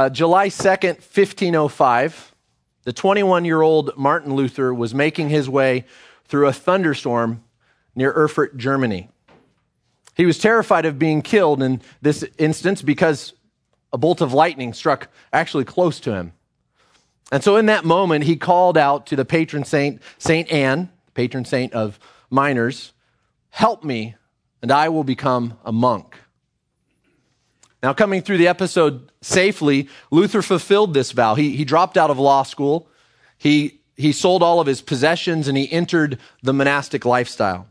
Uh, 0.00 0.08
July 0.08 0.48
2nd, 0.48 0.94
1505, 0.94 2.34
the 2.84 2.92
21 2.94 3.44
year 3.44 3.60
old 3.60 3.94
Martin 3.98 4.32
Luther 4.32 4.72
was 4.72 4.94
making 4.94 5.28
his 5.28 5.46
way 5.46 5.84
through 6.24 6.46
a 6.46 6.54
thunderstorm 6.54 7.44
near 7.94 8.10
Erfurt, 8.10 8.56
Germany. 8.56 9.10
He 10.16 10.24
was 10.24 10.38
terrified 10.38 10.86
of 10.86 10.98
being 10.98 11.20
killed 11.20 11.62
in 11.62 11.82
this 12.00 12.24
instance 12.38 12.80
because 12.80 13.34
a 13.92 13.98
bolt 13.98 14.22
of 14.22 14.32
lightning 14.32 14.72
struck 14.72 15.08
actually 15.34 15.66
close 15.66 16.00
to 16.00 16.14
him. 16.14 16.32
And 17.30 17.44
so 17.44 17.56
in 17.56 17.66
that 17.66 17.84
moment, 17.84 18.24
he 18.24 18.36
called 18.36 18.78
out 18.78 19.04
to 19.08 19.16
the 19.16 19.26
patron 19.26 19.64
saint, 19.64 20.00
Saint 20.16 20.50
Anne, 20.50 20.88
patron 21.12 21.44
saint 21.44 21.74
of 21.74 22.00
miners, 22.30 22.94
help 23.50 23.84
me 23.84 24.14
and 24.62 24.72
I 24.72 24.88
will 24.88 25.04
become 25.04 25.58
a 25.62 25.72
monk. 25.72 26.16
Now, 27.82 27.94
coming 27.94 28.20
through 28.20 28.38
the 28.38 28.48
episode 28.48 29.10
safely, 29.22 29.88
Luther 30.10 30.42
fulfilled 30.42 30.92
this 30.92 31.12
vow. 31.12 31.34
He, 31.34 31.56
he 31.56 31.64
dropped 31.64 31.96
out 31.96 32.10
of 32.10 32.18
law 32.18 32.42
school. 32.42 32.88
He, 33.38 33.80
he 33.96 34.12
sold 34.12 34.42
all 34.42 34.60
of 34.60 34.66
his 34.66 34.82
possessions 34.82 35.48
and 35.48 35.56
he 35.56 35.70
entered 35.72 36.18
the 36.42 36.52
monastic 36.52 37.04
lifestyle. 37.04 37.66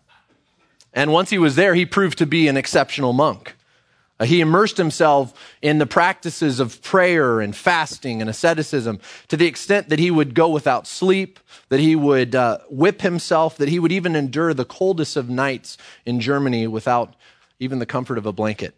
And 0.94 1.12
once 1.12 1.30
he 1.30 1.38
was 1.38 1.56
there, 1.56 1.76
he 1.76 1.86
proved 1.86 2.18
to 2.18 2.26
be 2.26 2.48
an 2.48 2.58
exceptional 2.58 3.14
monk. 3.14 3.56
Uh, 4.20 4.26
he 4.26 4.42
immersed 4.42 4.78
himself 4.78 5.34
in 5.62 5.78
the 5.78 5.86
practices 5.86 6.60
of 6.60 6.82
prayer 6.82 7.40
and 7.40 7.56
fasting 7.56 8.20
and 8.20 8.30
asceticism 8.30 9.00
to 9.28 9.38
the 9.38 9.46
extent 9.46 9.90
that 9.90 10.00
he 10.00 10.12
would 10.12 10.34
go 10.34 10.50
without 10.50 10.88
sleep, 10.88 11.40
that 11.70 11.80
he 11.80 11.96
would 11.96 12.36
uh, 12.36 12.58
whip 12.70 13.02
himself, 13.02 13.58
that 13.58 13.70
he 13.70 13.80
would 13.80 13.92
even 13.92 14.16
endure 14.16 14.54
the 14.54 14.66
coldest 14.66 15.16
of 15.16 15.30
nights 15.30 15.78
in 16.06 16.20
Germany 16.20 16.68
without 16.68 17.16
even 17.60 17.80
the 17.80 17.86
comfort 17.86 18.18
of 18.18 18.26
a 18.26 18.34
blanket. 18.34 18.76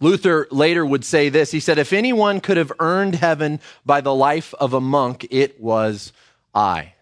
Luther 0.00 0.48
later 0.50 0.84
would 0.84 1.04
say 1.04 1.28
this. 1.28 1.50
He 1.50 1.60
said, 1.60 1.78
If 1.78 1.92
anyone 1.92 2.40
could 2.40 2.56
have 2.56 2.72
earned 2.80 3.16
heaven 3.16 3.60
by 3.84 4.00
the 4.00 4.14
life 4.14 4.54
of 4.54 4.72
a 4.72 4.80
monk, 4.80 5.26
it 5.30 5.60
was 5.60 6.12
I. 6.54 6.94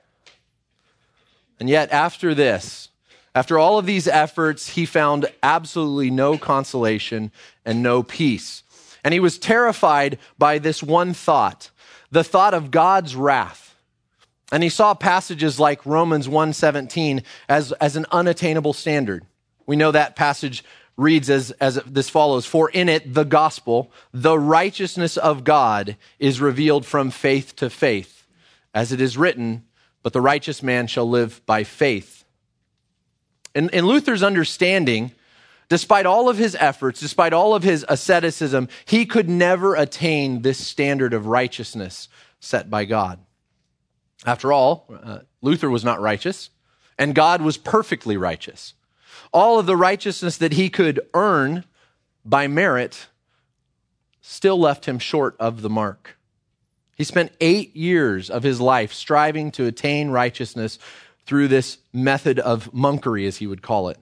And 1.60 1.68
yet, 1.68 1.92
after 1.92 2.34
this, 2.34 2.88
after 3.34 3.58
all 3.58 3.78
of 3.78 3.86
these 3.86 4.08
efforts, 4.08 4.70
he 4.70 4.84
found 4.84 5.26
absolutely 5.42 6.10
no 6.10 6.36
consolation 6.36 7.30
and 7.64 7.82
no 7.82 8.02
peace. 8.02 8.62
And 9.04 9.14
he 9.14 9.20
was 9.20 9.38
terrified 9.38 10.18
by 10.38 10.58
this 10.58 10.82
one 10.82 11.14
thought, 11.14 11.70
the 12.10 12.24
thought 12.24 12.54
of 12.54 12.70
God's 12.70 13.14
wrath. 13.14 13.76
And 14.50 14.62
he 14.62 14.68
saw 14.68 14.94
passages 14.94 15.60
like 15.60 15.84
Romans 15.86 16.26
1:17 16.26 17.22
as, 17.48 17.72
as 17.72 17.96
an 17.96 18.06
unattainable 18.10 18.72
standard. 18.72 19.24
We 19.66 19.76
know 19.76 19.92
that 19.92 20.16
passage 20.16 20.64
reads 20.98 21.30
as, 21.30 21.52
as 21.52 21.76
this 21.86 22.10
follows 22.10 22.44
For 22.44 22.68
in 22.68 22.90
it, 22.90 23.14
the 23.14 23.24
gospel, 23.24 23.90
the 24.12 24.38
righteousness 24.38 25.16
of 25.16 25.44
God, 25.44 25.96
is 26.18 26.42
revealed 26.42 26.84
from 26.84 27.10
faith 27.10 27.56
to 27.56 27.70
faith. 27.70 28.26
As 28.74 28.92
it 28.92 29.00
is 29.00 29.16
written, 29.16 29.64
But 30.02 30.12
the 30.12 30.20
righteous 30.20 30.62
man 30.62 30.88
shall 30.88 31.08
live 31.08 31.40
by 31.46 31.64
faith. 31.64 32.24
In, 33.54 33.70
in 33.70 33.86
Luther's 33.86 34.22
understanding, 34.22 35.12
despite 35.68 36.04
all 36.04 36.28
of 36.28 36.36
his 36.36 36.54
efforts, 36.60 37.00
despite 37.00 37.32
all 37.32 37.54
of 37.54 37.62
his 37.62 37.86
asceticism, 37.88 38.68
he 38.84 39.06
could 39.06 39.28
never 39.28 39.74
attain 39.74 40.42
this 40.42 40.64
standard 40.64 41.14
of 41.14 41.26
righteousness 41.26 42.08
set 42.40 42.68
by 42.68 42.84
God. 42.84 43.18
After 44.26 44.52
all, 44.52 44.86
uh, 45.02 45.20
Luther 45.42 45.70
was 45.70 45.84
not 45.84 46.00
righteous, 46.00 46.50
and 46.98 47.14
God 47.14 47.40
was 47.40 47.56
perfectly 47.56 48.16
righteous. 48.16 48.74
All 49.32 49.58
of 49.58 49.66
the 49.66 49.76
righteousness 49.76 50.36
that 50.38 50.52
he 50.52 50.70
could 50.70 51.00
earn 51.14 51.64
by 52.24 52.46
merit 52.46 53.06
still 54.20 54.58
left 54.58 54.86
him 54.86 54.98
short 54.98 55.36
of 55.38 55.62
the 55.62 55.70
mark. 55.70 56.16
He 56.96 57.04
spent 57.04 57.32
eight 57.40 57.74
years 57.76 58.28
of 58.28 58.42
his 58.42 58.60
life 58.60 58.92
striving 58.92 59.50
to 59.52 59.66
attain 59.66 60.10
righteousness 60.10 60.78
through 61.26 61.48
this 61.48 61.78
method 61.92 62.38
of 62.38 62.72
monkery, 62.72 63.26
as 63.26 63.36
he 63.36 63.46
would 63.46 63.62
call 63.62 63.88
it. 63.88 63.98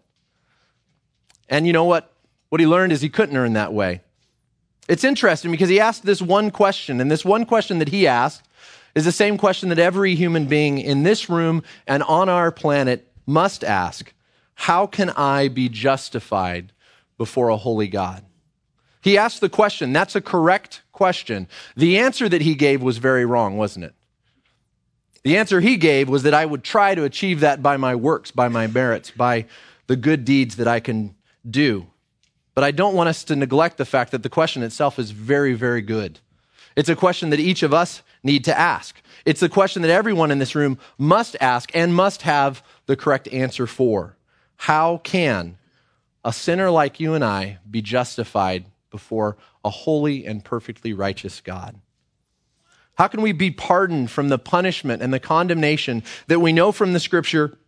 And 1.49 1.67
you 1.67 1.73
know 1.73 1.85
what? 1.85 2.13
What 2.49 2.61
he 2.61 2.67
learned 2.67 2.93
is 2.93 3.01
he 3.01 3.09
couldn't 3.09 3.37
earn 3.37 3.53
that 3.53 3.73
way. 3.73 4.01
It's 4.89 5.05
interesting 5.05 5.51
because 5.51 5.69
he 5.69 5.81
asked 5.81 6.05
this 6.05 6.23
one 6.23 6.51
question, 6.51 7.01
and 7.01 7.11
this 7.11 7.25
one 7.25 7.45
question 7.45 7.81
that 7.81 7.89
he 7.89 8.07
asked 8.07 8.49
is 8.95 9.05
the 9.05 9.13
same 9.13 9.37
question 9.37 9.69
that 9.69 9.79
every 9.79 10.15
human 10.15 10.47
being 10.47 10.79
in 10.79 11.03
this 11.03 11.29
room 11.29 11.63
and 11.87 12.03
on 12.05 12.29
our 12.29 12.51
planet 12.51 13.07
must 13.27 13.63
ask 13.63 14.13
How 14.57 14.87
can 14.87 15.11
I 15.11 15.49
be 15.49 15.69
justified 15.69 16.73
before 17.19 17.51
a 17.51 17.57
holy 17.57 17.87
God? 17.87 18.25
He 19.01 19.17
asked 19.17 19.41
the 19.41 19.49
question. 19.49 19.93
That's 19.93 20.17
a 20.17 20.21
correct 20.21 20.83
question. 20.91 21.47
The 21.77 21.99
answer 21.99 22.29
that 22.29 22.43
he 22.43 22.57
gave 22.57 22.83
was 22.83 22.99
very 22.99 23.25
wrong, 23.25 23.57
wasn't 23.57 23.85
it? 23.85 23.95
The 25.23 25.37
answer 25.37 25.61
he 25.61 25.77
gave 25.77 26.09
was 26.09 26.25
that 26.25 26.35
I 26.35 26.47
would 26.47 26.65
try 26.65 26.95
to 26.95 27.05
achieve 27.05 27.41
that 27.41 27.63
by 27.63 27.77
my 27.77 27.95
works, 27.95 28.31
by 28.31 28.49
my 28.49 28.67
merits, 28.67 29.11
by 29.11 29.47
the 29.87 29.97
good 29.97 30.25
deeds 30.25 30.57
that 30.57 30.67
I 30.67 30.81
can 30.81 31.15
do. 31.49 31.87
But 32.55 32.65
I 32.65 32.71
don't 32.71 32.95
want 32.95 33.09
us 33.09 33.23
to 33.25 33.37
neglect 33.37 33.77
the 33.77 33.85
fact 33.85 34.11
that 34.13 34.23
the 34.23 34.29
question 34.29 34.63
itself 34.63 34.99
is 34.99 35.11
very, 35.11 35.53
very 35.53 35.83
good. 35.83 36.19
It's 36.75 36.89
a 36.89 36.97
question 36.97 37.31
that 37.31 37.41
each 37.41 37.63
of 37.63 37.75
us 37.75 38.03
need 38.23 38.45
to 38.47 38.59
ask. 38.59 39.01
It's 39.25 39.43
a 39.43 39.49
question 39.49 39.83
that 39.83 39.91
everyone 39.91 40.31
in 40.31 40.39
this 40.39 40.55
room 40.55 40.79
must 40.99 41.37
ask 41.41 41.71
and 41.75 41.95
must 41.95 42.23
have 42.23 42.63
the 42.87 42.97
correct 42.97 43.29
answer 43.29 43.67
for. 43.67 44.17
How 44.57 44.99
can 44.99 45.59
a 46.25 46.33
sinner 46.33 46.71
like 46.71 46.99
you 47.01 47.15
and 47.15 47.25
I 47.25 47.59
be 47.71 47.83
justified 47.83 48.67
before 48.91 49.37
a 49.65 49.71
holy 49.71 50.27
and 50.27 50.45
perfectly 50.45 50.93
righteous 50.93 51.41
God? 51.41 51.81
How 52.97 53.09
can 53.09 53.21
we 53.21 53.33
be 53.33 53.51
pardoned 53.51 54.11
from 54.11 54.31
the 54.31 54.39
punishment 54.39 55.03
and 55.03 55.13
the 55.13 55.21
condemnation 55.21 56.03
that 56.29 56.41
we 56.41 56.53
know 56.53 56.73
from 56.73 56.95
the 56.95 57.01
scripture 57.01 57.59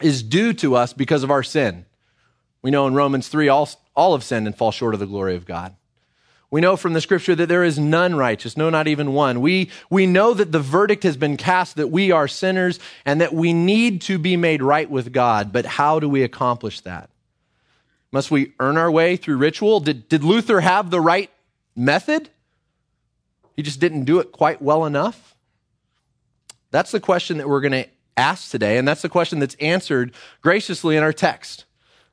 is 0.00 0.22
due 0.22 0.54
to 0.54 0.74
us 0.74 0.92
because 0.92 1.22
of 1.22 1.30
our 1.30 1.42
sin? 1.42 1.84
We 2.62 2.70
know 2.70 2.86
in 2.86 2.94
Romans 2.94 3.28
3, 3.28 3.48
all, 3.48 3.68
all 3.94 4.12
have 4.12 4.24
sinned 4.24 4.46
and 4.46 4.56
fall 4.56 4.70
short 4.70 4.94
of 4.94 5.00
the 5.00 5.06
glory 5.06 5.36
of 5.36 5.46
God. 5.46 5.76
We 6.50 6.60
know 6.60 6.76
from 6.76 6.94
the 6.94 7.00
scripture 7.00 7.36
that 7.36 7.46
there 7.46 7.62
is 7.62 7.78
none 7.78 8.16
righteous, 8.16 8.56
no, 8.56 8.70
not 8.70 8.88
even 8.88 9.12
one. 9.12 9.40
We, 9.40 9.70
we 9.88 10.06
know 10.06 10.34
that 10.34 10.50
the 10.50 10.58
verdict 10.58 11.04
has 11.04 11.16
been 11.16 11.36
cast 11.36 11.76
that 11.76 11.88
we 11.88 12.10
are 12.10 12.26
sinners 12.26 12.80
and 13.04 13.20
that 13.20 13.32
we 13.32 13.52
need 13.52 14.02
to 14.02 14.18
be 14.18 14.36
made 14.36 14.60
right 14.60 14.90
with 14.90 15.12
God. 15.12 15.52
But 15.52 15.64
how 15.64 16.00
do 16.00 16.08
we 16.08 16.24
accomplish 16.24 16.80
that? 16.80 17.08
Must 18.10 18.32
we 18.32 18.52
earn 18.58 18.76
our 18.76 18.90
way 18.90 19.16
through 19.16 19.36
ritual? 19.36 19.78
Did, 19.78 20.08
did 20.08 20.24
Luther 20.24 20.60
have 20.60 20.90
the 20.90 21.00
right 21.00 21.30
method? 21.76 22.30
He 23.54 23.62
just 23.62 23.78
didn't 23.78 24.04
do 24.04 24.18
it 24.18 24.32
quite 24.32 24.60
well 24.60 24.84
enough? 24.84 25.36
That's 26.72 26.90
the 26.90 27.00
question 27.00 27.38
that 27.38 27.48
we're 27.48 27.60
going 27.60 27.84
to 27.84 27.88
ask 28.16 28.50
today, 28.50 28.76
and 28.78 28.86
that's 28.86 29.02
the 29.02 29.08
question 29.08 29.38
that's 29.38 29.54
answered 29.56 30.12
graciously 30.42 30.96
in 30.96 31.02
our 31.02 31.12
text. 31.12 31.64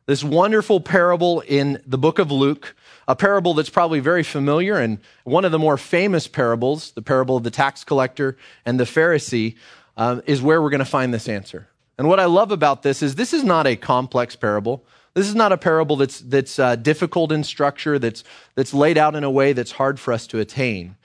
This 0.05 0.23
wonderful 0.23 0.79
parable 0.79 1.41
in 1.41 1.81
the 1.85 1.97
book 1.97 2.17
of 2.17 2.31
Luke, 2.31 2.75
a 3.07 3.15
parable 3.15 3.53
that's 3.53 3.69
probably 3.69 3.99
very 3.99 4.23
familiar 4.23 4.77
and 4.77 4.99
one 5.23 5.45
of 5.45 5.51
the 5.51 5.59
more 5.59 5.77
famous 5.77 6.27
parables, 6.27 6.91
the 6.91 7.01
parable 7.01 7.37
of 7.37 7.43
the 7.43 7.51
tax 7.51 7.83
collector 7.83 8.37
and 8.65 8.79
the 8.79 8.83
Pharisee, 8.83 9.55
um, 9.95 10.21
is 10.25 10.41
where 10.41 10.61
we're 10.61 10.69
going 10.69 10.79
to 10.79 10.85
find 10.85 11.13
this 11.13 11.29
answer. 11.29 11.67
And 11.97 12.07
what 12.07 12.19
I 12.19 12.25
love 12.25 12.51
about 12.51 12.83
this 12.83 13.01
is 13.01 13.15
this 13.15 13.33
is 13.33 13.43
not 13.43 13.65
a 13.65 13.75
complex 13.75 14.35
parable. 14.35 14.85
This 15.13 15.27
is 15.27 15.35
not 15.35 15.51
a 15.51 15.57
parable 15.57 15.95
that's, 15.95 16.19
that's 16.19 16.59
uh, 16.59 16.75
difficult 16.75 17.31
in 17.31 17.43
structure, 17.43 17.97
that's, 17.97 18.23
that's 18.55 18.73
laid 18.73 18.97
out 18.97 19.15
in 19.15 19.23
a 19.23 19.31
way 19.31 19.53
that's 19.53 19.71
hard 19.71 19.99
for 19.99 20.13
us 20.13 20.27
to 20.27 20.39
attain 20.39 20.95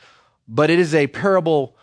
but 0.49 0.71
it 0.71 0.79
is 0.79 0.95
a 0.95 1.07
parable 1.07 1.77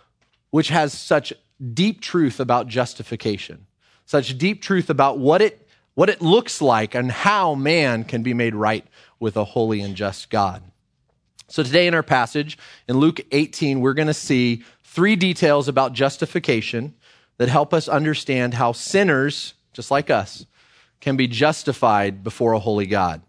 which 0.51 0.69
has 0.69 0.93
such 0.93 1.33
deep 1.73 2.01
truth 2.01 2.39
about 2.39 2.67
justification, 2.67 3.65
such 4.05 4.37
deep 4.37 4.61
truth 4.61 4.89
about 4.89 5.17
what 5.19 5.41
it, 5.41 5.67
what 5.95 6.09
it 6.09 6.21
looks 6.21 6.61
like 6.61 6.95
and 6.95 7.11
how 7.11 7.55
man 7.55 8.03
can 8.03 8.23
be 8.23 8.33
made 8.33 8.55
right 8.55 8.85
with 9.19 9.37
a 9.37 9.43
holy 9.43 9.81
and 9.81 9.95
just 9.95 10.29
God. 10.29 10.63
So 11.47 11.63
today 11.63 11.87
in 11.87 11.93
our 11.93 12.03
passage 12.03 12.57
in 12.87 12.97
Luke 12.97 13.21
18, 13.31 13.81
we're 13.81 13.93
going 13.93 14.07
to 14.07 14.13
see 14.13 14.63
three 14.83 15.15
details 15.15 15.67
about 15.67 15.93
justification 15.93 16.93
that 17.37 17.49
help 17.49 17.73
us 17.73 17.87
understand 17.87 18.53
how 18.53 18.71
sinners, 18.71 19.55
just 19.73 19.89
like 19.89 20.09
us, 20.09 20.45
can 20.99 21.15
be 21.15 21.27
justified 21.27 22.23
before 22.23 22.53
a 22.53 22.59
holy 22.59 22.85
God. 22.85 23.21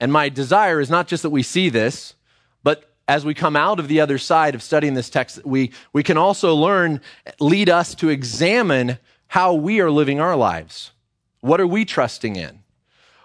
And 0.00 0.12
my 0.12 0.28
desire 0.28 0.80
is 0.80 0.90
not 0.90 1.08
just 1.08 1.22
that 1.22 1.30
we 1.30 1.42
see 1.42 1.68
this, 1.68 2.14
but 2.62 2.90
as 3.06 3.24
we 3.24 3.34
come 3.34 3.56
out 3.56 3.78
of 3.78 3.88
the 3.88 4.00
other 4.00 4.18
side 4.18 4.54
of 4.54 4.62
studying 4.62 4.94
this 4.94 5.10
text, 5.10 5.44
we, 5.44 5.72
we 5.92 6.02
can 6.02 6.16
also 6.16 6.54
learn, 6.54 7.00
lead 7.40 7.68
us 7.68 7.94
to 7.96 8.08
examine 8.08 8.98
how 9.28 9.54
we 9.54 9.80
are 9.80 9.90
living 9.90 10.20
our 10.20 10.36
lives. 10.36 10.92
What 11.40 11.60
are 11.60 11.66
we 11.66 11.84
trusting 11.84 12.36
in? 12.36 12.61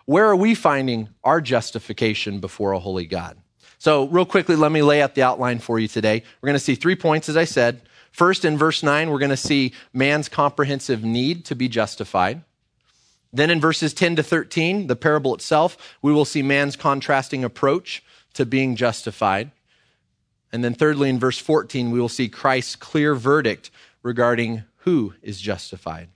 Where 0.08 0.26
are 0.28 0.38
we 0.38 0.56
finding 0.56 1.10
our 1.22 1.42
justification 1.42 2.40
before 2.40 2.72
a 2.72 2.80
holy 2.80 3.06
God? 3.06 3.36
So, 3.78 4.08
real 4.08 4.26
quickly, 4.26 4.56
let 4.56 4.72
me 4.72 4.82
lay 4.82 5.02
out 5.02 5.16
the 5.16 5.22
outline 5.22 5.60
for 5.60 5.80
you 5.80 5.90
today. 5.90 6.24
We're 6.42 6.48
going 6.48 6.56
to 6.56 6.64
see 6.64 6.76
three 6.76 6.96
points, 6.96 7.28
as 7.28 7.36
I 7.36 7.44
said. 7.44 7.82
First, 8.14 8.46
in 8.46 8.58
verse 8.58 8.82
9, 8.82 9.10
we're 9.12 9.20
going 9.20 9.32
to 9.32 9.38
see 9.38 9.74
man's 9.92 10.30
comprehensive 10.30 11.04
need 11.04 11.44
to 11.46 11.56
be 11.56 11.68
justified. 11.68 12.42
Then, 13.34 13.50
in 13.50 13.60
verses 13.60 13.94
10 13.94 14.16
to 14.16 14.24
13, 14.24 14.88
the 14.88 14.96
parable 14.96 15.36
itself, 15.36 15.98
we 16.02 16.14
will 16.14 16.24
see 16.24 16.42
man's 16.42 16.78
contrasting 16.78 17.44
approach 17.44 18.02
to 18.36 18.46
being 18.46 18.78
justified. 18.78 19.52
And 20.54 20.64
then, 20.64 20.74
thirdly, 20.74 21.10
in 21.10 21.20
verse 21.20 21.38
14, 21.38 21.92
we 21.92 22.00
will 22.00 22.08
see 22.08 22.30
Christ's 22.30 22.78
clear 22.78 23.14
verdict 23.14 23.72
regarding 24.04 24.64
who 24.78 25.16
is 25.22 25.42
justified. 25.42 26.08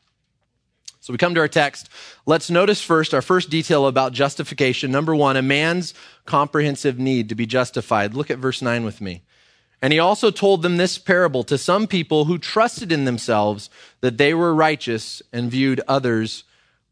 So 1.02 1.12
we 1.12 1.18
come 1.18 1.34
to 1.34 1.42
our 1.42 1.48
text. 1.48 1.90
Let's 2.28 2.52
notice 2.52 2.80
first 2.80 3.16
our 3.16 3.24
first 3.24 3.50
detail 3.50 3.88
about 3.88 4.14
justification. 4.14 4.92
Number 4.92 5.16
one, 5.16 5.36
a 5.36 5.42
man's 5.42 5.96
comprehensive 6.26 7.00
need 7.00 7.30
to 7.30 7.36
be 7.36 7.48
justified. 7.48 8.14
Look 8.14 8.30
at 8.30 8.38
verse 8.38 8.62
9 8.62 8.86
with 8.86 9.02
me. 9.02 9.24
And 9.82 9.92
he 9.92 9.98
also 9.98 10.30
told 10.30 10.62
them 10.62 10.78
this 10.78 11.00
parable 11.00 11.44
to 11.46 11.58
some 11.58 11.88
people 11.88 12.26
who 12.26 12.38
trusted 12.38 12.92
in 12.92 13.06
themselves 13.06 13.72
that 14.02 14.20
they 14.20 14.36
were 14.36 14.54
righteous 14.54 15.24
and 15.34 15.50
viewed 15.50 15.82
others 15.88 16.44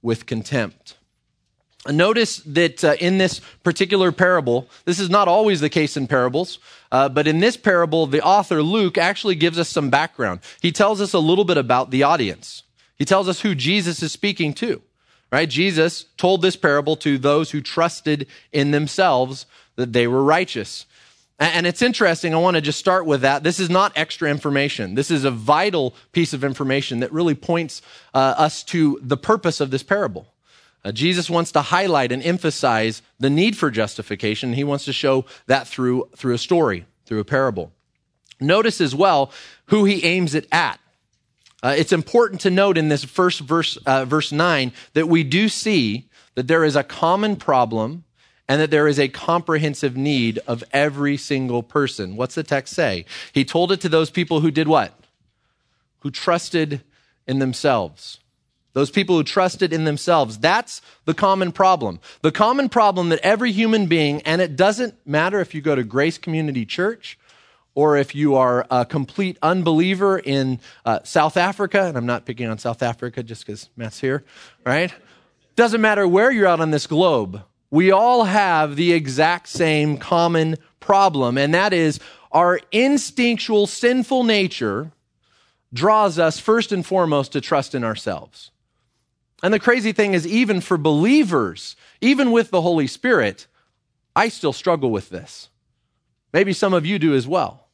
with 0.02 0.26
contempt. 0.26 0.96
Notice 1.88 2.38
that 2.38 2.84
uh, 2.84 2.96
in 3.00 3.20
this 3.20 3.42
particular 3.64 4.12
parable, 4.12 4.68
this 4.86 5.00
is 5.00 5.10
not 5.10 5.28
always 5.28 5.62
the 5.62 5.70
case 5.70 5.96
in 5.96 6.08
parables, 6.08 6.58
uh, 6.92 7.10
but 7.10 7.28
in 7.28 7.42
this 7.42 7.58
parable, 7.58 8.08
the 8.08 8.24
author 8.24 8.64
Luke 8.64 8.98
actually 8.98 9.36
gives 9.36 9.60
us 9.60 9.70
some 9.70 9.92
background. 9.92 10.40
He 10.62 10.72
tells 10.72 11.00
us 11.00 11.14
a 11.14 11.20
little 11.20 11.46
bit 11.46 11.58
about 11.58 11.92
the 11.92 12.04
audience. 12.04 12.64
He 13.00 13.06
tells 13.06 13.28
us 13.28 13.42
who 13.42 13.56
Jesus 13.56 14.04
is 14.04 14.12
speaking 14.12 14.54
to, 14.56 14.82
right? 15.32 15.50
Jesus 15.50 16.06
told 16.18 16.42
this 16.42 16.56
parable 16.56 16.96
to 16.98 17.18
those 17.18 17.50
who 17.50 17.62
trusted 17.62 18.28
in 18.52 18.72
themselves 18.72 19.46
that 19.78 19.94
they 19.94 20.06
were 20.06 20.24
righteous. 20.24 20.86
And 21.40 21.66
it's 21.66 21.82
interesting. 21.82 22.34
I 22.34 22.38
want 22.38 22.56
to 22.56 22.62
just 22.62 22.80
start 22.80 23.06
with 23.06 23.22
that. 23.22 23.44
This 23.44 23.62
is 23.62 23.70
not 23.70 23.94
extra 23.96 24.30
information. 24.30 24.96
This 24.96 25.10
is 25.10 25.24
a 25.24 25.32
vital 25.32 25.96
piece 26.12 26.34
of 26.34 26.44
information 26.44 27.00
that 27.00 27.14
really 27.14 27.36
points 27.36 27.82
uh, 28.14 28.36
us 28.38 28.62
to 28.66 29.00
the 29.02 29.16
purpose 29.16 29.62
of 29.62 29.72
this 29.72 29.82
parable. 29.82 30.28
Uh, 30.84 30.92
Jesus 30.92 31.30
wants 31.30 31.54
to 31.54 31.62
highlight 31.62 32.12
and 32.12 32.22
emphasize 32.24 33.02
the 33.20 33.30
need 33.30 33.58
for 33.58 33.72
justification. 33.72 34.52
He 34.52 34.66
wants 34.66 34.84
to 34.86 34.94
show 34.94 35.26
that 35.48 35.66
through, 35.66 36.10
through 36.18 36.34
a 36.34 36.38
story, 36.38 36.86
through 37.06 37.20
a 37.20 37.26
parable. 37.26 37.72
Notice 38.42 38.82
as 38.82 38.94
well 38.94 39.32
who 39.68 39.86
he 39.86 40.04
aims 40.04 40.36
it 40.36 40.48
at. 40.52 40.80
Uh, 41.62 41.76
it's 41.78 41.92
important 41.92 42.42
to 42.42 42.50
note 42.50 42.78
in 42.78 42.88
this 42.88 43.04
first 43.04 43.42
verse, 43.42 43.78
uh, 43.86 44.06
verse 44.06 44.32
9, 44.32 44.72
that 44.94 45.08
we 45.08 45.24
do 45.24 45.50
see 45.50 46.08
that 46.36 46.48
there 46.48 46.64
is 46.64 46.76
a 46.76 46.84
common 46.84 47.36
problem 47.36 48.06
and 48.48 48.62
that 48.62 48.72
there 48.72 48.88
is 48.88 48.98
a 48.98 49.08
comprehensive 49.10 49.96
need 49.96 50.40
of 50.48 50.64
every 50.72 51.18
single 51.18 51.62
person. 51.62 52.16
What's 52.16 52.36
the 52.36 52.44
text 52.44 52.74
say? 52.74 53.06
He 53.34 53.46
told 53.46 53.72
it 53.72 53.82
to 53.82 53.90
those 53.90 54.10
people 54.10 54.40
who 54.40 54.50
did 54.50 54.68
what? 54.68 54.98
Who 56.00 56.10
trusted 56.10 56.82
in 57.28 57.40
themselves. 57.40 58.20
Those 58.74 58.90
people 58.90 59.18
who 59.18 59.24
trusted 59.24 59.72
in 59.72 59.84
themselves. 59.84 60.40
That's 60.40 60.82
the 61.06 61.14
common 61.14 61.52
problem. 61.52 62.00
The 62.22 62.32
common 62.32 62.70
problem 62.70 63.10
that 63.10 63.20
every 63.20 63.52
human 63.52 63.86
being, 63.86 64.22
and 64.22 64.42
it 64.42 64.56
doesn't 64.56 64.96
matter 65.06 65.40
if 65.42 65.54
you 65.54 65.62
go 65.62 65.76
to 65.76 65.84
Grace 65.84 66.18
Community 66.18 66.66
Church 66.66 67.19
or 67.80 67.98
if 67.98 68.14
you 68.14 68.36
are 68.36 68.66
a 68.70 68.86
complete 68.86 69.38
unbeliever 69.42 70.20
in 70.20 70.60
uh, 70.86 71.00
South 71.04 71.38
Africa, 71.38 71.86
and 71.86 71.98
I'm 71.98 72.06
not 72.06 72.26
picking 72.26 72.48
on 72.48 72.58
South 72.58 72.84
Africa 72.84 73.24
just 73.24 73.46
because 73.46 73.70
Matt's 73.76 74.00
here, 74.00 74.24
right? 74.66 74.94
Doesn't 75.56 75.82
matter 75.82 76.08
where 76.08 76.32
you're 76.32 76.48
out 76.48 76.60
on 76.60 76.72
this 76.72 76.88
globe 76.88 77.44
we 77.72 77.92
all 77.92 78.24
have 78.24 78.76
the 78.76 78.94
exact 78.94 79.48
same 79.48 79.98
common 79.98 80.58
problem, 80.80 81.38
and 81.38 81.54
that 81.54 81.74
is 81.74 82.00
our 82.32 82.60
instinctual 82.72 83.68
sinful 83.68 84.24
nature 84.24 84.92
draws 85.72 86.18
us 86.18 86.40
first 86.40 86.72
and 86.72 86.86
foremost 86.86 87.32
to 87.34 87.42
trust 87.42 87.76
in 87.76 87.84
ourselves. 87.84 88.52
And 89.44 89.54
the 89.54 89.60
crazy 89.60 89.92
thing 89.92 90.14
is, 90.14 90.26
even 90.28 90.62
for 90.62 90.78
believers, 90.78 91.76
even 92.02 92.32
with 92.32 92.50
the 92.50 92.62
Holy 92.62 92.88
Spirit, 92.88 93.48
I 94.16 94.30
still 94.30 94.54
struggle 94.54 94.92
with 94.92 95.10
this. 95.10 95.50
Maybe 96.34 96.54
some 96.54 96.74
of 96.74 96.86
you 96.86 97.00
do 97.00 97.14
as 97.14 97.28
well. 97.28 97.68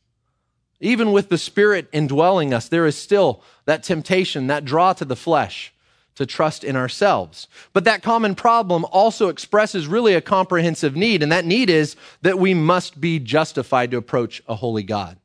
Even 0.80 1.12
with 1.12 1.30
the 1.30 1.38
Spirit 1.38 1.88
indwelling 1.92 2.54
us, 2.54 2.68
there 2.68 2.86
is 2.86 2.98
still 2.98 3.42
that 3.66 3.84
temptation, 3.84 4.48
that 4.48 4.66
draw 4.66 4.94
to 4.94 5.06
the 5.06 5.16
flesh 5.16 5.74
to 6.16 6.26
trust 6.26 6.64
in 6.64 6.76
ourselves. 6.76 7.48
But 7.74 7.84
that 7.84 8.02
common 8.02 8.36
problem 8.36 8.86
also 8.86 9.28
expresses 9.28 9.88
really 9.88 10.14
a 10.14 10.22
comprehensive 10.22 10.96
need, 10.96 11.22
and 11.22 11.32
that 11.32 11.46
need 11.46 11.70
is 11.70 11.96
that 12.22 12.40
we 12.40 12.54
must 12.54 13.00
be 13.00 13.20
justified 13.20 13.92
to 13.92 13.98
approach 13.98 14.42
a 14.48 14.56
holy 14.56 14.84
God. 14.84 15.18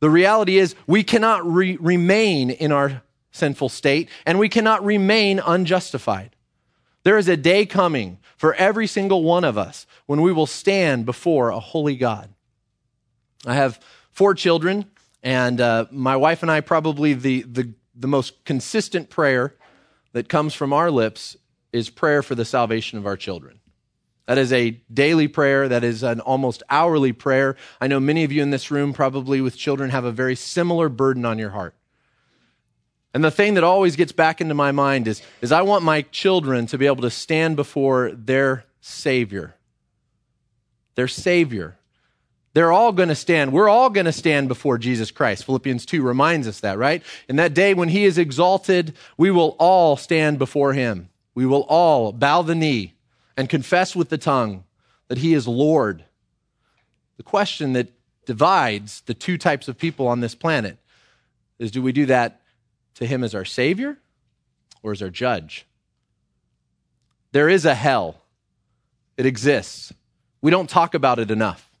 The 0.00 0.10
reality 0.10 0.58
is 0.58 0.74
we 0.86 1.04
cannot 1.04 1.46
re- 1.46 1.76
remain 1.80 2.50
in 2.50 2.72
our 2.72 3.02
sinful 3.30 3.68
state, 3.68 4.08
and 4.26 4.38
we 4.38 4.48
cannot 4.48 4.84
remain 4.84 5.38
unjustified. 5.38 6.34
There 7.04 7.18
is 7.18 7.28
a 7.28 7.36
day 7.36 7.66
coming 7.66 8.18
for 8.36 8.54
every 8.54 8.86
single 8.86 9.22
one 9.22 9.44
of 9.44 9.56
us 9.56 9.86
when 10.06 10.20
we 10.20 10.32
will 10.32 10.46
stand 10.46 11.06
before 11.06 11.50
a 11.50 11.60
holy 11.60 11.96
God. 11.96 12.28
I 13.46 13.54
have 13.54 13.80
four 14.12 14.34
children, 14.34 14.86
and 15.22 15.60
uh, 15.60 15.86
my 15.90 16.16
wife 16.16 16.42
and 16.42 16.50
I 16.50 16.60
probably 16.60 17.14
the, 17.14 17.42
the 17.42 17.72
the 17.94 18.08
most 18.08 18.44
consistent 18.44 19.10
prayer 19.10 19.54
that 20.12 20.28
comes 20.28 20.54
from 20.54 20.72
our 20.72 20.90
lips 20.90 21.36
is 21.72 21.90
prayer 21.90 22.22
for 22.22 22.34
the 22.34 22.44
salvation 22.44 22.98
of 22.98 23.06
our 23.06 23.16
children. 23.16 23.60
That 24.26 24.38
is 24.38 24.52
a 24.52 24.70
daily 24.92 25.28
prayer. 25.28 25.68
That 25.68 25.84
is 25.84 26.02
an 26.02 26.20
almost 26.20 26.62
hourly 26.70 27.12
prayer. 27.12 27.56
I 27.80 27.86
know 27.86 27.98
many 27.98 28.24
of 28.24 28.32
you 28.32 28.42
in 28.42 28.50
this 28.50 28.70
room, 28.70 28.92
probably 28.92 29.40
with 29.40 29.56
children, 29.56 29.90
have 29.90 30.04
a 30.04 30.12
very 30.12 30.36
similar 30.36 30.88
burden 30.88 31.24
on 31.24 31.38
your 31.38 31.50
heart. 31.50 31.74
And 33.14 33.22
the 33.22 33.30
thing 33.30 33.54
that 33.54 33.64
always 33.64 33.96
gets 33.96 34.12
back 34.12 34.40
into 34.40 34.54
my 34.54 34.72
mind 34.72 35.06
is, 35.06 35.22
is 35.42 35.52
I 35.52 35.62
want 35.62 35.84
my 35.84 36.02
children 36.02 36.66
to 36.66 36.78
be 36.78 36.86
able 36.86 37.02
to 37.02 37.10
stand 37.10 37.56
before 37.56 38.12
their 38.12 38.64
Savior. 38.80 39.56
Their 40.94 41.08
Savior. 41.08 41.76
They're 42.54 42.72
all 42.72 42.92
going 42.92 43.08
to 43.08 43.14
stand. 43.14 43.52
We're 43.52 43.68
all 43.68 43.88
going 43.88 44.06
to 44.06 44.12
stand 44.12 44.48
before 44.48 44.76
Jesus 44.76 45.10
Christ. 45.10 45.44
Philippians 45.44 45.86
2 45.86 46.02
reminds 46.02 46.46
us 46.46 46.60
that, 46.60 46.76
right? 46.76 47.02
In 47.28 47.36
that 47.36 47.54
day 47.54 47.72
when 47.72 47.88
he 47.88 48.04
is 48.04 48.18
exalted, 48.18 48.94
we 49.16 49.30
will 49.30 49.56
all 49.58 49.96
stand 49.96 50.38
before 50.38 50.74
him. 50.74 51.08
We 51.34 51.46
will 51.46 51.62
all 51.62 52.12
bow 52.12 52.42
the 52.42 52.54
knee 52.54 52.94
and 53.36 53.48
confess 53.48 53.96
with 53.96 54.10
the 54.10 54.18
tongue 54.18 54.64
that 55.08 55.18
he 55.18 55.32
is 55.32 55.48
Lord. 55.48 56.04
The 57.16 57.22
question 57.22 57.72
that 57.72 57.92
divides 58.26 59.00
the 59.06 59.14
two 59.14 59.38
types 59.38 59.66
of 59.66 59.78
people 59.78 60.06
on 60.06 60.20
this 60.20 60.34
planet 60.34 60.78
is 61.58 61.70
do 61.70 61.80
we 61.80 61.92
do 61.92 62.06
that 62.06 62.42
to 62.94 63.06
him 63.06 63.24
as 63.24 63.34
our 63.34 63.44
Savior 63.44 63.96
or 64.82 64.92
as 64.92 65.00
our 65.00 65.10
judge? 65.10 65.66
There 67.32 67.48
is 67.48 67.64
a 67.64 67.74
hell, 67.74 68.20
it 69.16 69.24
exists. 69.24 69.92
We 70.42 70.50
don't 70.50 70.68
talk 70.68 70.92
about 70.92 71.18
it 71.18 71.30
enough. 71.30 71.71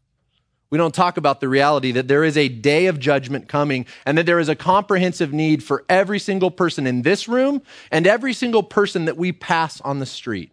We 0.72 0.78
don't 0.78 0.94
talk 0.94 1.18
about 1.18 1.40
the 1.40 1.50
reality 1.50 1.92
that 1.92 2.08
there 2.08 2.24
is 2.24 2.38
a 2.38 2.48
day 2.48 2.86
of 2.86 2.98
judgment 2.98 3.46
coming 3.46 3.84
and 4.06 4.16
that 4.16 4.24
there 4.24 4.38
is 4.38 4.48
a 4.48 4.56
comprehensive 4.56 5.30
need 5.30 5.62
for 5.62 5.84
every 5.86 6.18
single 6.18 6.50
person 6.50 6.86
in 6.86 7.02
this 7.02 7.28
room 7.28 7.60
and 7.90 8.06
every 8.06 8.32
single 8.32 8.62
person 8.62 9.04
that 9.04 9.18
we 9.18 9.32
pass 9.32 9.82
on 9.82 9.98
the 9.98 10.06
street. 10.06 10.50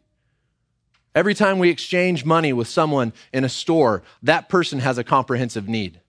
Every 1.16 1.34
time 1.34 1.58
we 1.58 1.70
exchange 1.70 2.26
money 2.26 2.52
with 2.52 2.68
someone 2.68 3.14
in 3.32 3.46
a 3.46 3.50
store, 3.50 4.04
that 4.22 4.50
person 4.50 4.80
has 4.80 4.98
a 4.98 5.06
comprehensive 5.06 5.70
need. 5.70 6.02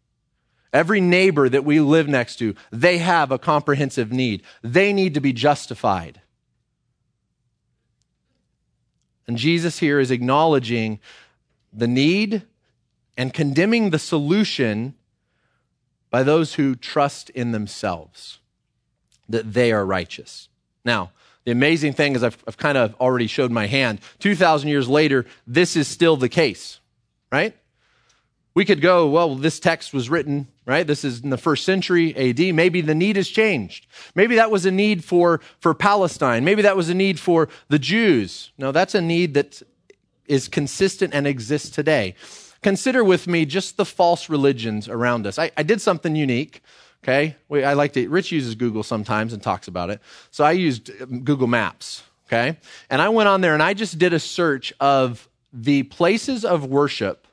Every 0.72 1.00
neighbor 1.00 1.48
that 1.48 1.64
we 1.64 1.78
live 1.78 2.08
next 2.08 2.34
to, 2.40 2.56
they 2.72 2.98
have 2.98 3.30
a 3.30 3.38
comprehensive 3.38 4.10
need. 4.10 4.42
They 4.60 4.92
need 4.92 5.14
to 5.14 5.20
be 5.20 5.32
justified. 5.32 6.20
And 9.28 9.36
Jesus 9.36 9.78
here 9.78 10.00
is 10.00 10.10
acknowledging 10.10 10.98
the 11.72 11.86
need 11.86 12.42
and 13.16 13.34
condemning 13.34 13.90
the 13.90 13.98
solution 13.98 14.94
by 16.10 16.22
those 16.22 16.54
who 16.54 16.74
trust 16.74 17.30
in 17.30 17.52
themselves 17.52 18.38
that 19.28 19.52
they 19.52 19.72
are 19.72 19.86
righteous. 19.86 20.48
Now, 20.84 21.12
the 21.44 21.52
amazing 21.52 21.94
thing 21.94 22.14
is, 22.14 22.22
I've, 22.22 22.42
I've 22.46 22.56
kind 22.56 22.76
of 22.76 22.94
already 23.00 23.26
showed 23.26 23.50
my 23.50 23.66
hand. 23.66 24.00
2,000 24.18 24.68
years 24.68 24.88
later, 24.88 25.24
this 25.46 25.76
is 25.76 25.88
still 25.88 26.16
the 26.16 26.28
case, 26.28 26.80
right? 27.32 27.56
We 28.54 28.64
could 28.64 28.80
go, 28.80 29.08
well, 29.08 29.36
this 29.36 29.60
text 29.60 29.94
was 29.94 30.10
written, 30.10 30.48
right? 30.66 30.86
This 30.86 31.04
is 31.04 31.20
in 31.20 31.30
the 31.30 31.38
first 31.38 31.64
century 31.64 32.14
AD. 32.16 32.54
Maybe 32.54 32.80
the 32.80 32.94
need 32.94 33.16
has 33.16 33.28
changed. 33.28 33.86
Maybe 34.14 34.34
that 34.34 34.50
was 34.50 34.66
a 34.66 34.70
need 34.70 35.04
for, 35.04 35.40
for 35.60 35.72
Palestine. 35.72 36.44
Maybe 36.44 36.62
that 36.62 36.76
was 36.76 36.88
a 36.88 36.94
need 36.94 37.20
for 37.20 37.48
the 37.68 37.78
Jews. 37.78 38.50
No, 38.58 38.72
that's 38.72 38.94
a 38.94 39.00
need 39.00 39.34
that 39.34 39.62
is 40.26 40.48
consistent 40.48 41.14
and 41.14 41.26
exists 41.26 41.70
today. 41.70 42.16
Consider 42.62 43.02
with 43.02 43.26
me 43.26 43.46
just 43.46 43.76
the 43.76 43.84
false 43.84 44.28
religions 44.28 44.88
around 44.88 45.26
us. 45.26 45.38
I, 45.38 45.50
I 45.56 45.62
did 45.62 45.80
something 45.80 46.14
unique. 46.14 46.62
Okay. 47.02 47.36
I 47.50 47.72
like 47.72 47.94
to, 47.94 48.06
Rich 48.08 48.32
uses 48.32 48.54
Google 48.54 48.82
sometimes 48.82 49.32
and 49.32 49.42
talks 49.42 49.68
about 49.68 49.88
it. 49.88 50.00
So 50.30 50.44
I 50.44 50.52
used 50.52 50.90
um, 51.00 51.22
Google 51.22 51.46
Maps. 51.46 52.02
Okay. 52.26 52.58
And 52.90 53.00
I 53.00 53.08
went 53.08 53.28
on 53.28 53.40
there 53.40 53.54
and 53.54 53.62
I 53.62 53.74
just 53.74 53.98
did 53.98 54.12
a 54.12 54.20
search 54.20 54.72
of 54.78 55.28
the 55.52 55.84
places 55.84 56.44
of 56.44 56.66
worship 56.66 57.26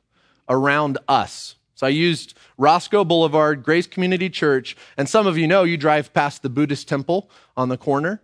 around 0.50 0.98
us. 1.08 1.56
So 1.76 1.86
I 1.86 1.92
used 1.92 2.36
Roscoe 2.58 3.04
Boulevard, 3.04 3.62
Grace 3.62 3.86
Community 3.86 4.30
Church, 4.30 4.76
and 4.98 5.08
some 5.08 5.28
of 5.28 5.38
you 5.38 5.46
know 5.46 5.64
you 5.64 5.78
drive 5.78 6.12
past 6.12 6.42
the 6.42 6.50
Buddhist 6.50 6.88
temple 6.88 7.30
on 7.56 7.70
the 7.70 7.78
corner, 7.78 8.24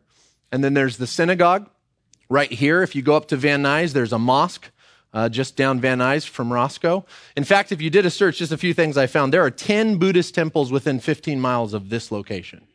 and 0.51 0.63
then 0.63 0.73
there's 0.73 0.97
the 0.97 1.05
synagogue 1.05 1.69
right 2.29 2.51
here. 2.51 2.81
If 2.81 2.95
you 2.95 3.03
go 3.03 3.15
up 3.15 3.27
to 3.27 3.37
Van 3.37 3.61
Nuys, 3.61 3.93
there's 3.93 4.11
a 4.11 4.17
mosque 4.17 4.71
uh, 5.13 5.29
just 5.29 5.55
down 5.55 5.79
Van 5.79 5.99
Nuys 5.99 6.27
from 6.27 6.51
Roscoe. 6.51 7.05
In 7.37 7.43
fact, 7.43 7.71
if 7.71 7.81
you 7.81 7.89
did 7.89 8.05
a 8.05 8.09
search, 8.09 8.37
just 8.37 8.51
a 8.51 8.57
few 8.57 8.73
things 8.73 8.97
I 8.97 9.07
found. 9.07 9.33
There 9.33 9.43
are 9.43 9.51
10 9.51 9.97
Buddhist 9.97 10.33
temples 10.33 10.71
within 10.71 10.99
15 10.99 11.39
miles 11.39 11.73
of 11.73 11.89
this 11.89 12.11
location. 12.11 12.65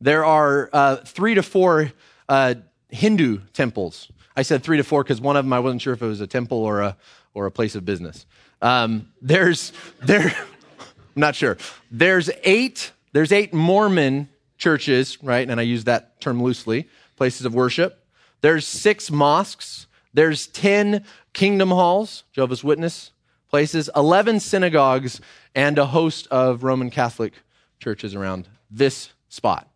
There 0.00 0.24
are 0.24 0.70
uh, 0.72 0.96
three 0.96 1.34
to 1.34 1.42
four 1.42 1.92
uh, 2.28 2.54
Hindu 2.90 3.40
temples. 3.52 4.10
I 4.36 4.42
said 4.42 4.62
three 4.62 4.76
to 4.76 4.84
four 4.84 5.02
because 5.02 5.20
one 5.20 5.36
of 5.36 5.44
them 5.44 5.52
I 5.52 5.58
wasn't 5.58 5.82
sure 5.82 5.92
if 5.92 6.02
it 6.02 6.06
was 6.06 6.20
a 6.20 6.26
temple 6.26 6.58
or 6.58 6.80
a, 6.80 6.96
or 7.34 7.46
a 7.46 7.50
place 7.50 7.74
of 7.74 7.84
business. 7.84 8.26
Um, 8.62 9.08
there's, 9.20 9.72
there, 10.04 10.20
I'm 10.80 11.20
not 11.20 11.34
sure. 11.34 11.56
There's 11.90 12.30
eight, 12.44 12.92
there's 13.12 13.32
eight 13.32 13.52
Mormon 13.52 14.28
churches, 14.58 15.22
right? 15.22 15.48
And 15.48 15.58
I 15.58 15.64
use 15.64 15.84
that 15.84 16.20
term 16.20 16.42
loosely, 16.42 16.88
places 17.16 17.46
of 17.46 17.54
worship. 17.54 18.04
There's 18.40 18.66
six 18.66 19.10
mosques. 19.10 19.87
There's 20.18 20.48
10 20.48 21.04
kingdom 21.32 21.68
halls, 21.68 22.24
Jehovah's 22.32 22.64
Witness 22.64 23.12
places, 23.48 23.88
11 23.94 24.40
synagogues, 24.40 25.20
and 25.54 25.78
a 25.78 25.86
host 25.86 26.26
of 26.32 26.64
Roman 26.64 26.90
Catholic 26.90 27.34
churches 27.78 28.16
around 28.16 28.48
this 28.68 29.10
spot. 29.28 29.70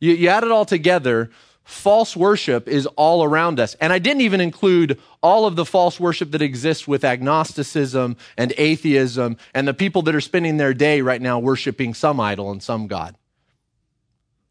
You, 0.00 0.14
you 0.14 0.28
add 0.28 0.42
it 0.42 0.50
all 0.50 0.64
together, 0.64 1.30
false 1.64 2.16
worship 2.16 2.66
is 2.66 2.86
all 2.96 3.24
around 3.24 3.60
us. 3.60 3.74
And 3.74 3.92
I 3.92 3.98
didn't 3.98 4.22
even 4.22 4.40
include 4.40 4.98
all 5.22 5.44
of 5.44 5.54
the 5.54 5.66
false 5.66 6.00
worship 6.00 6.30
that 6.30 6.40
exists 6.40 6.88
with 6.88 7.04
agnosticism 7.04 8.16
and 8.38 8.54
atheism 8.56 9.36
and 9.52 9.68
the 9.68 9.74
people 9.74 10.00
that 10.00 10.14
are 10.14 10.22
spending 10.22 10.56
their 10.56 10.72
day 10.72 11.02
right 11.02 11.20
now 11.20 11.38
worshiping 11.38 11.92
some 11.92 12.20
idol 12.20 12.50
and 12.50 12.62
some 12.62 12.86
God. 12.86 13.18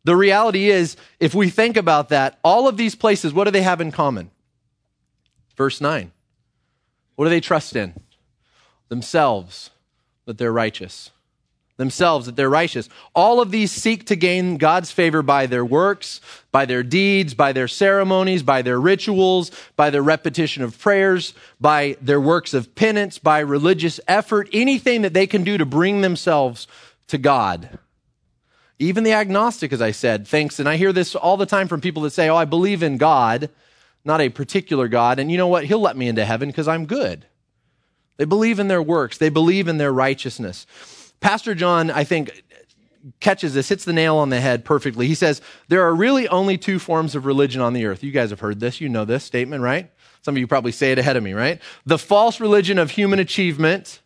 The 0.03 0.15
reality 0.15 0.69
is, 0.69 0.95
if 1.19 1.33
we 1.33 1.49
think 1.49 1.75
about 1.75 2.09
that, 2.09 2.37
all 2.43 2.67
of 2.67 2.77
these 2.77 2.93
places, 2.93 3.33
what 3.33 3.45
do 3.45 3.49
they 3.49 3.63
have 3.63 3.81
in 3.81 3.91
common? 3.91 4.29
Verse 5.55 5.79
9. 5.79 6.12
What 7.15 7.25
do 7.25 7.29
they 7.29 7.41
trust 7.41 7.75
in? 7.75 7.93
Themselves, 8.89 9.69
that 10.25 10.38
they're 10.38 10.53
righteous. 10.53 11.12
Themselves, 11.77 12.27
that 12.27 12.36
they're 12.36 12.50
righteous. 12.50 12.88
All 13.15 13.41
of 13.41 13.50
these 13.50 13.72
seek 13.72 14.05
to 14.05 14.15
gain 14.15 14.57
God's 14.57 14.91
favor 14.91 15.24
by 15.24 15.48
their 15.48 15.65
works, 15.65 16.22
by 16.51 16.65
their 16.65 16.83
deeds, 16.83 17.33
by 17.33 17.51
their 17.51 17.67
ceremonies, 17.67 18.43
by 18.43 18.62
their 18.62 18.79
rituals, 18.79 19.50
by 19.75 19.89
their 19.89 20.03
repetition 20.03 20.63
of 20.63 20.77
prayers, 20.77 21.33
by 21.60 21.98
their 22.00 22.22
works 22.22 22.53
of 22.53 22.75
penance, 22.75 23.17
by 23.17 23.39
religious 23.39 24.00
effort, 24.07 24.48
anything 24.53 25.01
that 25.01 25.13
they 25.13 25.25
can 25.25 25.43
do 25.43 25.57
to 25.57 25.65
bring 25.65 26.01
themselves 26.01 26.67
to 27.07 27.17
God. 27.17 27.79
Even 28.77 29.03
the 29.03 29.13
agnostic, 29.13 29.74
as 29.74 29.81
I 29.81 29.91
said, 29.91 30.27
thinks, 30.27 30.60
and 30.60 30.67
I 30.67 30.77
hear 30.77 30.93
this 30.93 31.15
all 31.15 31.38
the 31.38 31.45
time 31.45 31.67
from 31.67 31.81
people 31.81 32.03
that 32.03 32.12
say, 32.12 32.29
Oh, 32.29 32.36
I 32.36 32.45
believe 32.45 32.83
in 32.83 32.98
God, 32.98 33.50
not 34.05 34.22
a 34.22 34.29
particular 34.29 34.88
God, 34.88 35.19
and 35.19 35.31
you 35.31 35.38
know 35.38 35.48
what? 35.48 35.65
He'll 35.65 35.79
let 35.79 35.98
me 35.98 36.07
into 36.07 36.25
heaven 36.25 36.50
because 36.50 36.67
I'm 36.67 36.86
good. 36.86 37.25
They 38.17 38.25
believe 38.25 38.60
in 38.60 38.67
their 38.67 38.81
works, 38.81 39.17
they 39.17 39.29
believe 39.29 39.67
in 39.67 39.77
their 39.77 39.93
righteousness. 39.93 40.65
Pastor 41.19 41.55
John, 41.55 41.89
I 41.89 42.03
think, 42.03 42.43
catches 43.19 43.53
this, 43.53 43.69
hits 43.69 43.86
the 43.86 43.93
nail 43.93 44.17
on 44.17 44.29
the 44.29 44.39
head 44.39 44.65
perfectly. 44.65 45.07
He 45.07 45.15
says, 45.15 45.41
There 45.67 45.83
are 45.83 45.95
really 45.95 46.27
only 46.27 46.57
two 46.57 46.79
forms 46.79 47.15
of 47.15 47.25
religion 47.25 47.62
on 47.62 47.74
the 47.74 47.86
earth. 47.86 48.03
You 48.03 48.12
guys 48.12 48.29
have 48.29 48.39
heard 48.39 48.60
this, 48.60 48.79
you 48.81 48.89
know 48.89 49.05
this 49.05 49.24
statement, 49.24 49.62
right? 49.62 49.91
Some 50.22 50.36
of 50.36 50.38
you 50.38 50.48
probably 50.48 50.72
say 50.72 50.91
it 50.91 51.00
ahead 51.00 51.17
of 51.17 51.24
me, 51.24 51.33
right? 51.33 51.62
The 51.86 51.98
false 51.98 52.39
religion 52.39 52.77
of 52.77 52.91
human 52.91 53.19
achievement 53.19 54.01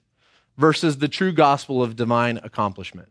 versus 0.58 0.98
the 0.98 1.08
true 1.08 1.32
gospel 1.32 1.84
of 1.84 1.96
divine 1.96 2.40
accomplishment. 2.44 3.10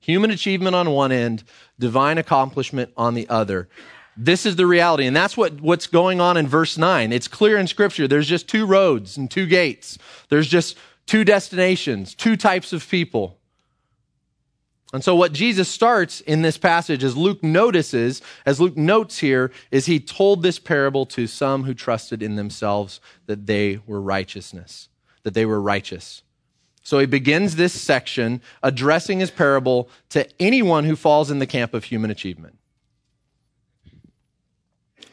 Human 0.00 0.32
achievement 0.32 0.74
on 0.74 0.90
one 0.90 1.12
end, 1.12 1.44
divine 1.78 2.18
accomplishment 2.18 2.90
on 2.96 3.14
the 3.14 3.28
other. 3.28 3.68
This 4.16 4.44
is 4.44 4.56
the 4.56 4.66
reality. 4.66 5.06
And 5.06 5.16
that's 5.16 5.36
what, 5.36 5.60
what's 5.60 5.86
going 5.86 6.20
on 6.20 6.36
in 6.36 6.46
verse 6.46 6.76
9. 6.76 7.12
It's 7.12 7.28
clear 7.28 7.56
in 7.56 7.66
Scripture. 7.66 8.06
There's 8.06 8.28
just 8.28 8.48
two 8.48 8.66
roads 8.66 9.16
and 9.16 9.30
two 9.30 9.46
gates. 9.46 9.98
There's 10.28 10.48
just 10.48 10.76
two 11.06 11.24
destinations, 11.24 12.14
two 12.14 12.36
types 12.36 12.72
of 12.72 12.86
people. 12.88 13.38
And 14.92 15.02
so, 15.02 15.16
what 15.16 15.32
Jesus 15.32 15.70
starts 15.70 16.20
in 16.20 16.42
this 16.42 16.58
passage, 16.58 17.02
as 17.02 17.16
Luke 17.16 17.42
notices, 17.42 18.20
as 18.44 18.60
Luke 18.60 18.76
notes 18.76 19.18
here, 19.18 19.50
is 19.70 19.86
he 19.86 19.98
told 19.98 20.42
this 20.42 20.58
parable 20.58 21.06
to 21.06 21.26
some 21.26 21.64
who 21.64 21.72
trusted 21.72 22.22
in 22.22 22.36
themselves 22.36 23.00
that 23.24 23.46
they 23.46 23.80
were 23.86 24.02
righteousness, 24.02 24.90
that 25.22 25.32
they 25.32 25.46
were 25.46 25.62
righteous. 25.62 26.22
So 26.82 26.98
he 26.98 27.06
begins 27.06 27.56
this 27.56 27.72
section 27.72 28.42
addressing 28.62 29.20
his 29.20 29.30
parable 29.30 29.88
to 30.10 30.28
anyone 30.40 30.84
who 30.84 30.96
falls 30.96 31.30
in 31.30 31.38
the 31.38 31.46
camp 31.46 31.72
of 31.72 31.84
human 31.84 32.10
achievement. 32.10 32.58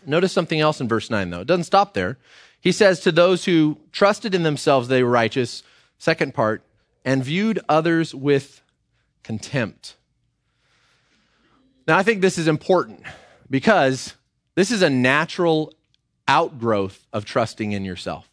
Notice 0.09 0.33
something 0.33 0.59
else 0.59 0.81
in 0.81 0.87
verse 0.87 1.09
9, 1.09 1.29
though. 1.29 1.41
It 1.41 1.47
doesn't 1.47 1.65
stop 1.65 1.93
there. 1.93 2.17
He 2.59 2.71
says, 2.71 2.99
To 2.99 3.11
those 3.11 3.45
who 3.45 3.77
trusted 3.91 4.33
in 4.33 4.43
themselves 4.43 4.87
they 4.87 5.03
were 5.03 5.11
righteous, 5.11 5.61
second 5.99 6.33
part, 6.33 6.63
and 7.05 7.23
viewed 7.23 7.59
others 7.69 8.15
with 8.15 8.61
contempt. 9.23 9.95
Now, 11.87 11.97
I 11.97 12.03
think 12.03 12.21
this 12.21 12.37
is 12.37 12.47
important 12.47 13.03
because 13.49 14.15
this 14.55 14.71
is 14.71 14.81
a 14.81 14.89
natural 14.89 15.73
outgrowth 16.27 17.05
of 17.13 17.23
trusting 17.25 17.71
in 17.71 17.85
yourself. 17.85 18.29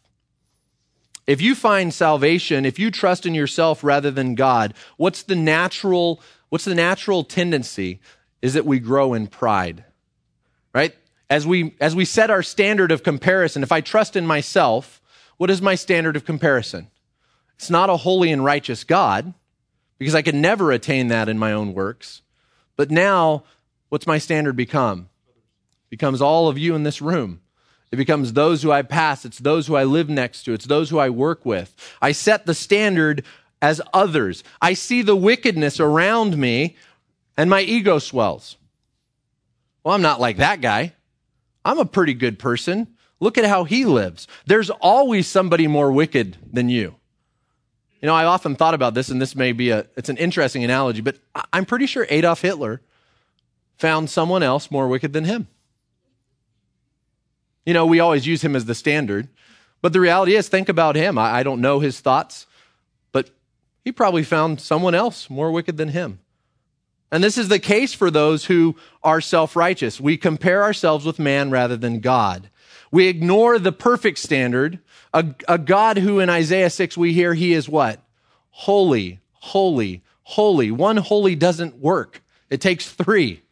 If 1.27 1.41
you 1.41 1.55
find 1.55 1.93
salvation, 1.93 2.65
if 2.65 2.79
you 2.79 2.89
trust 2.89 3.25
in 3.25 3.35
yourself 3.35 3.83
rather 3.83 4.09
than 4.09 4.33
God, 4.33 4.73
what's 4.97 5.23
the 5.23 5.35
natural 5.35 6.21
what's 6.49 6.65
the 6.65 6.75
natural 6.75 7.23
tendency 7.23 7.99
is 8.41 8.53
that 8.53 8.65
we 8.65 8.79
grow 8.79 9.13
in 9.13 9.27
pride. 9.27 9.83
Right? 10.73 10.95
As 11.29 11.45
we 11.45 11.75
as 11.81 11.95
we 11.95 12.05
set 12.05 12.29
our 12.29 12.43
standard 12.43 12.91
of 12.91 13.03
comparison, 13.03 13.63
if 13.63 13.71
I 13.71 13.81
trust 13.81 14.15
in 14.15 14.25
myself, 14.25 15.01
what 15.37 15.49
is 15.49 15.61
my 15.61 15.75
standard 15.75 16.15
of 16.15 16.25
comparison? 16.25 16.87
It's 17.55 17.69
not 17.69 17.89
a 17.89 17.97
holy 17.97 18.31
and 18.31 18.43
righteous 18.43 18.83
God 18.83 19.33
because 19.97 20.15
I 20.15 20.21
can 20.21 20.41
never 20.41 20.71
attain 20.71 21.07
that 21.07 21.27
in 21.27 21.37
my 21.37 21.51
own 21.51 21.73
works. 21.73 22.21
But 22.75 22.91
now 22.91 23.43
what's 23.89 24.07
my 24.07 24.19
standard 24.19 24.55
become? 24.55 25.09
It 25.27 25.89
Becomes 25.89 26.21
all 26.21 26.47
of 26.47 26.57
you 26.57 26.75
in 26.75 26.83
this 26.83 27.01
room. 27.01 27.41
It 27.91 27.95
becomes 27.95 28.33
those 28.33 28.61
who 28.61 28.71
I 28.71 28.81
pass. 28.81 29.25
It's 29.25 29.39
those 29.39 29.67
who 29.67 29.75
I 29.75 29.85
live 29.85 30.09
next 30.09 30.43
to. 30.43 30.53
It's 30.53 30.65
those 30.65 30.89
who 30.89 30.99
I 30.99 31.09
work 31.09 31.45
with. 31.45 31.75
I 32.01 32.11
set 32.11 32.45
the 32.45 32.53
standard 32.53 33.23
as 33.61 33.81
others. 33.93 34.43
I 34.61 34.73
see 34.73 35.01
the 35.01 35.15
wickedness 35.15 35.79
around 35.79 36.37
me 36.37 36.75
and 37.37 37.49
my 37.49 37.61
ego 37.61 37.99
swells. 37.99 38.57
Well, 39.83 39.95
I'm 39.95 40.01
not 40.01 40.19
like 40.19 40.37
that 40.37 40.59
guy. 40.59 40.93
I'm 41.67 41.79
a 41.79 41.85
pretty 41.85 42.13
good 42.13 42.39
person. 42.39 42.87
Look 43.19 43.37
at 43.37 43.43
how 43.43 43.65
he 43.65 43.83
lives. 43.83 44.25
There's 44.45 44.69
always 44.69 45.27
somebody 45.27 45.67
more 45.67 45.91
wicked 45.91 46.37
than 46.51 46.69
you. 46.69 46.95
You 48.01 48.07
know, 48.07 48.15
I 48.15 48.23
often 48.23 48.55
thought 48.55 48.73
about 48.73 48.93
this, 48.93 49.09
and 49.09 49.21
this 49.21 49.35
may 49.35 49.51
be 49.51 49.71
a, 49.71 49.85
it's 49.97 50.07
an 50.07 50.15
interesting 50.15 50.63
analogy, 50.63 51.01
but 51.01 51.17
I'm 51.51 51.65
pretty 51.65 51.87
sure 51.87 52.07
Adolf 52.09 52.41
Hitler 52.41 52.81
found 53.77 54.09
someone 54.09 54.43
else 54.43 54.71
more 54.71 54.87
wicked 54.87 55.11
than 55.11 55.25
him. 55.25 55.47
You 57.65 57.73
know, 57.73 57.85
we 57.85 57.99
always 57.99 58.25
use 58.25 58.43
him 58.43 58.55
as 58.55 58.63
the 58.63 58.75
standard. 58.75 59.27
But 59.81 59.91
the 59.91 59.99
reality 59.99 60.35
is, 60.35 60.47
think 60.47 60.69
about 60.69 60.95
him. 60.95 61.17
I, 61.17 61.39
I 61.39 61.43
don't 61.43 61.59
know 61.59 61.79
his 61.79 61.99
thoughts, 61.99 62.47
but 63.11 63.29
he 63.83 63.91
probably 63.91 64.23
found 64.23 64.61
someone 64.61 64.95
else 64.95 65.29
more 65.29 65.51
wicked 65.51 65.75
than 65.75 65.89
him. 65.89 66.19
And 67.11 67.23
this 67.23 67.37
is 67.37 67.47
the 67.47 67.59
case 67.59 67.93
for 67.93 68.11
those 68.11 68.45
who 68.45 68.75
are 69.03 69.21
self 69.21 69.55
righteous. 69.55 69.99
We 69.99 70.17
compare 70.17 70.63
ourselves 70.63 71.05
with 71.05 71.19
man 71.19 71.49
rather 71.49 71.77
than 71.77 71.99
God. 71.99 72.49
We 72.91 73.07
ignore 73.07 73.59
the 73.59 73.71
perfect 73.71 74.19
standard, 74.19 74.79
a, 75.13 75.25
a, 75.47 75.57
God 75.57 75.97
who 75.97 76.19
in 76.19 76.29
Isaiah 76.29 76.69
6 76.69 76.97
we 76.97 77.13
hear 77.13 77.33
he 77.33 77.53
is 77.53 77.67
what? 77.67 78.01
Holy, 78.49 79.19
holy, 79.31 80.03
holy. 80.23 80.71
One 80.71 80.97
holy 80.97 81.35
doesn't 81.35 81.77
work, 81.77 82.21
it 82.49 82.61
takes 82.61 82.89
three. 82.89 83.43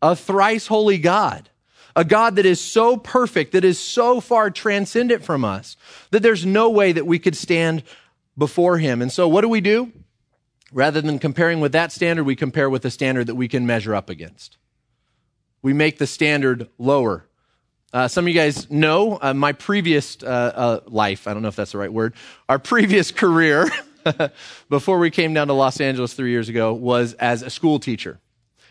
A 0.00 0.14
thrice 0.14 0.68
holy 0.68 0.98
God 0.98 1.50
a 1.98 2.04
God 2.04 2.36
that 2.36 2.46
is 2.46 2.60
so 2.60 2.96
perfect, 2.96 3.50
that 3.52 3.64
is 3.64 3.76
so 3.76 4.20
far 4.20 4.52
transcendent 4.52 5.24
from 5.24 5.44
us, 5.44 5.76
that 6.12 6.22
there's 6.22 6.46
no 6.46 6.70
way 6.70 6.92
that 6.92 7.08
we 7.08 7.18
could 7.18 7.36
stand 7.36 7.82
before 8.36 8.78
him. 8.78 9.02
And 9.02 9.10
so 9.10 9.26
what 9.26 9.40
do 9.40 9.48
we 9.48 9.60
do? 9.60 9.92
Rather 10.72 11.00
than 11.00 11.18
comparing 11.18 11.60
with 11.60 11.72
that 11.72 11.92
standard, 11.92 12.24
we 12.24 12.36
compare 12.36 12.68
with 12.68 12.82
the 12.82 12.90
standard 12.90 13.26
that 13.26 13.34
we 13.34 13.48
can 13.48 13.66
measure 13.66 13.94
up 13.94 14.10
against. 14.10 14.58
We 15.62 15.72
make 15.72 15.98
the 15.98 16.06
standard 16.06 16.68
lower. 16.78 17.24
Uh, 17.92 18.06
some 18.06 18.24
of 18.24 18.28
you 18.28 18.34
guys 18.34 18.70
know 18.70 19.18
uh, 19.20 19.32
my 19.32 19.52
previous 19.52 20.22
uh, 20.22 20.26
uh 20.26 20.80
life, 20.86 21.26
I 21.26 21.32
don't 21.32 21.42
know 21.42 21.48
if 21.48 21.56
that's 21.56 21.72
the 21.72 21.78
right 21.78 21.92
word, 21.92 22.14
our 22.48 22.58
previous 22.58 23.10
career 23.22 23.70
before 24.68 24.98
we 24.98 25.10
came 25.10 25.32
down 25.32 25.46
to 25.46 25.54
Los 25.54 25.80
Angeles 25.80 26.12
three 26.12 26.30
years 26.30 26.48
ago 26.48 26.74
was 26.74 27.14
as 27.14 27.42
a 27.42 27.50
school 27.50 27.78
teacher 27.78 28.20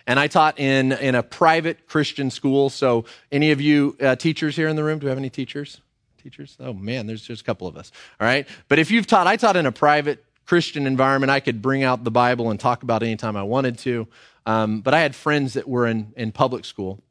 and 0.08 0.20
I 0.20 0.27
taught 0.27 0.58
in, 0.58 0.94
in 0.94 1.13
a 1.13 1.22
private 1.22 1.86
Christian 1.86 2.32
school. 2.32 2.70
So, 2.70 3.04
any 3.32 3.51
of 3.51 3.60
you 3.60 3.98
uh, 4.01 4.16
teachers 4.16 4.56
here 4.56 4.70
in 4.70 4.77
the 4.77 4.84
room, 4.84 5.00
do 5.00 5.06
we 5.06 5.10
have 5.10 5.18
any 5.18 5.30
teachers? 5.30 5.82
Teachers? 6.24 6.56
Oh 6.60 6.74
man, 6.74 7.06
there's 7.06 7.22
just 7.22 7.42
a 7.42 7.46
couple 7.46 7.68
of 7.68 7.75
us. 7.75 7.92
All 8.20 8.25
right. 8.25 8.48
But 8.70 8.80
if 8.80 8.89
you've 8.89 9.06
taught, 9.06 9.27
I 9.27 9.36
taught 9.36 9.58
in 9.58 9.66
a 9.66 9.72
private 9.72 10.24
Christian 10.48 10.88
environment. 10.88 11.30
I 11.30 11.42
could 11.42 11.62
bring 11.62 11.84
out 11.84 12.04
the 12.04 12.12
Bible 12.12 12.50
and 12.50 12.60
talk 12.60 12.82
about 12.82 13.04
it 13.04 13.08
anytime 13.08 13.36
I 13.36 13.44
wanted 13.44 13.77
to. 13.80 14.08
Um, 14.46 14.82
but 14.82 14.94
I 14.94 15.01
had 15.01 15.13
friends 15.13 15.54
that 15.54 15.68
were 15.68 15.86
in, 15.86 16.13
in 16.16 16.32
public 16.32 16.63
school. 16.63 17.04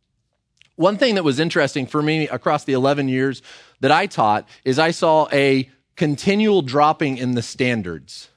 One 0.76 0.96
thing 0.96 1.14
that 1.14 1.24
was 1.24 1.38
interesting 1.38 1.86
for 1.86 2.02
me 2.02 2.28
across 2.28 2.64
the 2.64 2.72
11 2.72 3.08
years 3.08 3.42
that 3.80 3.92
I 3.92 4.06
taught 4.06 4.48
is 4.64 4.78
I 4.78 4.90
saw 4.90 5.28
a 5.32 5.70
continual 5.96 6.62
dropping 6.62 7.18
in 7.18 7.34
the 7.34 7.42
standards. 7.42 8.30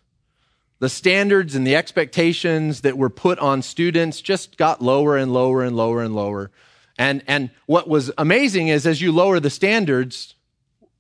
The 0.79 0.89
standards 0.89 1.56
and 1.56 1.65
the 1.65 1.75
expectations 1.75 2.82
that 2.82 2.98
were 2.98 3.10
put 3.10 3.39
on 3.39 3.62
students 3.62 4.22
just 4.22 4.58
got 4.58 4.82
lower 4.82 5.18
and 5.18 5.34
lower 5.34 5.63
and 5.63 5.75
lower 5.75 6.01
and 6.01 6.15
lower. 6.15 6.51
And, 6.98 7.24
and 7.27 7.51
what 7.65 7.88
was 7.88 8.12
amazing 8.18 8.68
is 8.68 8.86
as 8.86 9.01
you 9.01 9.12
lower 9.13 9.39
the 9.39 9.50
standards, 9.50 10.36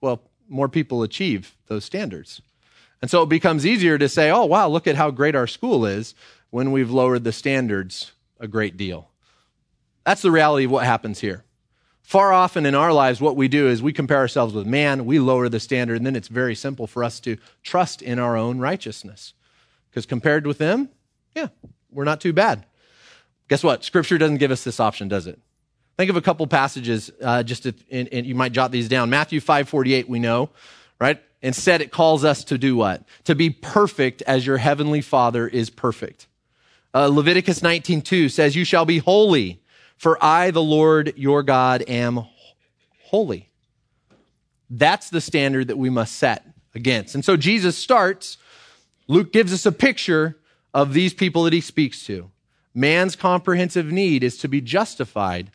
well, 0.01 0.21
more 0.47 0.69
people 0.69 1.03
achieve 1.03 1.55
those 1.67 1.85
standards. 1.85 2.41
And 3.01 3.09
so 3.09 3.23
it 3.23 3.29
becomes 3.29 3.65
easier 3.65 3.97
to 3.97 4.09
say, 4.09 4.29
oh, 4.29 4.45
wow, 4.45 4.67
look 4.67 4.87
at 4.87 4.95
how 4.95 5.11
great 5.11 5.35
our 5.35 5.47
school 5.47 5.85
is 5.85 6.15
when 6.49 6.71
we've 6.71 6.91
lowered 6.91 7.23
the 7.23 7.31
standards 7.31 8.11
a 8.39 8.47
great 8.47 8.77
deal. 8.77 9.09
That's 10.05 10.21
the 10.21 10.31
reality 10.31 10.65
of 10.65 10.71
what 10.71 10.85
happens 10.85 11.19
here. 11.19 11.43
Far 12.01 12.33
often 12.33 12.65
in 12.65 12.73
our 12.73 12.91
lives, 12.91 13.21
what 13.21 13.35
we 13.35 13.47
do 13.47 13.67
is 13.67 13.83
we 13.83 13.93
compare 13.93 14.17
ourselves 14.17 14.53
with 14.53 14.65
man, 14.65 15.05
we 15.05 15.19
lower 15.19 15.47
the 15.47 15.59
standard, 15.59 15.97
and 15.97 16.05
then 16.05 16.15
it's 16.15 16.27
very 16.27 16.55
simple 16.55 16.87
for 16.87 17.03
us 17.03 17.19
to 17.19 17.37
trust 17.61 18.01
in 18.01 18.17
our 18.17 18.35
own 18.35 18.57
righteousness. 18.57 19.33
Because 19.89 20.07
compared 20.07 20.47
with 20.47 20.57
them, 20.57 20.89
yeah, 21.35 21.49
we're 21.91 22.05
not 22.05 22.21
too 22.21 22.33
bad. 22.33 22.65
Guess 23.47 23.63
what? 23.63 23.83
Scripture 23.83 24.17
doesn't 24.17 24.37
give 24.37 24.51
us 24.51 24.63
this 24.63 24.79
option, 24.79 25.07
does 25.07 25.27
it? 25.27 25.39
Think 25.97 26.09
of 26.09 26.15
a 26.15 26.21
couple 26.21 26.47
passages, 26.47 27.11
uh, 27.21 27.43
just 27.43 27.63
to, 27.63 27.75
and, 27.91 28.07
and 28.11 28.25
you 28.25 28.33
might 28.33 28.53
jot 28.53 28.71
these 28.71 28.87
down. 28.87 29.09
Matthew 29.09 29.41
5:48, 29.41 30.07
we 30.07 30.17
know, 30.17 30.49
right? 30.99 31.21
Instead, 31.41 31.81
it 31.81 31.91
calls 31.91 32.23
us 32.23 32.43
to 32.45 32.57
do 32.57 32.75
what? 32.75 33.03
To 33.23 33.35
be 33.35 33.49
perfect 33.49 34.21
as 34.23 34.45
your 34.45 34.57
heavenly 34.57 35.01
Father 35.01 35.47
is 35.47 35.69
perfect. 35.69 36.27
Uh, 36.93 37.07
Leviticus 37.07 37.61
19:2 37.61 38.29
says, 38.29 38.55
"You 38.55 38.65
shall 38.65 38.85
be 38.85 38.97
holy, 38.97 39.61
for 39.95 40.23
I, 40.23 40.51
the 40.51 40.63
Lord 40.63 41.13
your 41.15 41.43
God, 41.43 41.83
am 41.87 42.25
holy." 43.03 43.49
That's 44.69 45.09
the 45.09 45.21
standard 45.21 45.67
that 45.67 45.77
we 45.77 45.89
must 45.89 46.15
set 46.15 46.45
against. 46.75 47.15
And 47.15 47.23
so 47.23 47.37
Jesus 47.37 47.77
starts. 47.77 48.37
Luke 49.07 49.31
gives 49.31 49.53
us 49.53 49.65
a 49.65 49.71
picture 49.71 50.37
of 50.73 50.93
these 50.93 51.13
people 51.13 51.43
that 51.43 51.53
he 51.53 51.61
speaks 51.61 52.05
to. 52.05 52.29
Man's 52.75 53.15
comprehensive 53.15 53.91
need 53.91 54.23
is 54.23 54.37
to 54.37 54.47
be 54.47 54.61
justified, 54.61 55.51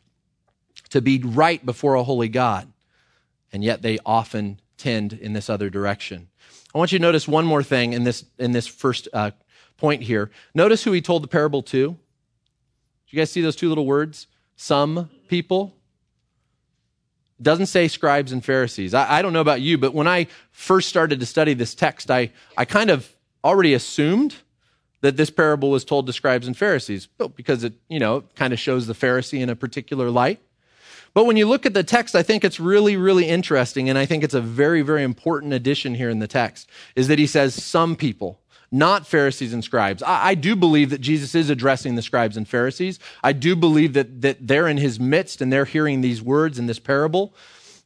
to 0.89 1.01
be 1.01 1.19
right 1.19 1.65
before 1.65 1.95
a 1.95 2.03
holy 2.03 2.27
God. 2.27 2.71
And 3.53 3.63
yet 3.63 3.81
they 3.81 3.97
often 4.05 4.59
tend 4.77 5.13
in 5.13 5.33
this 5.33 5.49
other 5.49 5.69
direction. 5.69 6.27
I 6.73 6.77
want 6.77 6.91
you 6.91 6.99
to 6.99 7.01
notice 7.01 7.27
one 7.27 7.45
more 7.45 7.63
thing 7.63 7.93
in 7.93 8.03
this, 8.03 8.25
in 8.37 8.51
this 8.51 8.67
first 8.67 9.07
uh, 9.13 9.31
point 9.77 10.03
here. 10.03 10.31
Notice 10.53 10.83
who 10.83 10.91
he 10.91 11.01
told 11.01 11.23
the 11.23 11.27
parable 11.27 11.63
to. 11.63 11.89
Did 11.89 11.97
you 13.07 13.17
guys 13.17 13.31
see 13.31 13.41
those 13.41 13.55
two 13.55 13.69
little 13.69 13.85
words? 13.85 14.27
Some 14.55 15.09
people. 15.27 15.75
Doesn't 17.41 17.65
say 17.67 17.87
scribes 17.87 18.31
and 18.31 18.43
Pharisees. 18.43 18.93
I, 18.93 19.19
I 19.19 19.21
don't 19.21 19.33
know 19.33 19.41
about 19.41 19.61
you, 19.61 19.77
but 19.77 19.93
when 19.93 20.07
I 20.07 20.27
first 20.51 20.87
started 20.87 21.19
to 21.19 21.25
study 21.25 21.53
this 21.53 21.75
text, 21.75 22.09
I, 22.09 22.31
I 22.57 22.65
kind 22.65 22.89
of 22.89 23.13
already 23.43 23.73
assumed 23.73 24.35
that 25.01 25.17
this 25.17 25.29
parable 25.29 25.69
was 25.69 25.85
told 25.85 26.07
to 26.07 26.13
scribes 26.13 26.47
and 26.47 26.57
Pharisees, 26.57 27.07
because 27.35 27.63
it, 27.63 27.73
you 27.89 27.99
know, 27.99 28.23
kind 28.35 28.53
of 28.53 28.59
shows 28.59 28.87
the 28.87 28.93
Pharisee 28.93 29.41
in 29.41 29.49
a 29.49 29.55
particular 29.55 30.09
light. 30.09 30.41
But 31.15 31.25
when 31.25 31.37
you 31.37 31.47
look 31.47 31.65
at 31.65 31.73
the 31.73 31.81
text, 31.81 32.13
I 32.13 32.21
think 32.21 32.43
it's 32.43 32.59
really, 32.59 32.97
really 32.97 33.27
interesting, 33.27 33.89
and 33.89 33.97
I 33.97 34.05
think 34.05 34.23
it's 34.23 34.33
a 34.33 34.41
very, 34.41 34.81
very 34.81 35.01
important 35.01 35.53
addition 35.53 35.95
here 35.95 36.09
in 36.09 36.19
the 36.19 36.27
text, 36.27 36.69
is 36.93 37.07
that 37.07 37.17
he 37.17 37.25
says 37.25 37.55
some 37.55 37.95
people 37.95 38.41
not 38.71 39.07
Pharisees 39.07 39.53
and 39.53 39.63
scribes. 39.63 40.03
I, 40.03 40.29
I, 40.29 40.35
do 40.35 40.53
believe 40.55 40.89
that 40.89 40.99
Jesus 40.99 41.33
is 41.33 41.49
addressing 41.49 41.95
the 41.95 42.01
scribes 42.01 42.35
and 42.35 42.45
Pharisees. 42.45 42.99
I 43.23 43.31
do 43.31 43.55
believe 43.55 43.93
that, 43.93 44.21
that 44.21 44.45
they're 44.45 44.67
in 44.67 44.77
his 44.77 44.99
midst 44.99 45.39
and 45.39 45.53
they're 45.53 45.65
hearing 45.65 46.01
these 46.01 46.21
words 46.21 46.59
in 46.59 46.65
this 46.65 46.79
parable. 46.79 47.33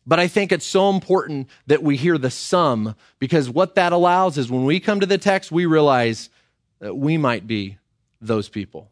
But 0.08 0.20
I 0.20 0.28
think 0.28 0.52
it's 0.52 0.66
so 0.66 0.90
important 0.90 1.50
that 1.68 1.84
we 1.84 1.98
hear 1.98 2.18
the 2.18 2.32
sum 2.32 2.96
because 3.20 3.50
what 3.50 3.76
that 3.76 3.94
allows 3.94 4.40
is 4.40 4.50
when 4.50 4.66
we 4.66 4.80
come 4.80 5.02
to 5.02 5.06
the 5.06 5.20
text, 5.20 5.52
we 5.52 5.68
realize 5.68 6.30
that 6.80 6.96
we 6.96 7.18
might 7.18 7.46
be 7.46 7.78
those 8.20 8.50
people. 8.50 8.90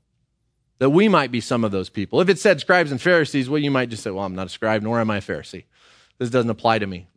That 0.79 0.91
we 0.91 1.07
might 1.07 1.31
be 1.31 1.41
some 1.41 1.63
of 1.63 1.71
those 1.71 1.89
people. 1.89 2.21
If 2.21 2.29
it 2.29 2.39
said 2.39 2.59
scribes 2.59 2.91
and 2.91 3.01
Pharisees, 3.01 3.49
well, 3.49 3.61
you 3.61 3.71
might 3.71 3.89
just 3.89 4.03
say, 4.03 4.11
well, 4.11 4.25
I'm 4.25 4.35
not 4.35 4.47
a 4.47 4.49
scribe, 4.49 4.83
nor 4.83 4.99
am 4.99 5.09
I 5.09 5.17
a 5.17 5.21
Pharisee. 5.21 5.63
This 6.19 6.29
doesn't 6.29 6.49
apply 6.49 6.79
to 6.79 6.87
me. 6.87 7.07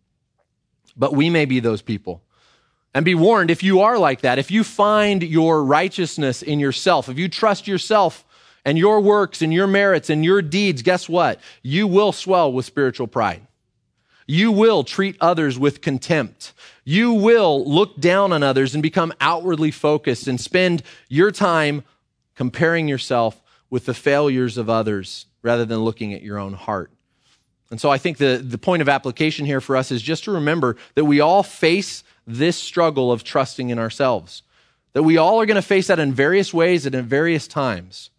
But 0.97 1.15
we 1.15 1.31
may 1.31 1.45
be 1.45 1.61
those 1.61 1.83
people. 1.83 2.23
And 2.95 3.05
be 3.05 3.15
warned 3.15 3.51
if 3.51 3.63
you 3.63 3.81
are 3.81 3.99
like 3.99 4.23
that, 4.23 4.39
if 4.39 4.51
you 4.51 4.65
find 4.65 5.23
your 5.23 5.63
righteousness 5.63 6.43
in 6.43 6.59
yourself, 6.59 7.09
if 7.09 7.19
you 7.19 7.29
trust 7.29 7.69
yourself 7.69 8.25
and 8.65 8.77
your 8.77 9.01
works 9.01 9.43
and 9.43 9.55
your 9.55 9.67
merits 9.67 10.11
and 10.11 10.25
your 10.25 10.43
deeds, 10.43 10.83
guess 10.83 11.09
what? 11.09 11.41
You 11.63 11.87
will 11.87 12.13
swell 12.13 12.53
with 12.53 12.67
spiritual 12.67 13.07
pride. 13.07 13.47
You 14.27 14.53
will 14.53 14.85
treat 14.85 15.17
others 15.21 15.59
with 15.59 15.81
contempt. 15.81 16.53
You 16.85 17.13
will 17.13 17.65
look 17.65 18.01
down 18.01 18.33
on 18.33 18.43
others 18.43 18.75
and 18.75 18.83
become 18.83 19.13
outwardly 19.21 19.71
focused 19.71 20.27
and 20.27 20.41
spend 20.41 20.83
your 21.09 21.31
time 21.31 21.85
comparing 22.35 22.89
yourself 22.89 23.41
with 23.71 23.87
the 23.87 23.95
failures 23.95 24.59
of 24.59 24.69
others 24.69 25.27
rather 25.43 25.65
than 25.65 25.79
looking 25.79 26.13
at 26.13 26.23
your 26.23 26.39
own 26.39 26.53
heart. 26.53 26.91
And 27.71 27.81
so 27.81 27.89
I 27.89 27.99
think 27.99 28.19
the, 28.19 28.43
the 28.45 28.59
point 28.59 28.83
of 28.83 28.89
application 28.89 29.47
here 29.47 29.61
for 29.61 29.77
us 29.77 29.93
is 29.93 30.03
just 30.03 30.25
to 30.25 30.33
remember 30.33 30.77
that 30.97 31.05
we 31.05 31.21
all 31.21 31.45
face 31.45 32.03
this 32.27 32.57
struggle 32.57 33.13
of 33.13 33.23
trusting 33.23 33.71
in 33.71 33.79
ourselves. 33.79 34.43
That 34.93 35.05
we 35.05 35.17
all 35.17 35.41
are 35.41 35.47
going 35.47 35.55
to 35.55 35.63
face 35.63 35.87
that 35.87 36.01
in 36.01 36.13
various 36.13 36.53
ways 36.53 36.85
and 36.85 36.95
in 36.95 37.07
various 37.07 37.47
times. 37.47 38.11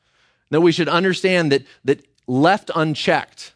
That 0.51 0.61
we 0.61 0.71
should 0.71 0.87
understand 0.87 1.51
that, 1.51 1.65
that 1.83 2.05
left 2.27 2.71
unchecked, 2.73 3.53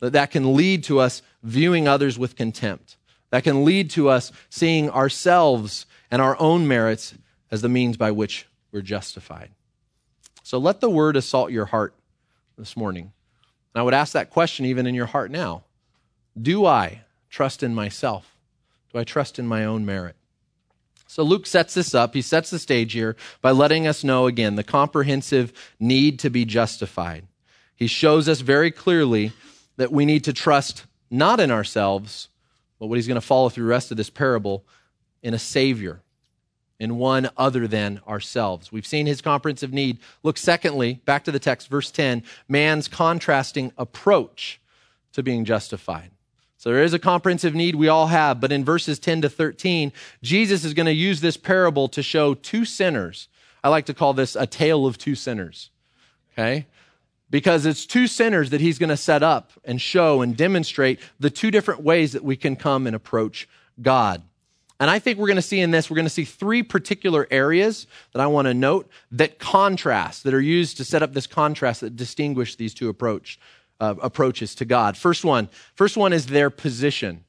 that 0.00 0.12
that 0.12 0.32
can 0.32 0.56
lead 0.56 0.82
to 0.84 0.98
us 0.98 1.22
viewing 1.44 1.86
others 1.86 2.18
with 2.18 2.34
contempt. 2.34 2.96
That 3.30 3.44
can 3.44 3.64
lead 3.64 3.90
to 3.90 4.08
us 4.08 4.32
seeing 4.50 4.90
ourselves 4.90 5.86
and 6.10 6.20
our 6.20 6.36
own 6.40 6.66
merits 6.66 7.14
as 7.50 7.62
the 7.62 7.68
means 7.68 7.96
by 7.96 8.10
which 8.10 8.46
we're 8.72 8.82
justified. 8.82 9.50
So 10.44 10.58
let 10.58 10.82
the 10.82 10.90
word 10.90 11.16
assault 11.16 11.52
your 11.52 11.64
heart 11.64 11.94
this 12.58 12.76
morning. 12.76 13.12
And 13.74 13.80
I 13.80 13.82
would 13.82 13.94
ask 13.94 14.12
that 14.12 14.28
question 14.28 14.66
even 14.66 14.86
in 14.86 14.94
your 14.94 15.06
heart 15.06 15.30
now. 15.30 15.64
Do 16.40 16.66
I 16.66 17.00
trust 17.30 17.62
in 17.62 17.74
myself? 17.74 18.36
Do 18.92 18.98
I 18.98 19.04
trust 19.04 19.38
in 19.38 19.46
my 19.48 19.64
own 19.64 19.86
merit? 19.86 20.16
So 21.06 21.22
Luke 21.22 21.46
sets 21.46 21.72
this 21.72 21.94
up. 21.94 22.12
He 22.12 22.20
sets 22.20 22.50
the 22.50 22.58
stage 22.58 22.92
here 22.92 23.16
by 23.40 23.52
letting 23.52 23.86
us 23.86 24.04
know 24.04 24.26
again 24.26 24.56
the 24.56 24.62
comprehensive 24.62 25.50
need 25.80 26.18
to 26.18 26.28
be 26.28 26.44
justified. 26.44 27.26
He 27.74 27.86
shows 27.86 28.28
us 28.28 28.42
very 28.42 28.70
clearly 28.70 29.32
that 29.78 29.92
we 29.92 30.04
need 30.04 30.24
to 30.24 30.34
trust 30.34 30.84
not 31.10 31.40
in 31.40 31.50
ourselves, 31.50 32.28
but 32.78 32.88
what 32.88 32.96
he's 32.96 33.08
going 33.08 33.14
to 33.14 33.26
follow 33.26 33.48
through 33.48 33.64
the 33.64 33.70
rest 33.70 33.90
of 33.90 33.96
this 33.96 34.10
parable 34.10 34.62
in 35.22 35.32
a 35.32 35.38
Savior, 35.38 36.02
in 36.78 36.98
one 36.98 37.30
other 37.36 37.66
than 37.66 38.00
ourselves. 38.06 38.72
We've 38.72 38.86
seen 38.86 39.06
his 39.06 39.20
comprehensive 39.20 39.72
need. 39.72 39.98
Look, 40.22 40.36
secondly, 40.36 41.00
back 41.04 41.24
to 41.24 41.32
the 41.32 41.38
text, 41.38 41.68
verse 41.68 41.90
10, 41.90 42.22
man's 42.48 42.88
contrasting 42.88 43.72
approach 43.78 44.60
to 45.12 45.22
being 45.22 45.44
justified. 45.44 46.10
So 46.58 46.70
there 46.70 46.82
is 46.82 46.94
a 46.94 46.98
comprehensive 46.98 47.54
need 47.54 47.74
we 47.74 47.88
all 47.88 48.06
have, 48.06 48.40
but 48.40 48.50
in 48.50 48.64
verses 48.64 48.98
10 48.98 49.22
to 49.22 49.28
13, 49.28 49.92
Jesus 50.22 50.64
is 50.64 50.74
going 50.74 50.86
to 50.86 50.92
use 50.92 51.20
this 51.20 51.36
parable 51.36 51.88
to 51.88 52.02
show 52.02 52.34
two 52.34 52.64
sinners. 52.64 53.28
I 53.62 53.68
like 53.68 53.86
to 53.86 53.94
call 53.94 54.14
this 54.14 54.34
a 54.34 54.46
tale 54.46 54.86
of 54.86 54.98
two 54.98 55.14
sinners. 55.14 55.70
Okay? 56.32 56.66
Because 57.30 57.66
it's 57.66 57.86
two 57.86 58.06
sinners 58.06 58.50
that 58.50 58.60
he's 58.60 58.78
going 58.78 58.90
to 58.90 58.96
set 58.96 59.22
up 59.22 59.52
and 59.64 59.80
show 59.80 60.22
and 60.22 60.36
demonstrate 60.36 61.00
the 61.20 61.30
two 61.30 61.50
different 61.50 61.82
ways 61.82 62.12
that 62.12 62.24
we 62.24 62.36
can 62.36 62.56
come 62.56 62.86
and 62.86 62.96
approach 62.96 63.48
God. 63.80 64.22
And 64.80 64.90
I 64.90 64.98
think 64.98 65.18
we're 65.18 65.28
going 65.28 65.36
to 65.36 65.42
see 65.42 65.60
in 65.60 65.70
this, 65.70 65.88
we're 65.88 65.96
going 65.96 66.06
to 66.06 66.10
see 66.10 66.24
three 66.24 66.62
particular 66.62 67.28
areas 67.30 67.86
that 68.12 68.20
I 68.20 68.26
want 68.26 68.46
to 68.46 68.54
note 68.54 68.90
that 69.12 69.38
contrast, 69.38 70.24
that 70.24 70.34
are 70.34 70.40
used 70.40 70.76
to 70.78 70.84
set 70.84 71.02
up 71.02 71.12
this 71.12 71.26
contrast 71.26 71.80
that 71.82 71.96
distinguish 71.96 72.56
these 72.56 72.74
two 72.74 72.88
approach, 72.88 73.38
uh, 73.80 73.94
approaches 74.02 74.54
to 74.56 74.64
God. 74.64 74.96
First 74.96 75.24
one, 75.24 75.48
first 75.74 75.96
one 75.96 76.12
is 76.12 76.26
their 76.26 76.50
position. 76.50 77.24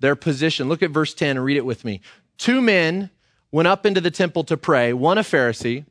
Their 0.00 0.14
position. 0.14 0.68
Look 0.68 0.82
at 0.82 0.90
verse 0.90 1.14
10 1.14 1.36
and 1.36 1.44
read 1.44 1.56
it 1.56 1.64
with 1.64 1.84
me. 1.84 2.00
Two 2.36 2.60
men 2.60 3.10
went 3.50 3.68
up 3.68 3.86
into 3.86 4.00
the 4.00 4.10
temple 4.10 4.44
to 4.44 4.56
pray, 4.56 4.92
one 4.92 5.18
a 5.18 5.22
Pharisee 5.22 5.84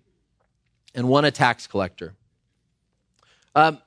and 0.94 1.10
one 1.10 1.26
a 1.26 1.32
tax 1.32 1.68
collector. 1.68 2.14
Um, 3.56 3.80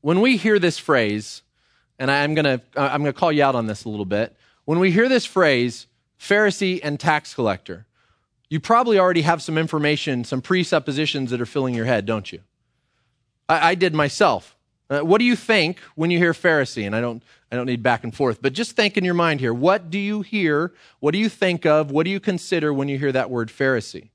when 0.00 0.20
we 0.20 0.36
hear 0.36 0.58
this 0.58 0.78
phrase, 0.78 1.42
and 1.98 2.10
I'm 2.10 2.34
going 2.34 2.44
to 2.44 2.60
I'm 2.76 3.02
going 3.02 3.12
to 3.12 3.18
call 3.18 3.32
you 3.32 3.42
out 3.42 3.54
on 3.54 3.66
this 3.66 3.84
a 3.84 3.88
little 3.88 4.04
bit. 4.04 4.36
When 4.64 4.78
we 4.78 4.90
hear 4.90 5.08
this 5.08 5.24
phrase, 5.24 5.86
Pharisee 6.22 6.78
and 6.84 7.00
tax 7.00 7.34
collector, 7.34 7.84
you 8.48 8.60
probably 8.60 8.96
already 8.96 9.22
have 9.22 9.42
some 9.42 9.58
information, 9.58 10.22
some 10.22 10.40
presuppositions 10.40 11.30
that 11.32 11.40
are 11.40 11.46
filling 11.46 11.74
your 11.74 11.86
head, 11.86 12.06
don't 12.06 12.30
you? 12.32 12.40
I, 13.48 13.70
I 13.70 13.74
did 13.74 13.92
myself. 13.92 14.56
Uh, 14.88 15.00
what 15.00 15.18
do 15.18 15.24
you 15.24 15.34
think 15.34 15.80
when 15.96 16.12
you 16.12 16.18
hear 16.18 16.32
Pharisee? 16.32 16.86
And 16.86 16.94
I 16.94 17.00
don't, 17.00 17.24
I 17.50 17.56
don't 17.56 17.66
need 17.66 17.82
back 17.82 18.04
and 18.04 18.14
forth, 18.14 18.40
but 18.40 18.52
just 18.52 18.76
think 18.76 18.96
in 18.96 19.04
your 19.04 19.14
mind 19.14 19.40
here. 19.40 19.52
What 19.52 19.90
do 19.90 19.98
you 19.98 20.22
hear? 20.22 20.72
What 21.00 21.10
do 21.10 21.18
you 21.18 21.28
think 21.28 21.66
of? 21.66 21.90
What 21.90 22.04
do 22.04 22.10
you 22.10 22.20
consider 22.20 22.72
when 22.72 22.88
you 22.88 22.98
hear 22.98 23.10
that 23.10 23.28
word 23.28 23.48
Pharisee? 23.48 24.10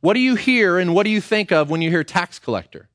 What 0.00 0.14
do 0.14 0.20
you 0.20 0.34
hear 0.34 0.78
and 0.78 0.94
what 0.94 1.02
do 1.02 1.10
you 1.10 1.20
think 1.20 1.52
of 1.52 1.68
when 1.68 1.82
you 1.82 1.90
hear 1.90 2.04
tax 2.04 2.38
collector? 2.38 2.88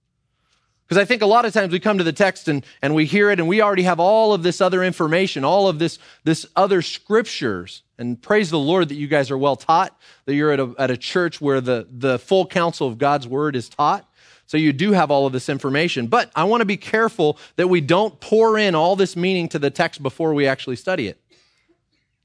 Because 0.87 1.01
I 1.01 1.05
think 1.05 1.21
a 1.21 1.25
lot 1.25 1.43
of 1.43 1.53
times 1.53 1.73
we 1.73 1.81
come 1.81 1.97
to 1.97 2.03
the 2.03 2.13
text 2.13 2.47
and, 2.47 2.65
and 2.81 2.95
we 2.95 3.05
hear 3.05 3.29
it 3.29 3.39
and 3.39 3.47
we 3.47 3.61
already 3.61 3.83
have 3.83 3.99
all 3.99 4.33
of 4.33 4.41
this 4.41 4.61
other 4.61 4.83
information, 4.85 5.43
all 5.43 5.67
of 5.67 5.79
this, 5.79 5.99
this 6.23 6.45
other 6.55 6.81
scriptures. 6.81 7.83
And 7.97 8.21
praise 8.21 8.49
the 8.49 8.59
Lord 8.59 8.87
that 8.87 8.95
you 8.95 9.07
guys 9.07 9.29
are 9.29 9.37
well 9.37 9.57
taught, 9.57 9.99
that 10.25 10.35
you're 10.35 10.51
at 10.51 10.61
a, 10.61 10.73
at 10.79 10.89
a 10.89 10.95
church 10.95 11.41
where 11.41 11.59
the, 11.59 11.87
the 11.91 12.17
full 12.19 12.45
counsel 12.45 12.87
of 12.87 12.97
God's 12.97 13.27
word 13.27 13.57
is 13.57 13.67
taught. 13.67 14.07
So 14.45 14.55
you 14.55 14.71
do 14.71 14.93
have 14.93 15.11
all 15.11 15.27
of 15.27 15.33
this 15.33 15.49
information. 15.49 16.07
But 16.07 16.31
I 16.33 16.45
want 16.45 16.61
to 16.61 16.65
be 16.65 16.77
careful 16.77 17.37
that 17.57 17.67
we 17.67 17.81
don't 17.81 18.17
pour 18.21 18.57
in 18.57 18.73
all 18.73 18.95
this 18.95 19.17
meaning 19.17 19.49
to 19.49 19.59
the 19.59 19.69
text 19.69 20.01
before 20.01 20.33
we 20.33 20.47
actually 20.47 20.77
study 20.77 21.09
it. 21.09 21.19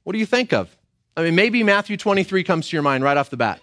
What 0.05 0.13
do 0.13 0.21
you 0.21 0.27
think 0.27 0.53
of? 0.53 0.75
I 1.17 1.25
mean, 1.25 1.35
maybe 1.35 1.65
Matthew 1.65 1.97
23 1.97 2.45
comes 2.45 2.69
to 2.69 2.77
your 2.77 2.83
mind 2.83 3.03
right 3.03 3.17
off 3.17 3.29
the 3.29 3.37
bat. 3.37 3.61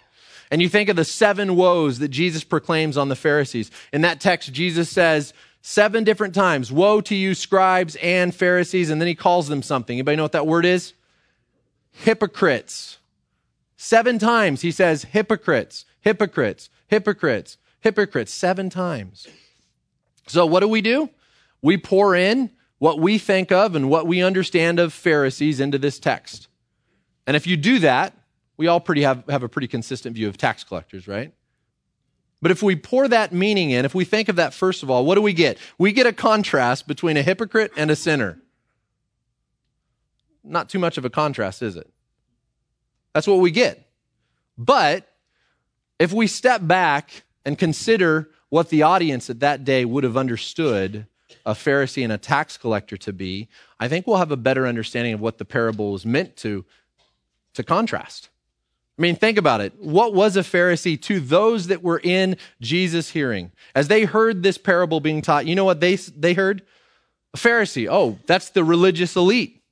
And 0.52 0.62
you 0.62 0.70
think 0.70 0.90
of 0.90 0.96
the 0.96 1.06
seven 1.06 1.56
woes 1.56 2.00
that 2.00 2.08
Jesus 2.08 2.44
proclaims 2.44 2.98
on 2.98 3.10
the 3.10 3.16
Pharisees. 3.16 3.70
In 3.94 4.02
that 4.02 4.20
text, 4.20 4.52
Jesus 4.52 4.90
says 4.90 5.34
seven 5.62 6.04
different 6.04 6.34
times, 6.34 6.72
woe 6.72 7.02
to 7.02 7.16
you 7.16 7.36
scribes 7.36 7.96
and 7.98 8.34
Pharisees, 8.34 8.90
and 8.90 9.00
then 9.00 9.08
he 9.08 9.16
calls 9.16 9.48
them 9.48 9.62
something. 9.62 9.96
Anybody 9.96 10.18
know 10.18 10.24
what 10.24 10.32
that 10.32 10.48
word 10.48 10.66
is? 10.66 10.94
Hypocrites. 11.92 12.98
Seven 13.78 14.20
times 14.20 14.62
he 14.62 14.72
says 14.72 15.04
hypocrites, 15.04 15.86
hypocrites, 16.02 16.70
hypocrites, 16.88 17.58
hypocrites, 17.82 18.34
seven 18.34 18.70
times. 18.70 19.28
So 20.28 20.46
what 20.46 20.62
do 20.62 20.68
we 20.68 20.82
do? 20.82 21.10
We 21.62 21.78
pour 21.78 22.16
in 22.16 22.52
what 22.78 23.00
we 23.00 23.18
think 23.18 23.52
of 23.52 23.76
and 23.76 23.90
what 23.90 24.08
we 24.08 24.22
understand 24.22 24.80
of 24.80 24.94
Pharisees 24.94 25.60
into 25.60 25.78
this 25.78 26.00
text. 26.00 26.48
And 27.28 27.36
if 27.36 27.46
you 27.46 27.58
do 27.58 27.80
that, 27.80 28.14
we 28.60 28.68
all 28.68 28.82
pretty 28.82 29.04
have, 29.04 29.24
have 29.30 29.42
a 29.42 29.48
pretty 29.48 29.70
consistent 29.70 30.18
view 30.18 30.28
of 30.28 30.38
tax 30.38 30.66
collectors, 30.66 31.08
right? 31.08 31.34
But 32.42 32.52
if 32.52 32.62
we 32.62 32.76
pour 32.76 33.08
that 33.08 33.32
meaning 33.32 33.72
in, 33.72 33.86
if 33.86 33.96
we 33.96 34.04
think 34.04 34.28
of 34.28 34.36
that 34.36 34.54
first 34.54 34.84
of 34.84 34.92
all, 34.92 35.06
what 35.06 35.16
do 35.16 35.22
we 35.22 35.32
get? 35.32 35.58
We 35.78 35.94
get 35.94 36.06
a 36.06 36.12
contrast 36.12 36.86
between 36.86 37.16
a 37.16 37.22
hypocrite 37.22 37.72
and 37.78 37.90
a 37.90 37.96
sinner. 37.96 38.38
Not 40.44 40.68
too 40.68 40.78
much 40.78 40.98
of 40.98 41.06
a 41.06 41.10
contrast, 41.10 41.62
is 41.62 41.78
it? 41.78 41.90
That's 43.14 43.28
what 43.28 43.40
we 43.40 43.50
get. 43.50 43.88
But 44.58 45.08
if 45.98 46.12
we 46.12 46.28
step 46.28 46.60
back 46.62 47.24
and 47.46 47.58
consider 47.58 48.30
what 48.50 48.68
the 48.68 48.84
audience 48.84 49.30
at 49.30 49.40
that 49.40 49.64
day 49.64 49.86
would 49.86 50.04
have 50.04 50.18
understood 50.18 51.08
a 51.46 51.54
Pharisee 51.54 52.04
and 52.04 52.12
a 52.12 52.18
tax 52.18 52.58
collector 52.58 52.98
to 52.98 53.14
be, 53.14 53.48
I 53.80 53.88
think 53.88 54.06
we'll 54.06 54.18
have 54.18 54.32
a 54.34 54.38
better 54.38 54.68
understanding 54.68 55.14
of 55.14 55.22
what 55.22 55.38
the 55.38 55.46
parable 55.46 55.94
was 55.94 56.06
meant 56.06 56.36
to, 56.38 56.66
to 57.54 57.64
contrast. 57.64 58.28
I 59.00 59.02
mean, 59.02 59.16
think 59.16 59.38
about 59.38 59.62
it. 59.62 59.74
What 59.80 60.14
was 60.14 60.36
a 60.36 60.42
Pharisee 60.42 61.02
to 61.04 61.22
those 61.22 61.68
that 61.68 61.82
were 61.82 62.02
in 62.04 62.36
Jesus' 62.60 63.10
hearing? 63.10 63.54
As 63.74 63.88
they 63.88 64.04
heard 64.04 64.44
this 64.44 64.58
parable 64.58 65.00
being 65.00 65.22
taught, 65.22 65.46
you 65.46 65.56
know 65.56 65.64
what 65.64 65.80
they, 65.80 65.96
they 65.96 66.34
heard? 66.34 66.64
A 67.34 67.38
Pharisee. 67.38 67.88
Oh, 67.90 68.20
that's 68.28 68.50
the 68.50 68.64
religious 68.64 69.16
elite. 69.16 69.64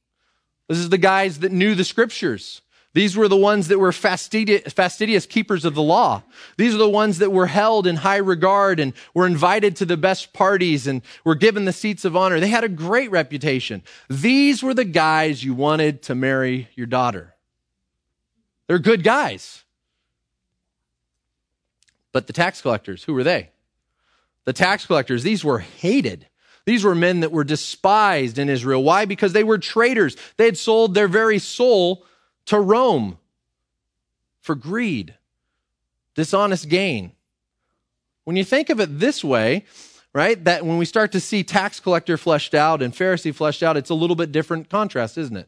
This 0.70 0.78
is 0.78 0.88
the 0.88 0.98
guys 0.98 1.40
that 1.40 1.52
knew 1.52 1.76
the 1.76 1.84
scriptures. 1.84 2.62
These 2.94 3.18
were 3.18 3.28
the 3.28 3.36
ones 3.36 3.68
that 3.68 3.80
were 3.80 3.92
fastidious, 3.92 4.72
fastidious, 4.72 5.26
keepers 5.26 5.66
of 5.66 5.76
the 5.76 5.84
law. 5.84 6.24
These 6.56 6.74
are 6.74 6.80
the 6.80 6.90
ones 6.90 7.20
that 7.20 7.32
were 7.32 7.48
held 7.48 7.86
in 7.86 7.98
high 7.98 8.18
regard 8.18 8.80
and 8.80 8.94
were 9.14 9.28
invited 9.28 9.76
to 9.76 9.86
the 9.86 9.98
best 9.98 10.32
parties 10.32 10.88
and 10.88 11.02
were 11.26 11.36
given 11.36 11.66
the 11.66 11.74
seats 11.74 12.06
of 12.06 12.16
honor. 12.16 12.40
They 12.40 12.48
had 12.48 12.64
a 12.64 12.70
great 12.70 13.12
reputation. 13.12 13.84
These 14.10 14.64
were 14.64 14.74
the 14.74 14.86
guys 14.86 15.44
you 15.44 15.54
wanted 15.54 16.02
to 16.04 16.16
marry 16.16 16.70
your 16.76 16.88
daughter. 16.88 17.34
They're 18.68 18.80
good 18.80 19.04
guys. 19.04 19.64
But 22.12 22.28
the 22.28 22.34
tax 22.34 22.62
collectors, 22.62 23.04
who 23.04 23.14
were 23.14 23.24
they? 23.24 23.52
The 24.46 24.54
tax 24.54 24.86
collectors, 24.86 25.24
these 25.24 25.44
were 25.44 25.60
hated. 25.60 26.28
These 26.66 26.84
were 26.84 26.96
men 26.96 27.22
that 27.22 27.32
were 27.32 27.44
despised 27.44 28.38
in 28.38 28.50
Israel. 28.50 28.84
Why? 28.84 29.06
Because 29.06 29.34
they 29.34 29.44
were 29.44 29.58
traitors. 29.58 30.18
They 30.36 30.46
had 30.46 30.58
sold 30.58 30.94
their 30.94 31.08
very 31.08 31.40
soul 31.40 32.06
to 32.48 32.60
Rome 32.60 33.18
for 34.42 34.56
greed, 34.56 35.16
dishonest 36.16 36.70
gain. 36.70 37.12
When 38.24 38.36
you 38.36 38.44
think 38.44 38.70
of 38.70 38.80
it 38.80 39.00
this 39.00 39.24
way, 39.24 39.66
right, 40.14 40.44
that 40.44 40.66
when 40.66 40.78
we 40.78 40.86
start 40.86 41.12
to 41.14 41.20
see 41.20 41.44
tax 41.44 41.80
collector 41.80 42.18
fleshed 42.18 42.54
out 42.54 42.82
and 42.82 42.94
Pharisee 42.94 43.34
fleshed 43.34 43.64
out, 43.64 43.78
it's 43.78 43.90
a 43.90 43.94
little 43.94 44.16
bit 44.16 44.32
different 44.32 44.70
contrast, 44.70 45.18
isn't 45.18 45.38
it? 45.38 45.48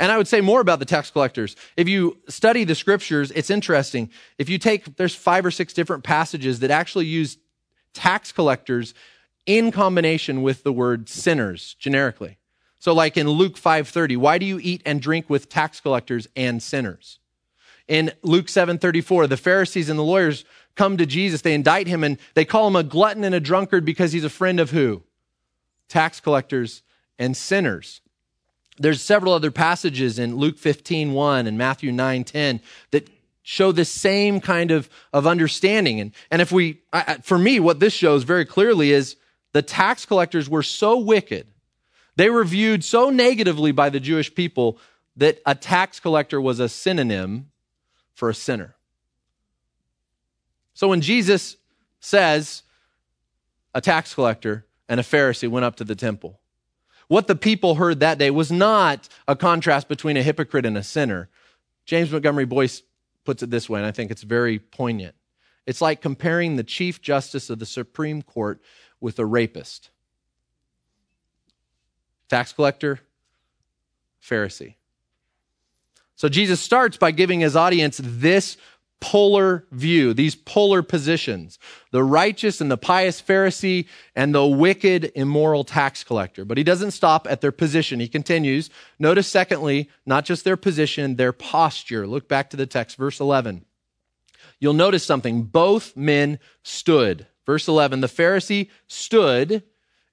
And 0.00 0.10
I 0.10 0.16
would 0.16 0.26
say 0.26 0.40
more 0.40 0.62
about 0.62 0.78
the 0.78 0.86
tax 0.86 1.10
collectors. 1.10 1.56
If 1.76 1.86
you 1.86 2.16
study 2.26 2.64
the 2.64 2.74
scriptures, 2.74 3.30
it's 3.32 3.50
interesting. 3.50 4.08
If 4.38 4.48
you 4.48 4.56
take, 4.56 4.96
there's 4.96 5.14
five 5.14 5.44
or 5.44 5.50
six 5.50 5.74
different 5.74 6.04
passages 6.04 6.60
that 6.60 6.70
actually 6.70 7.04
use 7.04 7.36
tax 7.92 8.32
collectors 8.32 8.94
in 9.44 9.70
combination 9.70 10.40
with 10.40 10.62
the 10.62 10.72
word 10.72 11.10
sinners 11.10 11.76
generically. 11.78 12.38
So 12.78 12.94
like 12.94 13.18
in 13.18 13.28
Luke 13.28 13.58
5:30, 13.58 14.16
why 14.16 14.38
do 14.38 14.46
you 14.46 14.58
eat 14.62 14.80
and 14.86 15.02
drink 15.02 15.28
with 15.28 15.50
tax 15.50 15.80
collectors 15.80 16.26
and 16.34 16.62
sinners? 16.62 17.18
In 17.86 18.10
Luke 18.22 18.46
7:34, 18.46 19.26
the 19.26 19.36
Pharisees 19.36 19.90
and 19.90 19.98
the 19.98 20.02
lawyers 20.02 20.46
come 20.76 20.96
to 20.96 21.04
Jesus, 21.04 21.42
they 21.42 21.52
indict 21.52 21.88
him 21.88 22.02
and 22.02 22.16
they 22.32 22.46
call 22.46 22.66
him 22.68 22.76
a 22.76 22.82
glutton 22.82 23.22
and 23.22 23.34
a 23.34 23.40
drunkard 23.40 23.84
because 23.84 24.12
he's 24.12 24.24
a 24.24 24.30
friend 24.30 24.60
of 24.60 24.70
who? 24.70 25.02
Tax 25.88 26.20
collectors 26.20 26.82
and 27.18 27.36
sinners 27.36 28.00
there's 28.80 29.02
several 29.02 29.34
other 29.34 29.50
passages 29.50 30.18
in 30.18 30.36
Luke 30.36 30.58
15, 30.58 31.12
1 31.12 31.46
and 31.46 31.58
Matthew 31.58 31.92
9, 31.92 32.24
10 32.24 32.60
that 32.92 33.10
show 33.42 33.72
this 33.72 33.90
same 33.90 34.40
kind 34.40 34.70
of, 34.70 34.88
of 35.12 35.26
understanding. 35.26 36.00
And, 36.00 36.12
and 36.30 36.40
if 36.40 36.50
we, 36.50 36.80
I, 36.92 37.18
for 37.22 37.38
me, 37.38 37.60
what 37.60 37.78
this 37.78 37.92
shows 37.92 38.24
very 38.24 38.46
clearly 38.46 38.90
is 38.90 39.16
the 39.52 39.60
tax 39.60 40.06
collectors 40.06 40.48
were 40.48 40.62
so 40.62 40.98
wicked. 40.98 41.46
They 42.16 42.30
were 42.30 42.44
viewed 42.44 42.82
so 42.82 43.10
negatively 43.10 43.70
by 43.70 43.90
the 43.90 44.00
Jewish 44.00 44.34
people 44.34 44.78
that 45.16 45.40
a 45.44 45.54
tax 45.54 46.00
collector 46.00 46.40
was 46.40 46.58
a 46.58 46.68
synonym 46.68 47.50
for 48.14 48.30
a 48.30 48.34
sinner. 48.34 48.76
So 50.72 50.88
when 50.88 51.02
Jesus 51.02 51.56
says 52.00 52.62
a 53.74 53.82
tax 53.82 54.14
collector 54.14 54.64
and 54.88 54.98
a 54.98 55.02
Pharisee 55.02 55.48
went 55.48 55.66
up 55.66 55.76
to 55.76 55.84
the 55.84 55.94
temple, 55.94 56.39
what 57.10 57.26
the 57.26 57.34
people 57.34 57.74
heard 57.74 57.98
that 57.98 58.18
day 58.18 58.30
was 58.30 58.52
not 58.52 59.08
a 59.26 59.34
contrast 59.34 59.88
between 59.88 60.16
a 60.16 60.22
hypocrite 60.22 60.64
and 60.64 60.78
a 60.78 60.82
sinner. 60.84 61.28
James 61.84 62.12
Montgomery 62.12 62.44
Boice 62.44 62.84
puts 63.24 63.42
it 63.42 63.50
this 63.50 63.68
way, 63.68 63.80
and 63.80 63.86
I 63.86 63.90
think 63.90 64.12
it's 64.12 64.22
very 64.22 64.60
poignant. 64.60 65.16
It's 65.66 65.80
like 65.80 66.00
comparing 66.00 66.54
the 66.54 66.62
Chief 66.62 67.02
Justice 67.02 67.50
of 67.50 67.58
the 67.58 67.66
Supreme 67.66 68.22
Court 68.22 68.62
with 69.00 69.18
a 69.18 69.26
rapist. 69.26 69.90
Tax 72.28 72.52
collector, 72.52 73.00
Pharisee. 74.22 74.76
So 76.14 76.28
Jesus 76.28 76.60
starts 76.60 76.96
by 76.96 77.10
giving 77.10 77.40
his 77.40 77.56
audience 77.56 78.00
this 78.00 78.56
polar 79.00 79.66
view, 79.72 80.12
these 80.14 80.34
polar 80.34 80.82
positions 80.82 81.58
the 81.90 82.04
righteous 82.04 82.60
and 82.60 82.70
the 82.70 82.76
pious 82.76 83.20
Pharisee 83.20 83.86
and 84.14 84.34
the 84.34 84.46
wicked, 84.46 85.10
immoral 85.14 85.64
tax 85.64 86.04
collector. 86.04 86.44
But 86.44 86.58
he 86.58 86.64
doesn't 86.64 86.92
stop 86.92 87.26
at 87.28 87.40
their 87.40 87.52
position. 87.52 87.98
He 87.98 88.08
continues. 88.08 88.70
Notice, 88.98 89.26
secondly, 89.26 89.88
not 90.06 90.24
just 90.24 90.44
their 90.44 90.56
position, 90.56 91.16
their 91.16 91.32
posture. 91.32 92.06
Look 92.06 92.28
back 92.28 92.50
to 92.50 92.56
the 92.56 92.66
text, 92.66 92.96
verse 92.96 93.18
11. 93.18 93.64
You'll 94.60 94.74
notice 94.74 95.04
something. 95.04 95.44
Both 95.44 95.96
men 95.96 96.38
stood. 96.62 97.26
Verse 97.46 97.66
11, 97.66 98.00
the 98.00 98.06
Pharisee 98.06 98.68
stood 98.86 99.64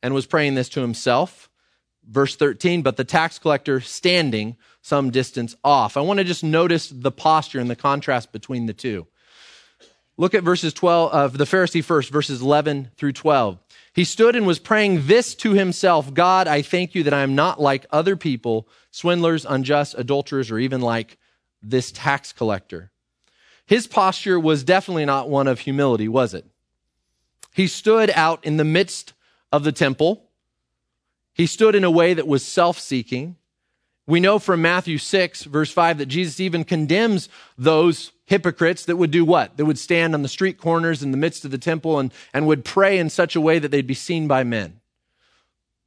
and 0.02 0.14
was 0.14 0.26
praying 0.26 0.56
this 0.56 0.70
to 0.70 0.82
himself. 0.82 1.50
Verse 2.10 2.36
13, 2.36 2.82
but 2.82 2.96
the 2.96 3.04
tax 3.04 3.38
collector 3.38 3.82
standing 3.82 4.56
some 4.88 5.12
distance 5.12 5.56
off. 5.64 5.98
I 5.98 6.02
want 6.02 6.18
to 6.20 6.24
just 6.24 6.44
notice 6.44 6.90
the 6.90 7.12
posture 7.12 7.60
and 7.60 7.70
the 7.70 7.76
contrast 7.76 8.32
between 8.32 8.66
the 8.66 8.74
two. 8.74 9.08
Look 10.18 10.34
at 10.34 10.44
verses 10.44 10.74
12 10.74 11.12
of 11.12 11.38
the 11.38 11.44
Pharisee 11.44 11.84
first, 11.84 12.12
verses 12.12 12.42
11 12.42 12.92
through 12.98 13.12
12. 13.12 13.60
He 13.94 14.04
stood 14.04 14.36
and 14.36 14.48
was 14.48 14.60
praying 14.60 15.06
this 15.06 15.36
to 15.36 15.52
himself 15.54 16.14
God, 16.14 16.48
I 16.48 16.62
thank 16.62 16.96
you 16.96 17.04
that 17.04 17.14
I 17.14 17.22
am 17.22 17.36
not 17.36 17.62
like 17.62 17.86
other 17.92 18.16
people, 18.16 18.68
swindlers, 18.90 19.46
unjust, 19.46 19.96
adulterers, 19.98 20.50
or 20.50 20.58
even 20.58 20.82
like 20.82 21.18
this 21.62 21.92
tax 21.92 22.34
collector. 22.34 22.92
His 23.66 23.86
posture 23.86 24.40
was 24.40 24.64
definitely 24.64 25.06
not 25.06 25.30
one 25.30 25.48
of 25.48 25.60
humility, 25.60 26.08
was 26.08 26.34
it? 26.34 26.46
He 27.54 27.68
stood 27.68 28.10
out 28.12 28.44
in 28.46 28.58
the 28.58 28.64
midst 28.64 29.14
of 29.52 29.64
the 29.64 29.72
temple 29.72 30.28
he 31.38 31.46
stood 31.46 31.76
in 31.76 31.84
a 31.84 31.92
way 31.92 32.16
that 32.16 32.28
was 32.28 32.44
self 32.44 32.80
seeking. 32.80 33.36
We 34.08 34.22
know 34.22 34.40
from 34.40 34.62
Matthew 34.62 34.98
6, 34.98 35.44
verse 35.44 35.72
5, 35.72 35.98
that 35.98 36.06
Jesus 36.06 36.40
even 36.40 36.64
condemns 36.64 37.28
those 37.58 38.14
hypocrites 38.26 38.86
that 38.86 38.96
would 38.96 39.12
do 39.12 39.26
what? 39.26 39.58
That 39.58 39.66
would 39.66 39.78
stand 39.78 40.14
on 40.14 40.22
the 40.22 40.30
street 40.30 40.58
corners 40.58 41.04
in 41.04 41.12
the 41.12 41.18
midst 41.18 41.44
of 41.44 41.52
the 41.52 41.58
temple 41.58 42.00
and, 42.00 42.14
and 42.34 42.48
would 42.48 42.64
pray 42.64 42.98
in 42.98 43.10
such 43.10 43.36
a 43.36 43.42
way 43.42 43.60
that 43.60 43.70
they'd 43.70 43.86
be 43.86 43.94
seen 43.94 44.28
by 44.28 44.46
men. 44.46 44.80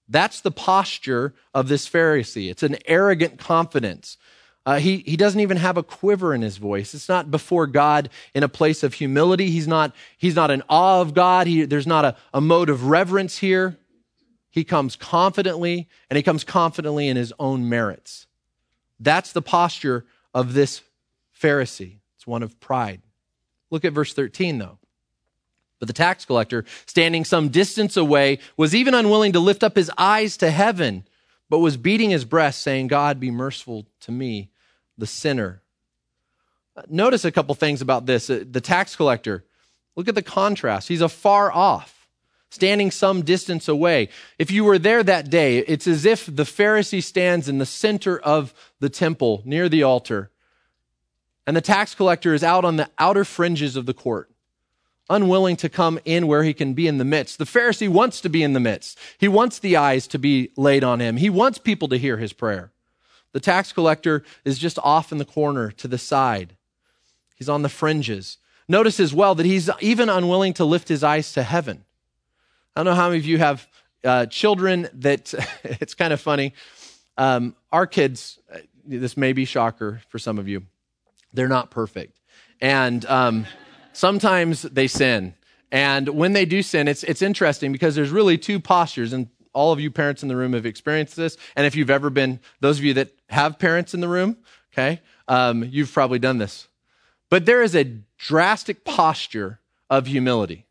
That's 0.07 0.43
the 0.43 0.51
posture 0.51 1.35
of 1.55 1.69
this 1.69 1.89
Pharisee. 1.89 2.51
It's 2.51 2.63
an 2.63 2.77
arrogant 2.85 3.39
confidence. 3.39 4.19
Uh, 4.67 4.79
he, 4.79 4.99
he 4.99 5.17
doesn't 5.17 5.41
even 5.41 5.57
have 5.57 5.79
a 5.79 5.83
quiver 5.83 6.35
in 6.35 6.43
his 6.43 6.59
voice. 6.59 6.93
It's 6.95 7.09
not 7.09 7.31
before 7.31 7.67
God 7.67 8.11
in 8.35 8.43
a 8.43 8.49
place 8.49 8.83
of 8.83 8.95
humility. 8.95 9.51
He's 9.51 9.69
not, 9.69 9.95
he's 10.19 10.35
not 10.35 10.51
in 10.51 10.63
awe 10.69 11.01
of 11.01 11.15
God. 11.15 11.47
He, 11.47 11.65
there's 11.65 11.87
not 11.87 12.05
a, 12.05 12.17
a 12.35 12.41
mode 12.41 12.69
of 12.69 12.85
reverence 12.85 13.39
here. 13.39 13.79
He 14.51 14.65
comes 14.65 14.97
confidently, 14.97 15.89
and 16.09 16.17
he 16.17 16.23
comes 16.23 16.45
confidently 16.45 17.09
in 17.09 17.17
his 17.17 17.33
own 17.39 17.69
merits. 17.69 18.27
That's 18.99 19.33
the 19.33 19.43
posture 19.43 20.05
of 20.35 20.55
this 20.55 20.83
Pharisee. 21.41 21.99
It's 22.17 22.27
one 22.27 22.43
of 22.43 22.61
pride. 22.61 23.01
Look 23.71 23.85
at 23.85 23.93
verse 23.93 24.13
13, 24.13 24.59
though. 24.59 24.79
But 25.79 25.87
the 25.87 25.95
tax 25.95 26.27
collector, 26.27 26.67
standing 26.85 27.25
some 27.25 27.49
distance 27.49 27.97
away, 27.97 28.39
was 28.57 28.75
even 28.75 28.93
unwilling 28.93 29.33
to 29.33 29.41
lift 29.41 29.65
up 29.65 29.77
his 29.77 29.91
eyes 29.97 30.37
to 30.39 30.51
heaven, 30.51 31.05
but 31.49 31.61
was 31.61 31.79
beating 31.79 32.11
his 32.11 32.27
breast, 32.27 32.61
saying, 32.61 32.89
God, 32.89 33.19
be 33.19 33.31
merciful 33.31 33.87
to 34.01 34.13
me, 34.13 34.51
the 34.99 35.07
sinner. 35.07 35.63
Notice 36.89 37.25
a 37.25 37.33
couple 37.33 37.55
things 37.55 37.81
about 37.81 38.07
this. 38.07 38.29
Uh, 38.29 38.45
the 38.49 38.61
tax 38.61 38.95
collector, 38.95 39.45
look 39.97 40.09
at 40.09 40.15
the 40.15 40.23
contrast. 40.23 40.89
He's 40.89 41.01
afar 41.01 41.51
off, 41.51 42.00
standing 42.51 42.91
some 42.91 43.23
distance 43.23 43.69
away. 43.69 44.09
If 44.39 44.51
you 44.51 44.65
were 44.65 44.79
there 44.79 45.03
that 45.03 45.31
day, 45.31 45.59
it's 45.59 45.87
as 45.87 46.05
if 46.05 46.27
the 46.27 46.45
Pharisee 46.45 47.03
stands 47.03 47.49
in 47.49 47.59
the 47.59 47.67
center 47.67 48.19
of 48.19 48.53
the 48.81 48.89
temple 48.89 49.43
near 49.45 49.69
the 49.69 49.83
altar, 49.83 50.31
and 51.47 51.57
the 51.57 51.61
tax 51.61 51.95
collector 51.95 52.35
is 52.35 52.45
out 52.45 52.65
on 52.65 52.77
the 52.77 52.91
outer 52.99 53.25
fringes 53.25 53.77
of 53.77 53.87
the 53.87 53.95
court 53.95 54.31
unwilling 55.11 55.57
to 55.57 55.69
come 55.69 55.99
in 56.05 56.27
where 56.27 56.45
he 56.45 56.55
can 56.55 56.73
be 56.73 56.87
in 56.87 56.99
the 56.99 57.05
midst. 57.05 57.39
The 57.39 57.45
Pharisee 57.45 57.89
wants 57.89 58.21
to 58.23 58.29
be 58.31 58.43
in 58.43 58.53
the 58.53 58.61
midst. 58.61 58.97
He 59.19 59.29
wants 59.29 59.59
the 59.59 59.77
eyes 59.77 60.07
to 60.09 60.19
be 60.19 60.53
laid 60.57 60.85
on 60.85 61.01
him. 61.01 61.17
He 61.17 61.29
wants 61.29 61.59
people 61.59 61.89
to 61.89 61.99
hear 61.99 62.17
his 62.17 62.33
prayer. 62.33 62.71
The 63.33 63.41
tax 63.41 63.73
collector 63.73 64.25
is 64.45 64.59
just 64.59 64.79
off 64.79 65.13
in 65.13 65.19
the 65.19 65.25
corner 65.25 65.73
to 65.73 65.89
the 65.89 65.99
side. 65.99 66.57
He's 67.37 67.49
on 67.49 67.63
the 67.63 67.69
fringes. 67.69 68.39
Notice 68.69 69.01
as 69.01 69.13
well 69.13 69.35
that 69.35 69.47
he's 69.47 69.69
even 69.81 70.09
unwilling 70.09 70.53
to 70.55 70.65
lift 70.65 70.89
his 70.89 71.03
eyes 71.03 71.33
to 71.33 71.43
heaven. 71.43 71.85
I 72.81 72.83
don't 72.83 72.95
know 72.95 73.03
how 73.03 73.09
many 73.09 73.19
of 73.19 73.27
you 73.27 73.37
have 73.37 73.69
uh, 74.05 74.25
children 74.25 74.89
that 74.95 75.35
it's 75.65 75.93
kind 75.93 76.15
of 76.15 76.21
funny. 76.23 76.55
Um, 77.19 77.55
our 77.71 77.87
kids, 77.87 78.39
uh, 78.51 78.61
this 78.87 79.19
may 79.19 79.35
be 79.35 79.45
shocker 79.45 80.01
for 80.09 80.19
some 80.19 80.39
of 80.39 80.49
you, 80.49 80.63
they're 81.35 81.47
not 81.47 81.71
perfect. 81.71 82.19
And 82.59 83.05
um, 83.05 83.45
sometimes 83.93 84.63
they 84.63 84.87
sin. 84.87 85.35
And 85.71 86.09
when 86.09 86.33
they 86.33 86.47
do 86.47 86.63
sin, 86.63 86.89
it's, 86.89 87.03
it's 87.03 87.21
interesting 87.21 87.71
because 87.71 87.95
there's 87.95 88.09
really 88.09 88.39
two 88.39 88.59
postures. 88.59 89.13
And 89.13 89.29
all 89.53 89.73
of 89.73 89.79
you 89.79 89.91
parents 89.91 90.23
in 90.23 90.31
the 90.31 90.37
room 90.37 90.55
have 90.55 90.65
experienced 90.65 91.17
this. 91.17 91.37
And 91.57 91.67
if 91.67 91.77
you've 91.77 91.91
ever 91.91 92.09
been, 92.09 92.41
those 92.61 92.79
of 92.79 92.85
you 92.85 92.95
that 92.95 93.11
have 93.29 93.59
parents 93.59 93.93
in 93.93 94.01
the 94.01 94.09
room, 94.09 94.39
okay, 94.73 95.03
um, 95.29 95.65
you've 95.65 95.93
probably 95.93 96.19
done 96.19 96.39
this. 96.39 96.67
But 97.29 97.45
there 97.45 97.63
is 97.63 97.77
a 97.77 97.99
drastic 98.17 98.87
posture 98.87 99.61
of 99.91 100.07
humility. 100.07 100.65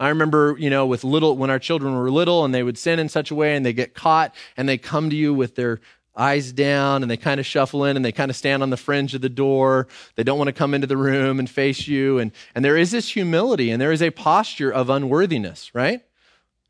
I 0.00 0.08
remember, 0.08 0.56
you 0.58 0.70
know, 0.70 0.86
with 0.86 1.04
little, 1.04 1.36
when 1.36 1.50
our 1.50 1.58
children 1.58 1.94
were 1.94 2.10
little 2.10 2.44
and 2.44 2.52
they 2.52 2.62
would 2.62 2.76
sin 2.78 2.98
in 2.98 3.08
such 3.08 3.30
a 3.30 3.34
way 3.34 3.54
and 3.54 3.64
they 3.64 3.72
get 3.72 3.94
caught 3.94 4.34
and 4.56 4.68
they 4.68 4.76
come 4.78 5.08
to 5.10 5.16
you 5.16 5.32
with 5.32 5.54
their 5.54 5.80
eyes 6.16 6.52
down 6.52 7.02
and 7.02 7.10
they 7.10 7.16
kind 7.16 7.40
of 7.40 7.46
shuffle 7.46 7.84
in 7.84 7.96
and 7.96 8.04
they 8.04 8.12
kind 8.12 8.30
of 8.30 8.36
stand 8.36 8.62
on 8.62 8.70
the 8.70 8.76
fringe 8.76 9.14
of 9.14 9.20
the 9.20 9.28
door. 9.28 9.86
They 10.16 10.22
don't 10.22 10.38
want 10.38 10.48
to 10.48 10.52
come 10.52 10.74
into 10.74 10.86
the 10.86 10.96
room 10.96 11.38
and 11.38 11.48
face 11.48 11.86
you. 11.86 12.18
And, 12.18 12.32
and 12.54 12.64
there 12.64 12.76
is 12.76 12.90
this 12.90 13.10
humility 13.10 13.70
and 13.70 13.80
there 13.80 13.92
is 13.92 14.02
a 14.02 14.10
posture 14.10 14.70
of 14.70 14.90
unworthiness, 14.90 15.74
right? 15.74 16.02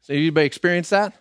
So 0.02 0.14
anybody 0.14 0.46
experience 0.46 0.90
that? 0.90 1.14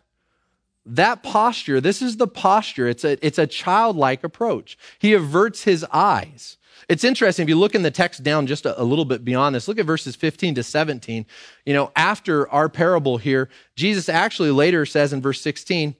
That 0.86 1.24
posture, 1.24 1.80
this 1.80 2.02
is 2.02 2.18
the 2.18 2.28
posture. 2.28 2.90
It's 2.90 3.06
a, 3.06 3.26
it's 3.26 3.40
a 3.40 3.48
childlike 3.48 4.24
approach. 4.26 4.78
He 5.00 5.14
averts 5.14 5.64
his 5.64 5.86
eyes. 5.94 6.58
It's 6.90 7.04
interesting 7.04 7.44
if 7.44 7.50
you 7.50 7.58
look 7.58 7.76
in 7.76 7.82
the 7.82 7.92
text 7.92 8.24
down 8.24 8.48
just 8.48 8.66
a, 8.66 8.80
a, 8.82 8.84
little 8.84 9.06
bit 9.06 9.24
beyond 9.24 9.56
this. 9.56 9.68
Look 9.68 9.80
at 9.80 9.86
verses 9.86 10.16
15 10.16 10.56
to 10.56 10.64
17. 10.64 11.26
You 11.66 11.74
know, 11.74 11.92
after 11.96 12.50
our 12.50 12.70
parable 12.70 13.18
here, 13.18 13.50
Jesus 13.76 14.10
actually 14.10 14.52
later 14.52 14.86
says 14.86 15.14
in 15.14 15.22
verse 15.22 15.42
16, 15.42 15.96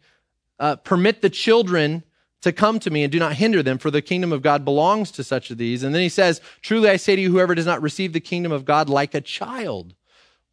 uh, 0.60 0.76
permit 0.78 1.22
the 1.22 1.30
children 1.30 2.04
to 2.42 2.52
come 2.52 2.78
to 2.80 2.90
me 2.90 3.04
and 3.04 3.12
do 3.12 3.20
not 3.20 3.36
hinder 3.36 3.64
them, 3.64 3.78
for 3.78 3.90
the 3.90 4.02
kingdom 4.02 4.34
of 4.34 4.42
God 4.42 4.66
belongs 4.66 5.12
to 5.12 5.24
such 5.24 5.50
of 5.50 5.58
these. 5.58 5.82
And 5.82 5.96
then 5.96 6.02
he 6.02 6.10
says, 6.10 6.42
Truly 6.62 6.90
I 6.90 6.98
say 6.98 7.16
to 7.16 7.22
you, 7.22 7.32
whoever 7.32 7.56
does 7.56 7.66
not 7.66 7.82
receive 7.82 8.12
the 8.12 8.20
kingdom 8.20 8.52
of 8.52 8.66
God 8.66 8.90
like 8.90 9.14
a 9.14 9.22
child 9.22 9.96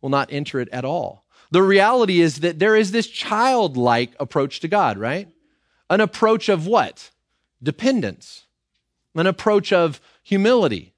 will 0.01 0.09
not 0.09 0.33
enter 0.33 0.61
it 0.61 0.69
at 0.71 0.85
all. 0.85 1.25
The 1.51 1.63
reality 1.63 2.21
is 2.21 2.41
that 2.41 2.61
there 2.61 2.77
is 2.77 2.93
this 2.93 3.09
childlike 3.09 4.13
approach 4.21 4.61
to 4.61 4.69
God, 4.69 4.99
right? 4.99 5.29
An 5.89 6.01
approach 6.01 6.49
of 6.49 6.67
what? 6.67 7.11
Dependence. 7.61 8.45
An 9.17 9.27
approach 9.27 9.73
of 9.73 10.01
humility. 10.23 10.95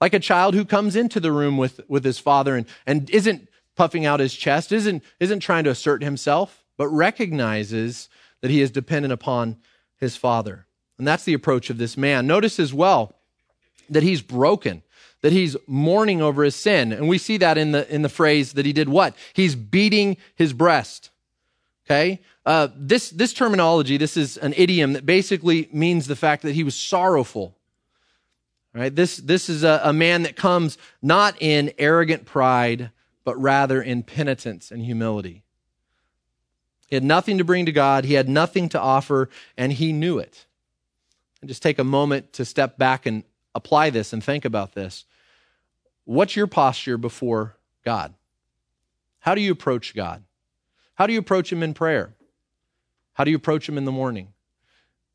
Like 0.00 0.14
a 0.14 0.20
child 0.20 0.54
who 0.54 0.64
comes 0.64 0.94
into 0.94 1.20
the 1.20 1.32
room 1.32 1.56
with, 1.56 1.80
with 1.88 2.04
his 2.04 2.18
father 2.18 2.56
and, 2.56 2.66
and 2.86 3.08
isn't 3.10 3.48
puffing 3.76 4.04
out 4.04 4.20
his 4.20 4.34
chest, 4.34 4.72
isn't, 4.72 5.02
isn't 5.20 5.40
trying 5.40 5.64
to 5.64 5.70
assert 5.70 6.02
himself, 6.02 6.64
but 6.76 6.88
recognizes 6.88 8.08
that 8.40 8.50
he 8.50 8.60
is 8.60 8.70
dependent 8.70 9.12
upon 9.12 9.56
his 9.98 10.16
father. 10.16 10.66
And 10.98 11.06
that's 11.06 11.24
the 11.24 11.34
approach 11.34 11.70
of 11.70 11.78
this 11.78 11.96
man. 11.96 12.26
Notice 12.26 12.58
as 12.58 12.72
well 12.72 13.14
that 13.88 14.02
he's 14.02 14.22
broken, 14.22 14.82
that 15.22 15.32
he's 15.32 15.56
mourning 15.66 16.20
over 16.22 16.42
his 16.42 16.56
sin. 16.56 16.92
And 16.92 17.08
we 17.08 17.18
see 17.18 17.36
that 17.38 17.58
in 17.58 17.72
the, 17.72 17.92
in 17.92 18.02
the 18.02 18.08
phrase 18.08 18.54
that 18.54 18.66
he 18.66 18.72
did 18.72 18.88
what? 18.88 19.14
He's 19.32 19.54
beating 19.54 20.16
his 20.34 20.52
breast. 20.52 21.10
Okay? 21.86 22.20
Uh, 22.44 22.68
this, 22.76 23.10
this 23.10 23.32
terminology, 23.32 23.96
this 23.96 24.16
is 24.16 24.36
an 24.36 24.54
idiom 24.56 24.92
that 24.92 25.06
basically 25.06 25.68
means 25.72 26.06
the 26.06 26.16
fact 26.16 26.42
that 26.42 26.54
he 26.54 26.64
was 26.64 26.74
sorrowful. 26.74 27.56
Right? 28.76 28.94
This, 28.94 29.16
this 29.16 29.48
is 29.48 29.64
a, 29.64 29.80
a 29.84 29.92
man 29.94 30.24
that 30.24 30.36
comes 30.36 30.76
not 31.00 31.40
in 31.40 31.72
arrogant 31.78 32.26
pride, 32.26 32.90
but 33.24 33.40
rather 33.40 33.80
in 33.80 34.02
penitence 34.02 34.70
and 34.70 34.82
humility. 34.82 35.44
He 36.86 36.94
had 36.94 37.02
nothing 37.02 37.38
to 37.38 37.44
bring 37.44 37.64
to 37.64 37.72
God, 37.72 38.04
he 38.04 38.14
had 38.14 38.28
nothing 38.28 38.68
to 38.68 38.80
offer, 38.80 39.30
and 39.56 39.72
he 39.72 39.92
knew 39.92 40.18
it. 40.18 40.44
And 41.40 41.48
just 41.48 41.62
take 41.62 41.78
a 41.78 41.84
moment 41.84 42.34
to 42.34 42.44
step 42.44 42.76
back 42.76 43.06
and 43.06 43.24
apply 43.54 43.88
this 43.88 44.12
and 44.12 44.22
think 44.22 44.44
about 44.44 44.74
this. 44.74 45.06
What's 46.04 46.36
your 46.36 46.46
posture 46.46 46.98
before 46.98 47.56
God? 47.82 48.12
How 49.20 49.34
do 49.34 49.40
you 49.40 49.52
approach 49.52 49.94
God? 49.94 50.22
How 50.96 51.06
do 51.06 51.14
you 51.14 51.18
approach 51.18 51.50
Him 51.50 51.62
in 51.62 51.72
prayer? 51.72 52.14
How 53.14 53.24
do 53.24 53.30
you 53.30 53.36
approach 53.38 53.66
Him 53.66 53.78
in 53.78 53.86
the 53.86 53.92
morning? 53.92 54.34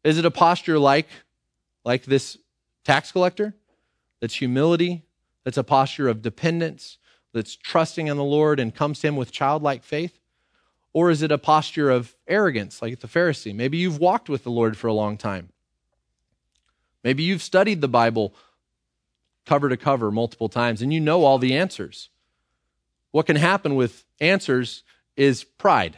Is 0.04 0.18
it 0.18 0.26
a 0.26 0.32
posture 0.32 0.80
like, 0.80 1.08
like 1.86 2.06
this 2.06 2.40
tax 2.84 3.12
collector? 3.12 3.56
That's 4.20 4.36
humility, 4.36 5.04
that's 5.44 5.58
a 5.58 5.64
posture 5.64 6.08
of 6.08 6.22
dependence, 6.22 6.98
that's 7.34 7.56
trusting 7.56 8.08
in 8.08 8.18
the 8.18 8.24
Lord 8.24 8.60
and 8.60 8.74
comes 8.74 9.00
to 9.00 9.08
Him 9.08 9.16
with 9.16 9.32
childlike 9.32 9.84
faith? 9.84 10.20
Or 10.94 11.10
is 11.10 11.22
it 11.22 11.32
a 11.32 11.38
posture 11.38 11.90
of 11.90 12.16
arrogance 12.28 12.82
like 12.82 13.00
the 13.00 13.08
Pharisee? 13.08 13.56
Maybe 13.56 13.78
you've 13.78 14.00
walked 14.00 14.30
with 14.30 14.44
the 14.44 14.52
Lord 14.52 14.78
for 14.78 14.88
a 14.88 14.94
long 14.94 15.18
time. 15.18 15.50
Maybe 17.04 17.24
you've 17.24 17.42
studied 17.42 17.82
the 17.82 17.88
Bible 17.88 18.36
cover 19.46 19.70
to 19.70 19.78
cover 19.78 20.12
multiple 20.12 20.50
times 20.50 20.82
and 20.82 20.94
you 20.94 21.00
know 21.00 21.24
all 21.24 21.38
the 21.38 21.56
answers. 21.56 22.10
What 23.12 23.26
can 23.26 23.38
happen 23.38 23.76
with 23.76 24.06
answers 24.20 24.84
is 25.16 25.44
pride. 25.44 25.98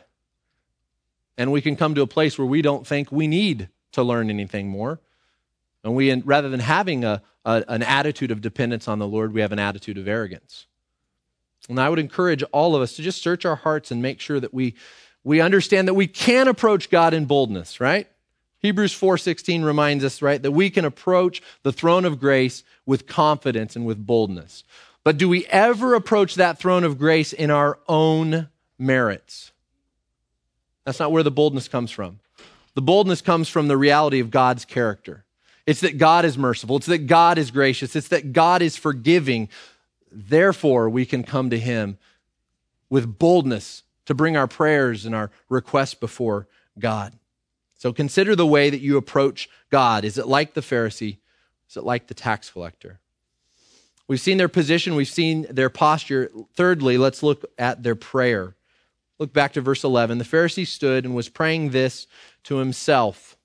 And 1.38 1.52
we 1.52 1.62
can 1.62 1.76
come 1.76 1.96
to 1.96 2.02
a 2.02 2.08
place 2.08 2.38
where 2.38 2.48
we 2.48 2.62
don't 2.62 2.86
think 2.86 3.12
we 3.12 3.28
need 3.28 3.70
to 3.94 4.04
learn 4.04 4.30
anything 4.30 4.70
more. 4.70 5.02
And 5.84 5.96
we, 5.96 6.14
rather 6.22 6.50
than 6.50 6.62
having 6.62 7.04
a, 7.04 7.22
a, 7.46 7.64
an 7.68 7.84
attitude 7.84 8.32
of 8.32 8.42
dependence 8.42 8.88
on 8.88 9.00
the 9.00 9.08
Lord, 9.08 9.34
we 9.34 9.42
have 9.42 9.52
an 9.52 9.60
attitude 9.60 9.98
of 9.98 10.08
arrogance. 10.08 10.66
And 11.70 11.80
I 11.80 11.90
would 11.90 12.00
encourage 12.00 12.44
all 12.52 12.76
of 12.76 12.82
us 12.82 12.96
to 12.96 13.02
just 13.02 13.22
search 13.22 13.46
our 13.46 13.56
hearts 13.56 13.92
and 13.92 14.02
make 14.02 14.20
sure 14.20 14.40
that 14.40 14.54
we, 14.54 14.76
we 15.24 15.42
understand 15.42 15.88
that 15.88 15.94
we 15.94 16.08
can 16.08 16.48
approach 16.48 16.90
God 16.90 17.14
in 17.14 17.26
boldness, 17.26 17.80
right? 17.80 18.08
Hebrews 18.60 18.94
4:16 18.94 19.66
reminds 19.66 20.06
us, 20.06 20.22
right, 20.22 20.42
that 20.42 20.52
we 20.52 20.70
can 20.70 20.86
approach 20.86 21.42
the 21.64 21.74
throne 21.74 22.06
of 22.06 22.20
grace 22.20 22.64
with 22.86 23.08
confidence 23.08 23.76
and 23.76 23.86
with 23.86 24.06
boldness. 24.06 24.64
But 25.04 25.18
do 25.18 25.28
we 25.28 25.46
ever 25.48 25.96
approach 25.96 26.36
that 26.36 26.60
throne 26.60 26.86
of 26.86 26.98
grace 26.98 27.34
in 27.34 27.52
our 27.52 27.78
own 27.90 28.48
merits? 28.80 29.52
That's 30.86 31.00
not 31.00 31.12
where 31.12 31.24
the 31.24 31.32
boldness 31.32 31.68
comes 31.68 31.92
from. 31.92 32.20
The 32.74 32.82
boldness 32.82 33.22
comes 33.22 33.50
from 33.50 33.68
the 33.68 33.78
reality 33.78 34.20
of 34.20 34.32
God's 34.32 34.64
character. 34.64 35.26
It's 35.66 35.82
that 35.82 35.98
God 35.98 36.26
is 36.26 36.38
merciful. 36.38 36.78
It's 36.78 36.88
that 36.88 37.08
God 37.08 37.38
is 37.38 37.52
gracious. 37.52 37.96
It's 37.96 38.10
that 38.10 38.34
God 38.34 38.62
is 38.62 38.76
forgiving. 38.76 39.50
Therefore, 40.12 40.90
we 40.90 41.06
can 41.06 41.24
come 41.24 41.50
to 41.50 41.60
him 41.60 41.98
with 42.90 43.18
boldness 43.18 43.84
to 44.06 44.14
bring 44.14 44.36
our 44.36 44.48
prayers 44.48 45.06
and 45.06 45.16
our 45.16 45.32
requests 45.50 45.94
before 45.94 46.48
God. 46.78 47.14
So 47.78 47.94
consider 47.94 48.36
the 48.36 48.48
way 48.48 48.70
that 48.70 48.82
you 48.82 48.98
approach 48.98 49.50
God. 49.70 50.06
Is 50.06 50.18
it 50.18 50.28
like 50.28 50.54
the 50.54 50.62
Pharisee? 50.62 51.18
Is 51.70 51.78
it 51.78 51.84
like 51.84 52.08
the 52.08 52.14
tax 52.14 52.50
collector? 52.50 53.00
We've 54.08 54.20
seen 54.20 54.38
their 54.38 54.50
position, 54.50 54.96
we've 54.96 55.08
seen 55.08 55.48
their 55.50 55.70
posture. 55.70 56.30
Thirdly, 56.56 56.98
let's 56.98 57.24
look 57.24 57.46
at 57.58 57.84
their 57.84 57.96
prayer. 57.96 58.56
Look 59.18 59.32
back 59.32 59.54
to 59.54 59.62
verse 59.62 59.84
11. 59.84 60.18
The 60.18 60.26
Pharisee 60.26 60.68
stood 60.68 61.06
and 61.06 61.16
was 61.16 61.30
praying 61.30 61.70
this 61.70 62.06
to 62.44 62.58
himself 62.58 63.38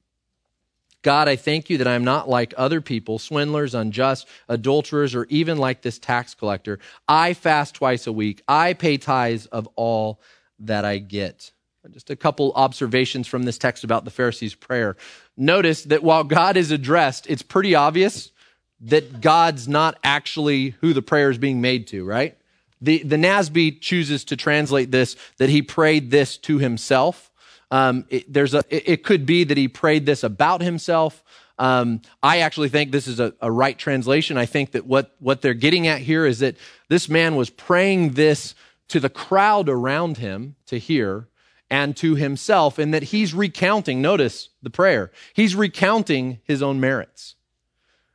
God, 1.02 1.28
I 1.28 1.37
thank 1.37 1.70
you 1.70 1.78
that 1.78 1.87
I 1.87 1.94
am 1.94 2.04
not 2.04 2.28
like 2.28 2.52
other 2.56 2.80
people, 2.80 3.18
swindlers, 3.18 3.74
unjust, 3.74 4.26
adulterers, 4.48 5.14
or 5.14 5.26
even 5.28 5.58
like 5.58 5.82
this 5.82 5.98
tax 5.98 6.34
collector. 6.34 6.78
I 7.06 7.34
fast 7.34 7.76
twice 7.76 8.06
a 8.06 8.12
week. 8.12 8.42
I 8.48 8.74
pay 8.74 8.96
tithes 8.96 9.46
of 9.46 9.68
all 9.76 10.20
that 10.58 10.84
I 10.84 10.98
get. 10.98 11.52
Just 11.90 12.11
a 12.11 12.16
couple 12.16 12.52
observations 12.54 13.26
from 13.26 13.44
this 13.44 13.56
text 13.56 13.84
about 13.84 14.04
the 14.04 14.11
Pharisees' 14.11 14.54
prayer. 14.54 14.96
Notice 15.37 15.84
that 15.84 16.02
while 16.02 16.24
God 16.24 16.56
is 16.56 16.70
addressed, 16.70 17.26
it's 17.30 17.42
pretty 17.42 17.74
obvious 17.74 18.32
that 18.80 19.20
God's 19.20 19.68
not 19.68 19.98
actually 20.04 20.70
who 20.80 20.92
the 20.92 21.02
prayer 21.02 21.30
is 21.30 21.38
being 21.38 21.61
made 21.61 21.87
to, 21.88 22.04
right? 22.04 22.37
The, 22.80 23.02
the 23.02 23.16
NASB 23.16 23.80
chooses 23.80 24.24
to 24.24 24.37
translate 24.37 24.90
this 24.90 25.16
that 25.38 25.48
he 25.48 25.62
prayed 25.62 26.11
this 26.11 26.37
to 26.38 26.58
himself. 26.58 27.27
Um, 27.70 28.07
it, 28.09 28.33
there's 28.33 28.54
a, 28.54 28.64
it, 28.70 28.88
it, 28.88 29.04
could 29.04 29.26
be 29.26 29.44
that 29.44 29.57
he 29.57 29.68
prayed 29.68 30.07
this 30.07 30.24
about 30.24 30.62
himself. 30.62 31.22
Um, 31.59 32.00
I 32.22 32.38
actually 32.38 32.70
think 32.70 32.92
this 32.92 33.07
is 33.07 33.20
a, 33.20 33.35
a 33.40 33.50
right 33.50 33.76
translation. 33.76 34.38
I 34.38 34.46
think 34.46 34.72
that 34.72 34.87
what, 34.87 35.14
what 35.18 35.42
they're 35.42 35.54
getting 35.54 35.87
at 35.87 36.00
here 36.00 36.24
is 36.24 36.38
that 36.38 36.57
this 36.88 37.09
man 37.09 37.37
was 37.37 37.50
praying 37.50 38.12
this 38.12 38.54
to 38.88 39.00
the 39.00 39.11
crowd 39.11 39.68
around 39.68 40.16
him 40.16 40.57
to 40.66 40.78
hear 40.78 41.28
and 41.70 41.94
to 41.98 42.14
himself, 42.14 42.78
and 42.78 42.94
that 42.94 43.02
he's 43.02 43.35
recounting, 43.35 44.00
notice 44.00 44.48
the 44.62 44.70
prayer, 44.70 45.11
he's 45.35 45.54
recounting 45.54 46.40
his 46.44 46.62
own 46.62 46.81
merits. 46.81 47.35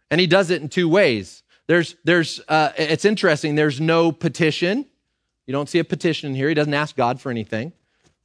And 0.10 0.20
he 0.20 0.26
does 0.26 0.50
it 0.50 0.62
in 0.64 0.70
two 0.70 0.90
ways. 0.90 1.44
There's, 1.68 1.96
there's, 2.04 2.42
uh, 2.48 2.72
it's 2.78 3.06
interesting. 3.06 3.56
There's 3.56 3.80
no 3.80 4.12
petition. 4.12 4.88
You 5.46 5.52
don't 5.52 5.70
see 5.70 5.80
a 5.80 5.84
petition 5.84 6.34
here. 6.34 6.50
He 6.50 6.56
doesn't 6.56 6.74
ask 6.74 6.96
God 6.96 7.22
for 7.22 7.30
anything, 7.30 7.74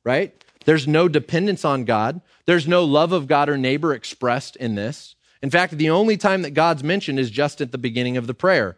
right? 0.03 0.33
There's 0.69 0.87
no 0.87 1.09
dependence 1.09 1.65
on 1.65 1.87
God. 1.87 2.21
There's 2.45 2.69
no 2.69 2.85
love 2.85 3.13
of 3.13 3.27
God 3.27 3.49
or 3.49 3.57
neighbor 3.57 3.95
expressed 3.95 4.55
in 4.55 4.75
this. 4.75 5.15
In 5.41 5.49
fact, 5.49 5.73
the 5.73 5.89
only 5.89 6.19
time 6.19 6.43
that 6.43 6.51
God's 6.51 6.85
mentioned 6.85 7.19
is 7.19 7.31
just 7.31 7.63
at 7.63 7.73
the 7.73 7.79
beginning 7.79 8.19
of 8.19 8.27
the 8.27 8.35
prayer. 8.35 8.77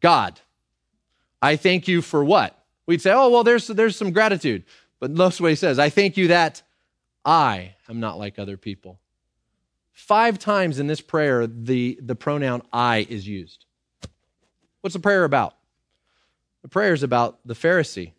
God, 0.00 0.40
I 1.40 1.56
thank 1.56 1.88
you 1.88 2.02
for 2.02 2.22
what? 2.22 2.54
We'd 2.84 3.00
say, 3.00 3.12
oh, 3.12 3.30
well, 3.30 3.44
there's, 3.44 3.66
there's 3.68 3.96
some 3.96 4.12
gratitude. 4.12 4.64
But 4.98 5.12
he 5.16 5.54
says 5.54 5.78
I 5.78 5.88
thank 5.88 6.18
you 6.18 6.28
that 6.28 6.62
I 7.24 7.76
am 7.88 7.98
not 7.98 8.18
like 8.18 8.38
other 8.38 8.58
people. 8.58 9.00
Five 9.94 10.38
times 10.38 10.78
in 10.78 10.86
this 10.86 11.00
prayer, 11.00 11.46
the, 11.46 11.98
the 12.02 12.14
pronoun 12.14 12.60
I 12.74 13.06
is 13.08 13.26
used. 13.26 13.64
What's 14.82 14.92
the 14.92 15.00
prayer 15.00 15.24
about? 15.24 15.56
The 16.60 16.68
prayer 16.68 16.92
is 16.92 17.02
about 17.02 17.38
the 17.46 17.54
Pharisee. 17.54 18.12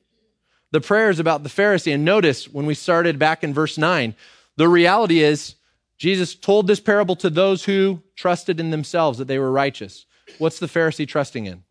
The 0.71 0.81
prayer 0.81 1.09
is 1.09 1.19
about 1.19 1.43
the 1.43 1.49
Pharisee. 1.49 1.93
And 1.93 2.05
notice 2.05 2.47
when 2.47 2.65
we 2.65 2.73
started 2.73 3.19
back 3.19 3.43
in 3.43 3.53
verse 3.53 3.77
9, 3.77 4.15
the 4.55 4.69
reality 4.69 5.19
is 5.19 5.55
Jesus 5.97 6.33
told 6.33 6.67
this 6.67 6.79
parable 6.79 7.15
to 7.17 7.29
those 7.29 7.65
who 7.65 8.01
trusted 8.15 8.59
in 8.59 8.71
themselves 8.71 9.17
that 9.17 9.27
they 9.27 9.37
were 9.37 9.51
righteous. 9.51 10.05
What's 10.37 10.59
the 10.59 10.67
Pharisee 10.67 11.07
trusting 11.07 11.45
in? 11.45 11.63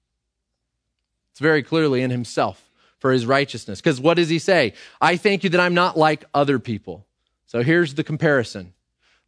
It's 1.32 1.40
very 1.40 1.62
clearly 1.62 2.02
in 2.02 2.10
himself 2.10 2.70
for 2.98 3.12
his 3.12 3.24
righteousness. 3.24 3.80
Because 3.80 4.00
what 4.00 4.14
does 4.14 4.28
he 4.28 4.38
say? 4.38 4.74
I 5.00 5.16
thank 5.16 5.44
you 5.44 5.50
that 5.50 5.60
I'm 5.60 5.74
not 5.74 5.96
like 5.96 6.24
other 6.34 6.58
people. 6.58 7.06
So 7.46 7.62
here's 7.62 7.94
the 7.94 8.04
comparison. 8.04 8.74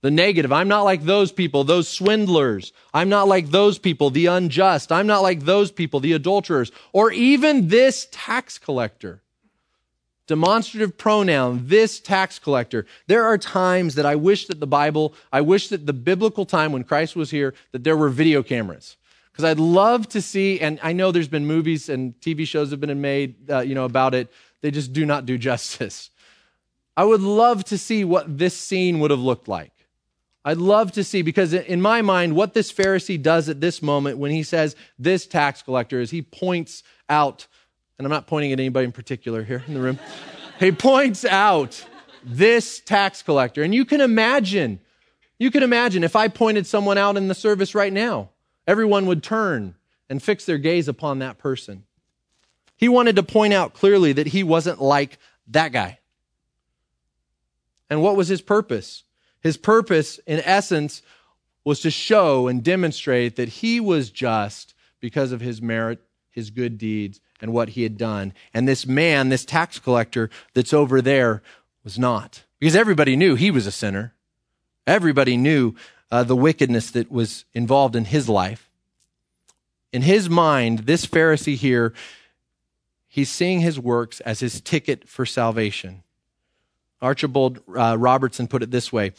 The 0.02 0.11
negative, 0.11 0.52
I'm 0.52 0.68
not 0.68 0.82
like 0.82 1.04
those 1.04 1.30
people, 1.32 1.62
those 1.62 1.88
swindlers. 1.88 2.72
I'm 2.92 3.08
not 3.08 3.28
like 3.28 3.48
those 3.50 3.78
people, 3.78 4.11
the 4.11 4.26
unjust. 4.26 4.90
I'm 4.90 5.06
not 5.06 5.22
like 5.22 5.40
those 5.40 5.70
people, 5.70 6.00
the 6.00 6.12
adulterers, 6.12 6.72
or 6.92 7.12
even 7.12 7.68
this 7.68 8.08
tax 8.11 8.58
collector 8.58 9.21
demonstrative 10.26 10.96
pronoun, 10.96 11.62
this 11.66 12.00
tax 12.00 12.38
collector. 12.38 12.87
There 13.06 13.24
are 13.24 13.38
times 13.38 13.94
that 13.96 14.06
I 14.06 14.14
wish 14.14 14.46
that 14.46 14.61
the 14.61 14.66
Bible, 14.66 15.14
I 15.32 15.40
wish 15.40 15.68
that 15.68 15.87
the 15.87 15.92
biblical 15.92 16.46
time 16.46 16.72
when 16.72 16.85
Christ 16.85 17.16
was 17.16 17.30
here, 17.30 17.54
that 17.72 17.85
there 17.85 17.96
were 17.96 18.08
video 18.08 18.42
cameras. 18.42 18.96
Because 19.32 19.44
I'd 19.44 19.58
love 19.58 20.08
to 20.11 20.20
see, 20.20 20.61
and 20.61 20.78
I 20.82 20.92
know 20.92 21.11
there's 21.11 21.28
been 21.28 21.46
movies 21.46 21.88
and 21.88 22.14
TV 22.20 22.46
shows 22.46 22.70
have 22.70 22.80
been 22.80 23.00
made, 23.00 23.50
uh, 23.50 23.61
you 23.61 23.74
know, 23.74 23.85
about 23.85 24.14
it. 24.14 24.30
They 24.61 24.70
just 24.70 24.92
do 24.92 25.06
not 25.06 25.26
do 25.26 25.38
justice. 25.50 26.11
I 26.96 27.04
would 27.04 27.22
love 27.22 27.64
to 27.64 27.78
see 27.78 28.04
what 28.04 28.38
this 28.38 28.56
scene 28.56 29.00
would 29.00 29.11
have 29.11 29.20
looked 29.20 29.48
like. 29.48 29.72
I'd 30.44 30.58
love 30.58 30.92
to 30.92 31.04
see, 31.04 31.22
because 31.22 31.52
in 31.52 31.80
my 31.80 32.02
mind, 32.02 32.35
what 32.35 32.52
this 32.52 32.72
Pharisee 32.72 33.20
does 33.20 33.48
at 33.48 33.61
this 33.61 33.80
moment 33.80 34.18
when 34.18 34.32
he 34.32 34.42
says 34.42 34.74
this 34.98 35.24
tax 35.26 35.62
collector 35.62 36.00
is 36.00 36.11
he 36.11 36.20
points 36.20 36.82
out 37.08 37.46
and 37.98 38.07
I'm 38.07 38.11
not 38.11 38.26
pointing 38.26 38.52
at 38.52 38.61
anybody 38.61 38.85
in 38.85 38.92
particular 38.92 39.42
here 39.42 39.62
in 39.66 39.74
the 39.74 39.81
room. 39.81 39.98
he 40.59 40.72
points 40.72 41.24
out 41.24 41.85
this 42.24 42.81
tax 42.81 43.22
collector. 43.22 43.62
And 43.62 43.74
you 43.74 43.85
can 43.85 44.00
imagine, 44.00 44.81
you 45.38 45.50
can 45.50 45.62
imagine 45.62 46.05
if 46.05 46.16
I 46.16 46.28
pointed 46.28 46.66
someone 46.66 46.98
out 46.98 47.16
in 47.16 47.28
the 47.28 47.35
service 47.35 47.74
right 47.74 47.92
now, 47.92 48.31
everyone 48.66 49.07
would 49.07 49.22
turn 49.22 49.74
and 50.09 50.22
fix 50.22 50.44
their 50.44 50.59
gaze 50.59 50.88
upon 50.88 51.18
that 51.18 51.38
person. 51.38 51.85
He 52.76 52.88
wanted 52.88 53.16
to 53.16 53.22
point 53.22 53.52
out 53.52 53.74
clearly 53.74 54.12
that 54.14 54.28
he 54.28 54.42
wasn't 54.42 54.81
like 54.81 55.18
that 55.48 55.72
guy. 55.72 55.98
And 57.88 58.02
what 58.02 58.16
was 58.16 58.28
his 58.28 58.40
purpose? 58.40 59.05
His 59.40 59.57
purpose, 59.57 60.18
in 60.26 60.40
essence, 60.40 61.02
was 61.64 61.81
to 61.81 61.90
show 61.90 62.48
and 62.48 62.62
demonstrate 62.62 63.37
that 63.37 63.48
he 63.48 63.81
was 63.81 64.11
just 64.11 64.74
because 65.00 65.33
of 65.33 65.40
his 65.40 65.61
merit, 65.61 66.00
his 66.31 66.50
good 66.50 66.78
deeds, 66.78 67.20
and 67.42 67.52
what 67.52 67.70
he 67.70 67.83
had 67.83 67.98
done. 67.98 68.33
And 68.55 68.66
this 68.66 68.87
man, 68.87 69.28
this 69.28 69.44
tax 69.44 69.81
collector 69.81 70.31
that's 70.55 70.72
over 70.72 71.02
there, 71.02 71.42
was 71.85 71.98
not. 71.98 72.44
Because 72.61 72.76
everybody 72.76 73.16
knew 73.16 73.35
he 73.35 73.50
was 73.50 73.66
a 73.66 73.72
sinner. 73.72 74.14
Everybody 74.87 75.37
knew 75.37 75.74
uh, 76.12 76.22
the 76.22 76.37
wickedness 76.37 76.92
that 76.92 77.11
was 77.11 77.44
involved 77.52 77.96
in 77.96 78.07
his 78.07 78.28
life. 78.28 78.70
In 79.92 80.02
his 80.02 80.31
mind, 80.31 80.81
this 80.81 81.05
Pharisee 81.05 81.57
here, 81.57 81.92
he's 83.09 83.28
seeing 83.28 83.61
his 83.61 83.78
works 83.78 84.20
as 84.20 84.40
his 84.40 84.61
ticket 84.61 85.09
for 85.09 85.26
salvation. 85.26 86.05
Archibald 87.02 87.61
uh, 87.76 87.96
Robertson 87.98 88.46
put 88.46 88.62
it 88.62 88.70
this 88.70 88.92
way 88.92 89.12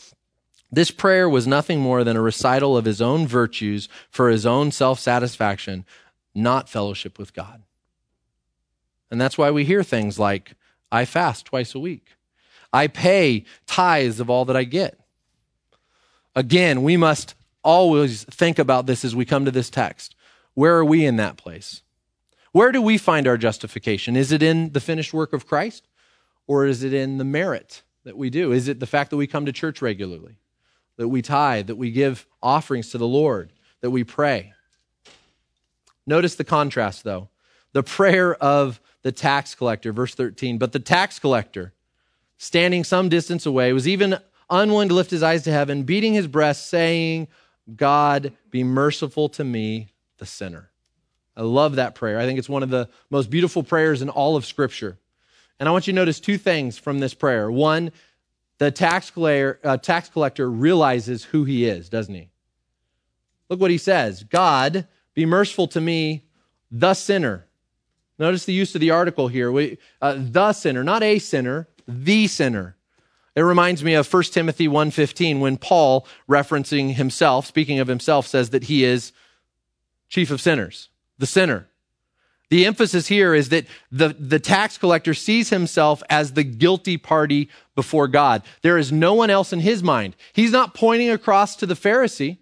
This 0.71 0.89
prayer 0.89 1.27
was 1.27 1.45
nothing 1.45 1.81
more 1.81 2.05
than 2.05 2.15
a 2.15 2.21
recital 2.21 2.77
of 2.77 2.85
his 2.85 3.01
own 3.01 3.27
virtues 3.27 3.89
for 4.09 4.29
his 4.29 4.45
own 4.45 4.71
self 4.71 4.99
satisfaction, 4.99 5.85
not 6.33 6.69
fellowship 6.69 7.19
with 7.19 7.33
God. 7.33 7.63
And 9.13 9.21
that's 9.21 9.37
why 9.37 9.51
we 9.51 9.63
hear 9.63 9.83
things 9.83 10.17
like, 10.17 10.55
I 10.91 11.05
fast 11.05 11.45
twice 11.45 11.75
a 11.75 11.79
week. 11.79 12.07
I 12.73 12.87
pay 12.87 13.45
tithes 13.67 14.19
of 14.19 14.27
all 14.27 14.43
that 14.45 14.57
I 14.57 14.63
get. 14.63 14.99
Again, 16.35 16.81
we 16.81 16.97
must 16.97 17.35
always 17.63 18.23
think 18.23 18.57
about 18.57 18.87
this 18.87 19.05
as 19.05 19.15
we 19.15 19.23
come 19.23 19.45
to 19.45 19.51
this 19.51 19.69
text. 19.69 20.15
Where 20.55 20.75
are 20.77 20.83
we 20.83 21.05
in 21.05 21.17
that 21.17 21.37
place? 21.37 21.83
Where 22.53 22.71
do 22.71 22.81
we 22.81 22.97
find 22.97 23.27
our 23.27 23.37
justification? 23.37 24.15
Is 24.15 24.31
it 24.31 24.41
in 24.41 24.71
the 24.71 24.79
finished 24.79 25.13
work 25.13 25.31
of 25.31 25.45
Christ? 25.45 25.87
Or 26.47 26.65
is 26.65 26.81
it 26.81 26.91
in 26.91 27.19
the 27.19 27.23
merit 27.23 27.83
that 28.05 28.17
we 28.17 28.31
do? 28.31 28.51
Is 28.51 28.67
it 28.67 28.79
the 28.79 28.87
fact 28.87 29.11
that 29.11 29.17
we 29.17 29.27
come 29.27 29.45
to 29.45 29.53
church 29.53 29.79
regularly? 29.79 30.37
That 30.97 31.09
we 31.09 31.21
tithe, 31.21 31.67
that 31.67 31.75
we 31.75 31.91
give 31.91 32.25
offerings 32.41 32.89
to 32.89 32.97
the 32.97 33.07
Lord, 33.07 33.53
that 33.81 33.91
we 33.91 34.03
pray? 34.03 34.53
Notice 36.07 36.33
the 36.33 36.43
contrast, 36.43 37.03
though. 37.03 37.29
The 37.73 37.83
prayer 37.83 38.35
of 38.35 38.79
the 39.01 39.11
tax 39.11 39.53
collector, 39.53 39.91
verse 39.91 40.15
13. 40.15 40.57
But 40.57 40.71
the 40.71 40.79
tax 40.79 41.19
collector, 41.19 41.73
standing 42.37 42.83
some 42.83 43.09
distance 43.09 43.45
away, 43.45 43.73
was 43.73 43.87
even 43.87 44.17
unwilling 44.49 44.89
to 44.89 44.95
lift 44.95 45.11
his 45.11 45.23
eyes 45.23 45.43
to 45.43 45.51
heaven, 45.51 45.83
beating 45.83 46.13
his 46.13 46.27
breast, 46.27 46.69
saying, 46.69 47.27
God, 47.75 48.33
be 48.49 48.63
merciful 48.63 49.29
to 49.29 49.43
me, 49.43 49.93
the 50.17 50.25
sinner. 50.25 50.69
I 51.35 51.41
love 51.41 51.75
that 51.75 51.95
prayer. 51.95 52.19
I 52.19 52.25
think 52.25 52.39
it's 52.39 52.49
one 52.49 52.63
of 52.63 52.69
the 52.69 52.89
most 53.09 53.29
beautiful 53.29 53.63
prayers 53.63 54.01
in 54.01 54.09
all 54.09 54.35
of 54.35 54.45
Scripture. 54.45 54.99
And 55.59 55.67
I 55.67 55.71
want 55.71 55.87
you 55.87 55.93
to 55.93 55.95
notice 55.95 56.19
two 56.19 56.37
things 56.37 56.77
from 56.77 56.99
this 56.99 57.13
prayer. 57.13 57.51
One, 57.51 57.91
the 58.59 58.69
tax 58.69 59.09
collector, 59.09 59.59
uh, 59.63 59.77
tax 59.77 60.09
collector 60.09 60.49
realizes 60.49 61.23
who 61.23 61.43
he 61.43 61.65
is, 61.65 61.89
doesn't 61.89 62.13
he? 62.13 62.29
Look 63.49 63.59
what 63.59 63.71
he 63.71 63.77
says 63.77 64.23
God, 64.23 64.87
be 65.13 65.25
merciful 65.25 65.67
to 65.69 65.81
me, 65.81 66.25
the 66.71 66.93
sinner. 66.93 67.45
Notice 68.19 68.45
the 68.45 68.53
use 68.53 68.75
of 68.75 68.81
the 68.81 68.91
article 68.91 69.27
here. 69.27 69.51
We, 69.51 69.77
uh, 70.01 70.15
the 70.17 70.53
sinner, 70.53 70.83
not 70.83 71.03
a 71.03 71.19
sinner, 71.19 71.67
the 71.87 72.27
sinner. 72.27 72.75
It 73.35 73.41
reminds 73.41 73.83
me 73.83 73.95
of 73.95 74.11
1 74.11 74.23
Timothy 74.23 74.67
1.15 74.67 75.39
when 75.39 75.57
Paul, 75.57 76.05
referencing 76.29 76.93
himself, 76.93 77.47
speaking 77.47 77.79
of 77.79 77.87
himself, 77.87 78.27
says 78.27 78.51
that 78.51 78.65
he 78.65 78.83
is 78.83 79.11
chief 80.07 80.29
of 80.29 80.39
sinners, 80.39 80.89
the 81.17 81.25
sinner. 81.25 81.67
The 82.49 82.67
emphasis 82.67 83.07
here 83.07 83.33
is 83.33 83.49
that 83.49 83.65
the, 83.91 84.09
the 84.09 84.39
tax 84.39 84.77
collector 84.77 85.15
sees 85.15 85.49
himself 85.49 86.03
as 86.07 86.33
the 86.33 86.43
guilty 86.43 86.97
party 86.97 87.49
before 87.73 88.07
God. 88.07 88.43
There 88.61 88.77
is 88.77 88.91
no 88.91 89.15
one 89.15 89.31
else 89.31 89.51
in 89.51 89.61
his 89.61 89.81
mind. 89.81 90.15
He's 90.33 90.51
not 90.51 90.75
pointing 90.75 91.09
across 91.09 91.55
to 91.55 91.65
the 91.65 91.73
Pharisee. 91.73 92.37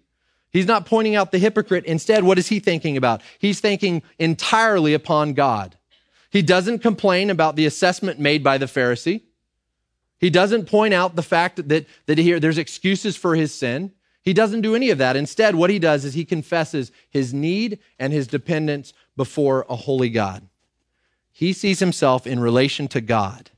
He's 0.52 0.66
not 0.66 0.86
pointing 0.86 1.16
out 1.16 1.32
the 1.32 1.38
hypocrite. 1.38 1.86
Instead, 1.86 2.24
what 2.24 2.38
is 2.38 2.48
he 2.48 2.60
thinking 2.60 2.96
about? 2.96 3.22
He's 3.38 3.60
thinking 3.60 4.02
entirely 4.18 4.92
upon 4.92 5.32
God. 5.32 5.76
He 6.30 6.42
doesn't 6.42 6.80
complain 6.80 7.30
about 7.30 7.56
the 7.56 7.66
assessment 7.66 8.18
made 8.18 8.44
by 8.44 8.58
the 8.58 8.66
Pharisee. 8.66 9.22
He 10.18 10.30
doesn't 10.30 10.66
point 10.66 10.94
out 10.94 11.16
the 11.16 11.22
fact 11.22 11.68
that, 11.68 11.86
that 12.06 12.18
here 12.18 12.38
there's 12.38 12.58
excuses 12.58 13.16
for 13.16 13.34
his 13.34 13.54
sin. 13.54 13.92
He 14.22 14.32
doesn't 14.32 14.60
do 14.60 14.74
any 14.74 14.90
of 14.90 14.98
that. 14.98 15.16
Instead, 15.16 15.56
what 15.56 15.70
he 15.70 15.78
does 15.78 16.04
is 16.04 16.14
he 16.14 16.24
confesses 16.24 16.92
his 17.10 17.34
need 17.34 17.80
and 17.98 18.12
his 18.12 18.28
dependence 18.28 18.92
before 19.16 19.66
a 19.68 19.74
holy 19.74 20.10
God. 20.10 20.46
He 21.32 21.52
sees 21.52 21.80
himself 21.80 22.26
in 22.26 22.40
relation 22.40 22.88
to 22.88 23.00
God, 23.00 23.50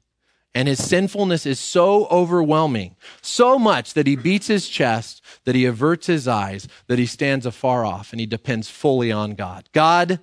and 0.55 0.69
his 0.69 0.83
sinfulness 0.83 1.47
is 1.47 1.59
so 1.59 2.07
overwhelming, 2.07 2.95
so 3.21 3.59
much 3.59 3.95
that 3.95 4.07
he 4.07 4.15
beats 4.15 4.47
his 4.47 4.69
chest, 4.69 5.21
that 5.45 5.55
he 5.55 5.65
averts 5.65 6.07
his 6.07 6.29
eyes, 6.29 6.69
that 6.87 6.99
he 6.99 7.07
stands 7.07 7.45
afar 7.45 7.85
off, 7.85 8.13
and 8.13 8.21
he 8.21 8.27
depends 8.27 8.71
fully 8.71 9.11
on 9.11 9.35
God. 9.35 9.69
God, 9.73 10.21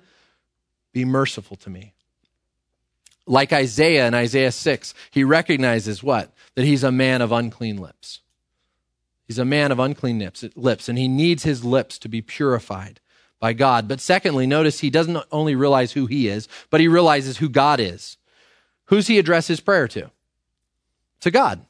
be 0.92 1.04
merciful 1.04 1.56
to 1.58 1.70
me. 1.70 1.92
Like 3.26 3.52
Isaiah 3.52 4.06
in 4.08 4.14
Isaiah 4.14 4.52
6, 4.52 4.94
he 5.10 5.22
recognizes 5.22 6.02
what? 6.02 6.32
That 6.54 6.64
he's 6.64 6.82
a 6.82 6.90
man 6.90 7.22
of 7.22 7.30
unclean 7.30 7.76
lips. 7.76 8.20
He's 9.28 9.38
a 9.38 9.44
man 9.44 9.70
of 9.70 9.78
unclean 9.78 10.18
lips, 10.56 10.88
and 10.88 10.98
he 10.98 11.08
needs 11.08 11.42
his 11.42 11.64
lips 11.64 11.98
to 12.00 12.08
be 12.08 12.20
purified 12.20 13.00
by 13.38 13.52
God. 13.52 13.86
But 13.86 14.00
secondly, 14.00 14.46
notice 14.46 14.80
he 14.80 14.90
doesn't 14.90 15.24
only 15.30 15.54
realize 15.54 15.92
who 15.92 16.06
he 16.06 16.28
is, 16.28 16.48
but 16.70 16.80
he 16.80 16.88
realizes 16.88 17.38
who 17.38 17.48
God 17.48 17.80
is. 17.80 18.16
Who's 18.86 19.06
he 19.06 19.18
address 19.18 19.46
his 19.46 19.60
prayer 19.60 19.88
to? 19.88 20.10
To 21.22 21.30
God. 21.30 21.64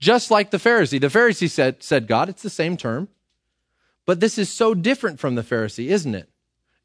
Just 0.00 0.30
like 0.30 0.50
the 0.50 0.58
Pharisee. 0.58 1.00
The 1.00 1.08
Pharisee 1.08 1.50
said, 1.50 1.82
said 1.82 2.06
God, 2.06 2.28
it's 2.28 2.42
the 2.42 2.50
same 2.50 2.76
term. 2.76 3.08
But 4.04 4.20
this 4.20 4.38
is 4.38 4.48
so 4.48 4.74
different 4.74 5.20
from 5.20 5.34
the 5.34 5.42
Pharisee, 5.42 5.88
isn't 5.88 6.14
it? 6.14 6.28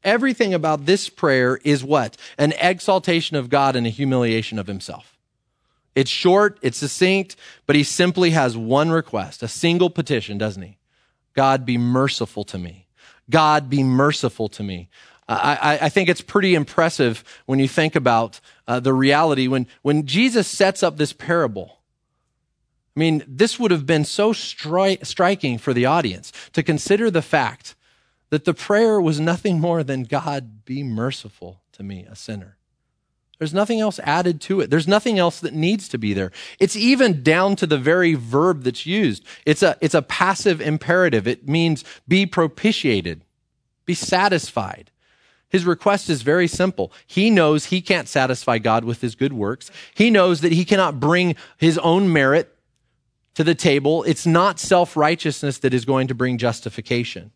Everything 0.04 0.52
about 0.52 0.86
this 0.86 1.08
prayer 1.08 1.60
is 1.62 1.84
what? 1.84 2.16
An 2.36 2.52
exaltation 2.58 3.36
of 3.36 3.48
God 3.48 3.76
and 3.76 3.86
a 3.86 3.90
humiliation 3.90 4.58
of 4.58 4.66
himself. 4.66 5.16
It's 5.94 6.10
short, 6.10 6.58
it's 6.62 6.78
succinct, 6.78 7.36
but 7.66 7.76
he 7.76 7.84
simply 7.84 8.30
has 8.30 8.56
one 8.56 8.90
request, 8.90 9.42
a 9.42 9.48
single 9.48 9.90
petition, 9.90 10.38
doesn't 10.38 10.62
he? 10.62 10.78
God, 11.34 11.64
be 11.64 11.78
merciful 11.78 12.44
to 12.44 12.58
me. 12.58 12.86
God, 13.30 13.70
be 13.70 13.82
merciful 13.82 14.48
to 14.50 14.62
me. 14.62 14.88
I, 15.28 15.78
I, 15.82 15.88
think 15.88 16.08
it's 16.08 16.20
pretty 16.20 16.54
impressive 16.54 17.24
when 17.46 17.58
you 17.58 17.68
think 17.68 17.94
about 17.94 18.40
uh, 18.66 18.80
the 18.80 18.92
reality 18.92 19.46
when, 19.46 19.66
when 19.80 20.04
Jesus 20.04 20.48
sets 20.48 20.82
up 20.82 20.96
this 20.96 21.12
parable. 21.12 21.78
I 22.94 23.00
mean, 23.00 23.24
this 23.26 23.58
would 23.58 23.70
have 23.70 23.86
been 23.86 24.04
so 24.04 24.32
stri- 24.32 25.04
striking 25.04 25.58
for 25.58 25.72
the 25.72 25.86
audience 25.86 26.32
to 26.52 26.62
consider 26.62 27.10
the 27.10 27.22
fact 27.22 27.74
that 28.30 28.44
the 28.44 28.54
prayer 28.54 29.00
was 29.00 29.20
nothing 29.20 29.60
more 29.60 29.82
than 29.82 30.04
God, 30.04 30.64
be 30.64 30.82
merciful 30.82 31.62
to 31.72 31.82
me, 31.82 32.06
a 32.08 32.16
sinner. 32.16 32.56
There's 33.38 33.54
nothing 33.54 33.80
else 33.80 33.98
added 34.00 34.40
to 34.42 34.60
it. 34.60 34.70
There's 34.70 34.86
nothing 34.86 35.18
else 35.18 35.40
that 35.40 35.52
needs 35.52 35.88
to 35.88 35.98
be 35.98 36.12
there. 36.12 36.30
It's 36.60 36.76
even 36.76 37.22
down 37.22 37.56
to 37.56 37.66
the 37.66 37.76
very 37.76 38.14
verb 38.14 38.62
that's 38.62 38.86
used. 38.86 39.24
It's 39.44 39.62
a, 39.62 39.76
it's 39.80 39.94
a 39.94 40.02
passive 40.02 40.60
imperative. 40.60 41.26
It 41.26 41.48
means 41.48 41.84
be 42.06 42.24
propitiated, 42.24 43.24
be 43.84 43.94
satisfied. 43.94 44.90
His 45.48 45.66
request 45.66 46.08
is 46.08 46.22
very 46.22 46.46
simple. 46.46 46.92
He 47.06 47.30
knows 47.30 47.66
he 47.66 47.80
can't 47.80 48.08
satisfy 48.08 48.58
God 48.58 48.84
with 48.84 49.00
his 49.00 49.14
good 49.14 49.32
works. 49.32 49.70
He 49.92 50.08
knows 50.08 50.40
that 50.40 50.52
he 50.52 50.64
cannot 50.64 51.00
bring 51.00 51.34
his 51.58 51.78
own 51.78 52.12
merit 52.12 52.51
to 53.34 53.44
the 53.44 53.54
table. 53.54 54.02
It's 54.04 54.26
not 54.26 54.58
self 54.58 54.96
righteousness 54.96 55.58
that 55.58 55.74
is 55.74 55.84
going 55.84 56.08
to 56.08 56.14
bring 56.14 56.38
justification. 56.38 57.32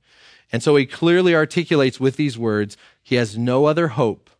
And 0.52 0.62
so 0.62 0.76
he 0.76 0.86
clearly 0.86 1.34
articulates 1.34 1.98
with 1.98 2.16
these 2.16 2.38
words, 2.38 2.76
he 3.02 3.16
has 3.16 3.36
no 3.36 3.64
other 3.66 3.88
hope 3.88 4.30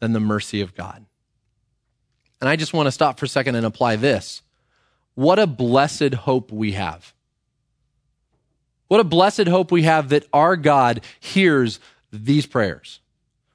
than 0.00 0.12
the 0.12 0.20
mercy 0.20 0.60
of 0.60 0.74
God. 0.74 1.06
And 2.40 2.48
I 2.48 2.56
just 2.56 2.74
want 2.74 2.86
to 2.86 2.92
stop 2.92 3.18
for 3.18 3.26
a 3.26 3.28
second 3.28 3.54
and 3.54 3.64
apply 3.64 3.96
this. 3.96 4.42
What 5.14 5.38
a 5.38 5.46
blessed 5.46 6.14
hope 6.14 6.50
we 6.50 6.72
have. 6.72 7.14
What 8.88 9.00
a 9.00 9.04
blessed 9.04 9.46
hope 9.46 9.70
we 9.70 9.84
have 9.84 10.10
that 10.10 10.26
our 10.32 10.56
God 10.56 11.02
hears 11.20 11.80
these 12.12 12.44
prayers. 12.44 13.00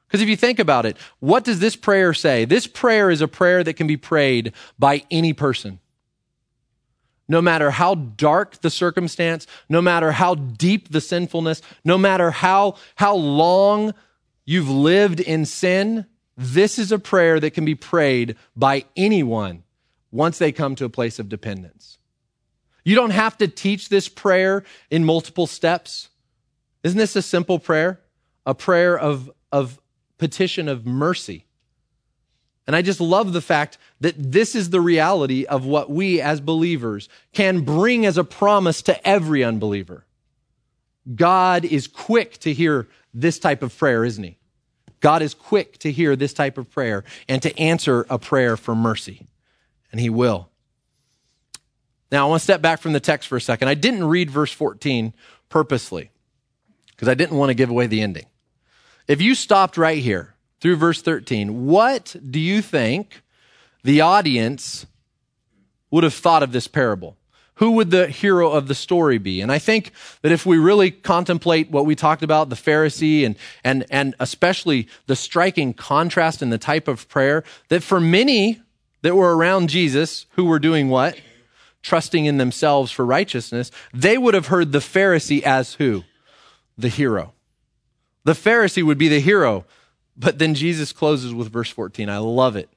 Because 0.08 0.22
if 0.22 0.30
you 0.30 0.38
think 0.38 0.58
about 0.58 0.86
it, 0.86 0.98
what 1.20 1.44
does 1.44 1.60
this 1.60 1.76
prayer 1.76 2.14
say? 2.14 2.46
This 2.46 2.66
prayer 2.66 3.12
is 3.12 3.22
a 3.22 3.28
prayer 3.28 3.64
that 3.64 3.74
can 3.74 3.88
be 3.88 3.98
prayed 3.98 4.54
by 4.80 5.04
any 5.12 5.34
person. 5.34 5.80
No 7.28 7.42
matter 7.42 7.72
how 7.72 7.96
dark 7.96 8.62
the 8.62 8.70
circumstance, 8.70 9.48
no 9.68 9.82
matter 9.82 10.12
how 10.14 10.36
deep 10.36 10.90
the 10.90 11.02
sinfulness, 11.02 11.62
no 11.84 11.98
matter 11.98 12.32
how, 12.32 12.76
how 12.96 13.16
long 13.16 13.94
you've 14.46 14.70
lived 14.70 15.20
in 15.20 15.46
sin, 15.46 16.06
this 16.38 16.78
is 16.78 16.92
a 16.92 17.00
prayer 17.00 17.40
that 17.40 17.52
can 17.52 17.66
be 17.66 17.76
prayed 17.76 18.38
by 18.56 18.86
anyone 18.96 19.64
once 20.12 20.38
they 20.38 20.52
come 20.52 20.76
to 20.76 20.86
a 20.86 20.90
place 20.90 21.20
of 21.20 21.28
dependence. 21.28 21.98
You 22.86 22.96
don't 22.96 23.10
have 23.10 23.38
to 23.40 23.48
teach 23.50 23.90
this 23.90 24.08
prayer 24.08 24.64
in 24.90 25.04
multiple 25.04 25.48
steps. 25.48 26.08
Isn't 26.84 26.98
this 26.98 27.18
a 27.18 27.22
simple 27.22 27.60
prayer? 27.60 28.00
A 28.46 28.56
prayer 28.56 28.98
of, 28.98 29.30
of 29.52 29.82
petition 30.18 30.70
of 30.70 30.86
mercy. 30.86 31.47
And 32.68 32.76
I 32.76 32.82
just 32.82 33.00
love 33.00 33.32
the 33.32 33.42
fact 33.42 33.78
that 34.02 34.16
this 34.18 34.54
is 34.54 34.70
the 34.70 34.82
reality 34.82 35.46
of 35.46 35.66
what 35.66 35.90
we 35.90 36.20
as 36.20 36.42
believers 36.42 37.08
can 37.34 37.62
bring 37.62 38.06
as 38.06 38.18
a 38.18 38.26
promise 38.26 38.82
to 38.84 39.08
every 39.08 39.44
unbeliever. 39.44 40.06
God 41.16 41.64
is 41.64 41.88
quick 41.88 42.38
to 42.40 42.54
hear 42.54 42.88
this 43.14 43.40
type 43.40 43.64
of 43.64 43.76
prayer, 43.76 44.04
isn't 44.04 44.24
he? 44.24 44.38
God 45.00 45.22
is 45.22 45.34
quick 45.34 45.78
to 45.80 45.92
hear 45.92 46.16
this 46.18 46.34
type 46.34 46.58
of 46.58 46.70
prayer 46.70 47.06
and 47.30 47.42
to 47.42 47.58
answer 47.58 48.06
a 48.10 48.20
prayer 48.20 48.58
for 48.58 48.76
mercy. 48.76 49.26
And 49.92 50.02
he 50.02 50.10
will. 50.10 50.50
Now, 52.12 52.26
I 52.26 52.30
want 52.30 52.42
to 52.42 52.44
step 52.44 52.62
back 52.62 52.80
from 52.82 52.94
the 52.94 53.00
text 53.00 53.30
for 53.30 53.38
a 53.38 53.42
second. 53.42 53.70
I 53.70 53.76
didn't 53.76 54.04
read 54.06 54.30
verse 54.30 54.52
14 54.52 55.14
purposely 55.50 56.12
because 56.90 57.08
I 57.08 57.14
didn't 57.14 57.38
want 57.38 57.50
to 57.50 57.54
give 57.54 57.70
away 57.70 57.88
the 57.88 58.02
ending. 58.02 58.26
If 59.08 59.22
you 59.22 59.36
stopped 59.36 59.78
right 59.78 60.00
here 60.00 60.34
through 60.60 60.76
verse 60.76 61.02
13, 61.02 61.66
what 61.66 62.16
do 62.30 62.40
you 62.40 62.62
think 62.62 63.22
the 63.84 64.02
audience 64.02 64.86
would 65.92 66.04
have 66.04 66.14
thought 66.14 66.44
of 66.44 66.52
this 66.52 66.68
parable? 66.68 67.18
who 67.58 67.72
would 67.72 67.92
the 67.92 68.08
hero 68.08 68.52
of 68.52 68.68
the 68.68 68.76
story 68.76 69.18
be? 69.18 69.42
And 69.42 69.52
I 69.52 69.60
think 69.60 69.92
that 70.22 70.32
if 70.32 70.46
we 70.46 70.58
really 70.58 70.92
contemplate 70.92 71.72
what 71.72 71.86
we 71.86 71.96
talked 71.96 72.24
about, 72.24 72.50
the 72.50 72.56
Pharisee 72.56 73.26
and, 73.26 73.36
and, 73.64 73.86
and 73.90 74.16
especially 74.20 74.88
the 75.08 75.16
striking 75.16 75.74
contrast 75.74 76.42
in 76.42 76.50
the 76.50 76.58
type 76.58 76.88
of 76.88 77.10
prayer, 77.10 77.44
that 77.70 77.84
for 77.84 78.00
many 78.00 78.62
that 79.02 79.16
were 79.16 79.36
around 79.36 79.70
Jesus 79.70 80.28
who 80.32 80.46
were 80.46 80.60
doing 80.60 80.90
what? 80.90 81.20
Trusting 81.82 82.26
in 82.26 82.38
themselves 82.38 82.92
for 82.92 83.06
righteousness, 83.06 83.72
they 83.94 84.18
would 84.18 84.34
have 84.34 84.48
heard 84.48 84.72
the 84.72 84.80
Pharisee 84.80 85.42
as 85.42 85.76
who? 85.76 86.04
The 86.78 86.90
hero. 86.90 87.34
The 88.24 88.34
Pharisee 88.34 88.84
would 88.84 88.98
be 88.98 89.08
the 89.08 89.20
hero. 89.20 89.66
But 90.18 90.40
then 90.40 90.56
Jesus 90.56 90.92
closes 90.92 91.34
with 91.34 91.52
verse 91.52 91.70
14. 91.70 92.10
I 92.10 92.18
love 92.18 92.56
it. 92.56 92.70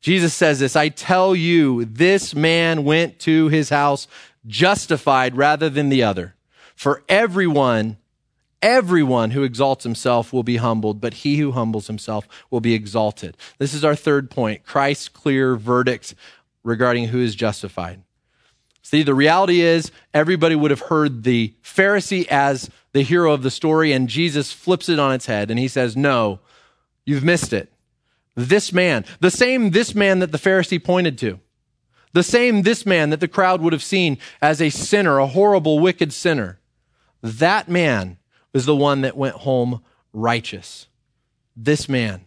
Jesus 0.00 0.34
says 0.34 0.60
this, 0.60 0.76
I 0.76 0.90
tell 0.90 1.34
you, 1.34 1.84
this 1.84 2.34
man 2.34 2.84
went 2.84 3.18
to 3.20 3.48
his 3.48 3.70
house 3.70 4.06
justified 4.46 5.36
rather 5.36 5.68
than 5.68 5.88
the 5.88 6.02
other. 6.02 6.34
For 6.76 7.02
everyone, 7.08 7.96
everyone 8.62 9.32
who 9.32 9.42
exalts 9.42 9.82
himself 9.82 10.32
will 10.32 10.44
be 10.44 10.58
humbled, 10.58 11.00
but 11.00 11.14
he 11.14 11.38
who 11.38 11.52
humbles 11.52 11.88
himself 11.88 12.28
will 12.50 12.60
be 12.60 12.74
exalted. 12.74 13.36
This 13.58 13.74
is 13.74 13.84
our 13.84 13.96
third 13.96 14.30
point 14.30 14.64
Christ's 14.64 15.08
clear 15.08 15.56
verdict 15.56 16.14
regarding 16.62 17.08
who 17.08 17.20
is 17.20 17.34
justified. 17.34 18.02
See, 18.82 19.02
the 19.02 19.14
reality 19.14 19.60
is 19.60 19.90
everybody 20.14 20.54
would 20.54 20.70
have 20.70 20.80
heard 20.80 21.24
the 21.24 21.54
Pharisee 21.62 22.26
as 22.28 22.70
the 22.92 23.02
hero 23.02 23.32
of 23.32 23.42
the 23.42 23.50
story, 23.50 23.92
and 23.92 24.08
Jesus 24.08 24.52
flips 24.52 24.88
it 24.88 24.98
on 24.98 25.12
its 25.12 25.26
head 25.26 25.50
and 25.50 25.58
he 25.58 25.68
says, 25.68 25.96
No, 25.96 26.38
you've 27.08 27.24
missed 27.24 27.52
it. 27.54 27.72
This 28.34 28.72
man, 28.72 29.04
the 29.20 29.30
same 29.30 29.70
this 29.70 29.94
man 29.94 30.18
that 30.18 30.30
the 30.30 30.38
Pharisee 30.38 30.82
pointed 30.82 31.18
to, 31.18 31.40
the 32.12 32.22
same 32.22 32.62
this 32.62 32.86
man 32.86 33.10
that 33.10 33.20
the 33.20 33.26
crowd 33.26 33.60
would 33.62 33.72
have 33.72 33.82
seen 33.82 34.18
as 34.42 34.60
a 34.60 34.70
sinner, 34.70 35.18
a 35.18 35.26
horrible, 35.26 35.78
wicked 35.78 36.12
sinner, 36.12 36.60
that 37.22 37.68
man 37.68 38.18
was 38.52 38.66
the 38.66 38.76
one 38.76 39.00
that 39.00 39.16
went 39.16 39.36
home 39.36 39.82
righteous. 40.12 40.86
This 41.56 41.88
man. 41.88 42.26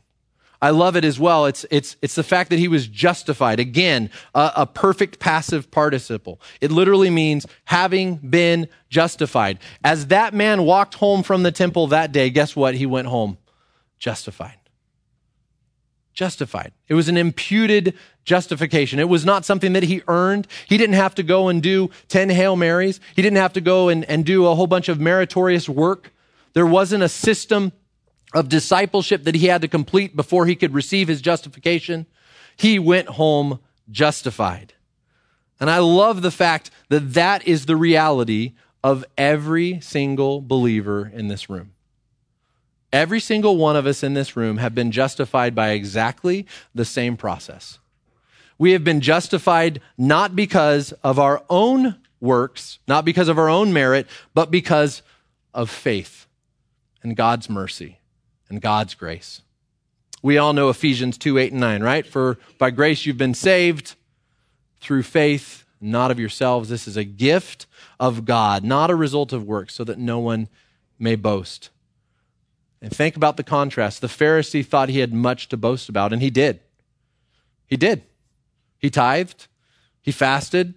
I 0.64 0.72
love 0.72 0.96
it 0.96 1.06
as 1.06 1.20
well. 1.20 1.46
It's, 1.46 1.66
it's, 1.72 1.96
it's 2.02 2.16
the 2.16 2.24
fact 2.24 2.50
that 2.50 2.60
he 2.60 2.68
was 2.68 2.88
justified. 2.88 3.60
Again, 3.60 4.12
a, 4.36 4.52
a, 4.58 4.66
perfect 4.68 5.18
passive 5.18 5.72
participle. 5.72 6.40
It 6.60 6.72
literally 6.72 7.10
means 7.10 7.48
having 7.66 8.18
been 8.18 8.68
justified. 8.90 9.58
As 9.84 10.08
that 10.08 10.36
man 10.36 10.64
walked 10.64 10.96
home 10.96 11.24
from 11.24 11.42
the 11.42 11.52
temple 11.52 11.88
that 11.88 12.12
day, 12.12 12.30
guess 12.30 12.56
what? 12.56 12.76
He 12.76 12.86
went 12.86 13.08
home 13.08 13.40
justified 13.98 14.61
justified. 16.14 16.74
It 16.88 16.94
was 16.94 17.08
an 17.08 17.18
imputed 17.18 17.96
justification. 18.24 19.00
It 19.00 19.10
was 19.10 19.26
not 19.26 19.46
something 19.46 19.74
that 19.74 19.84
he 19.84 20.02
earned. 20.08 20.48
He 20.68 20.78
didn't 20.78 20.96
have 20.96 21.16
to 21.16 21.24
go 21.24 21.48
and 21.48 21.62
do 21.62 21.90
10 22.10 22.30
Hail 22.30 22.56
Marys. 22.56 23.00
He 23.16 23.22
didn't 23.22 23.38
have 23.38 23.54
to 23.54 23.62
go 23.62 23.90
and, 23.90 24.06
and 24.06 24.26
do 24.26 24.46
a 24.46 24.56
whole 24.56 24.68
bunch 24.68 24.90
of 24.90 25.00
meritorious 25.00 25.68
work. 25.68 26.12
There 26.54 26.66
wasn't 26.66 27.04
a 27.04 27.10
system 27.10 27.72
of 28.34 28.50
discipleship 28.50 29.24
that 29.24 29.36
he 29.36 29.48
had 29.48 29.62
to 29.62 29.68
complete 29.68 30.16
before 30.16 30.46
he 30.46 30.56
could 30.56 30.74
receive 30.74 31.08
his 31.08 31.22
justification. 31.22 32.06
He 32.56 32.80
went 32.80 33.10
home 33.10 33.60
justified. 33.90 34.74
And 35.60 35.70
I 35.70 35.80
love 35.80 36.22
the 36.22 36.32
fact 36.32 36.72
that 36.90 37.14
that 37.14 37.48
is 37.48 37.66
the 37.66 37.76
reality 37.76 38.54
of 38.84 39.06
every 39.18 39.80
single 39.82 40.42
believer 40.42 41.12
in 41.14 41.28
this 41.28 41.50
room. 41.50 41.74
Every 42.94 43.20
single 43.20 43.58
one 43.58 43.76
of 43.76 43.86
us 43.86 44.04
in 44.04 44.14
this 44.14 44.36
room 44.36 44.58
have 44.58 44.76
been 44.76 44.92
justified 44.92 45.56
by 45.56 45.70
exactly 45.70 46.46
the 46.76 46.86
same 46.86 47.16
process. 47.16 47.80
We 48.58 48.72
have 48.74 48.84
been 48.84 49.02
justified 49.02 49.82
not 49.98 50.36
because 50.36 50.92
of 51.04 51.18
our 51.18 51.44
own 51.50 51.96
works, 52.20 52.80
not 52.88 53.06
because 53.06 53.28
of 53.28 53.40
our 53.40 53.50
own 53.50 53.74
merit, 53.74 54.08
but 54.34 54.52
because 54.52 55.02
of 55.54 55.70
faith 55.70 56.28
and 57.02 57.16
God's 57.16 57.50
mercy 57.50 58.00
and 58.50 58.62
God's 58.62 58.94
grace. 58.94 59.42
We 60.22 60.38
all 60.38 60.54
know 60.54 60.70
Ephesians 60.70 61.18
2 61.18 61.38
8 61.38 61.52
and 61.52 61.62
9, 61.62 61.84
right? 61.84 62.06
For 62.06 62.38
by 62.60 62.70
grace 62.70 63.06
you've 63.06 63.18
been 63.18 63.34
saved 63.34 63.96
through 64.80 65.04
faith, 65.04 65.66
not 65.80 66.12
of 66.12 66.20
yourselves. 66.20 66.70
This 66.70 66.88
is 66.88 66.98
a 66.98 67.04
gift 67.04 67.66
of 68.00 68.26
God, 68.26 68.64
not 68.64 68.92
a 68.92 68.96
result 68.96 69.34
of 69.34 69.46
works, 69.46 69.74
so 69.74 69.84
that 69.84 69.98
no 69.98 70.20
one 70.20 70.48
may 71.00 71.16
boast. 71.16 71.70
And 72.82 72.92
think 72.96 73.16
about 73.16 73.38
the 73.38 73.44
contrast. 73.44 74.02
The 74.02 74.08
Pharisee 74.08 74.66
thought 74.66 74.90
he 74.90 75.00
had 75.00 75.14
much 75.14 75.50
to 75.50 75.58
boast 75.58 75.88
about, 75.88 76.12
and 76.12 76.22
he 76.22 76.30
did. 76.30 76.60
He 77.68 77.78
did. 77.78 78.04
He 78.80 78.90
tithed, 78.90 79.48
he 80.02 80.12
fasted, 80.12 80.74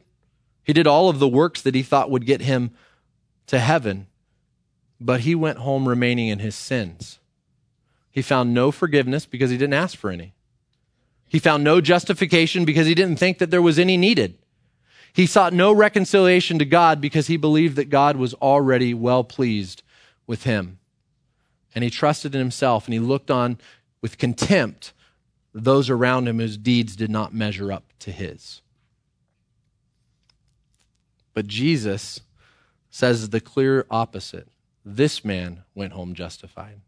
he 0.63 0.73
did 0.73 0.87
all 0.87 1.09
of 1.09 1.19
the 1.19 1.29
works 1.29 1.63
that 1.63 1.75
he 1.75 1.83
thought 1.83 2.11
would 2.11 2.27
get 2.27 2.41
him 2.41 2.71
to 3.47 3.59
heaven, 3.59 4.07
but 5.01 5.21
he 5.21 5.35
went 5.35 5.59
home 5.59 5.89
remaining 5.89 6.29
in 6.29 6.39
his 6.39 6.55
sins. 6.55 7.19
He 8.11 8.23
found 8.23 8.55
no 8.55 8.71
forgiveness 8.71 9.27
because 9.27 9.51
he 9.51 9.57
didn't 9.59 9.75
ask 9.75 9.97
for 9.97 10.11
any. 10.11 10.35
He 11.29 11.39
found 11.39 11.65
no 11.65 11.81
justification 11.81 12.65
because 12.65 12.87
he 12.87 12.95
didn't 12.95 13.19
think 13.19 13.39
that 13.39 13.51
there 13.51 13.63
was 13.63 13.79
any 13.79 13.97
needed. 13.97 14.39
He 15.13 15.27
sought 15.27 15.53
no 15.53 15.73
reconciliation 15.73 16.59
to 16.59 16.65
God 16.65 17.01
because 17.01 17.27
he 17.27 17.37
believed 17.37 17.77
that 17.77 17.91
God 17.91 18.17
was 18.17 18.35
already 18.35 18.95
well 18.95 19.25
pleased 19.25 19.83
with 20.27 20.45
him. 20.45 20.79
And 21.75 21.83
he 21.83 21.91
trusted 21.91 22.35
in 22.35 22.39
himself 22.39 22.87
and 22.87 22.95
he 22.95 23.01
looked 23.01 23.31
on 23.31 23.59
with 24.01 24.19
contempt 24.19 24.93
those 25.53 25.89
around 25.89 26.29
him 26.29 26.39
whose 26.39 26.57
deeds 26.57 26.97
did 26.97 27.11
not 27.11 27.33
measure 27.33 27.71
up 27.71 27.85
to 28.01 28.11
his. 28.11 28.61
But 31.33 31.47
Jesus 31.47 32.21
says 32.91 33.31
the 33.31 33.41
clear 33.41 33.87
opposite. 33.91 34.49
This 34.85 35.25
man 35.25 35.65
went 35.75 35.93
home 35.93 36.15
justified. 36.15 36.81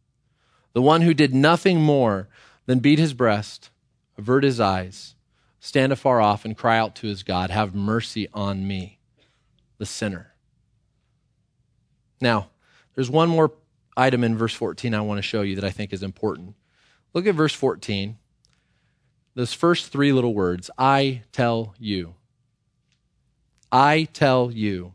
The 0.72 0.82
one 0.82 1.02
who 1.02 1.14
did 1.14 1.34
nothing 1.34 1.80
more 1.80 2.28
than 2.66 2.80
beat 2.80 2.98
his 2.98 3.14
breast, 3.14 3.70
avert 4.18 4.44
his 4.44 4.60
eyes, 4.60 5.14
stand 5.58 5.92
afar 5.92 6.20
off, 6.20 6.44
and 6.44 6.56
cry 6.56 6.78
out 6.78 6.94
to 6.96 7.06
his 7.06 7.22
God, 7.22 7.50
Have 7.50 7.74
mercy 7.74 8.28
on 8.34 8.68
me, 8.68 8.98
the 9.78 9.86
sinner. 9.86 10.34
Now, 12.20 12.50
there's 12.94 13.10
one 13.10 13.28
more 13.28 13.52
item 13.96 14.24
in 14.24 14.36
verse 14.36 14.54
14 14.54 14.94
I 14.94 15.00
want 15.00 15.18
to 15.18 15.22
show 15.22 15.42
you 15.42 15.54
that 15.56 15.64
I 15.64 15.70
think 15.70 15.92
is 15.92 16.02
important. 16.02 16.54
Look 17.14 17.26
at 17.26 17.34
verse 17.34 17.54
14 17.54 18.16
those 19.36 19.52
first 19.52 19.92
three 19.92 20.12
little 20.12 20.34
words 20.34 20.70
I 20.78 21.22
tell 21.30 21.74
you. 21.78 22.14
I 23.70 24.08
tell 24.12 24.50
you. 24.50 24.94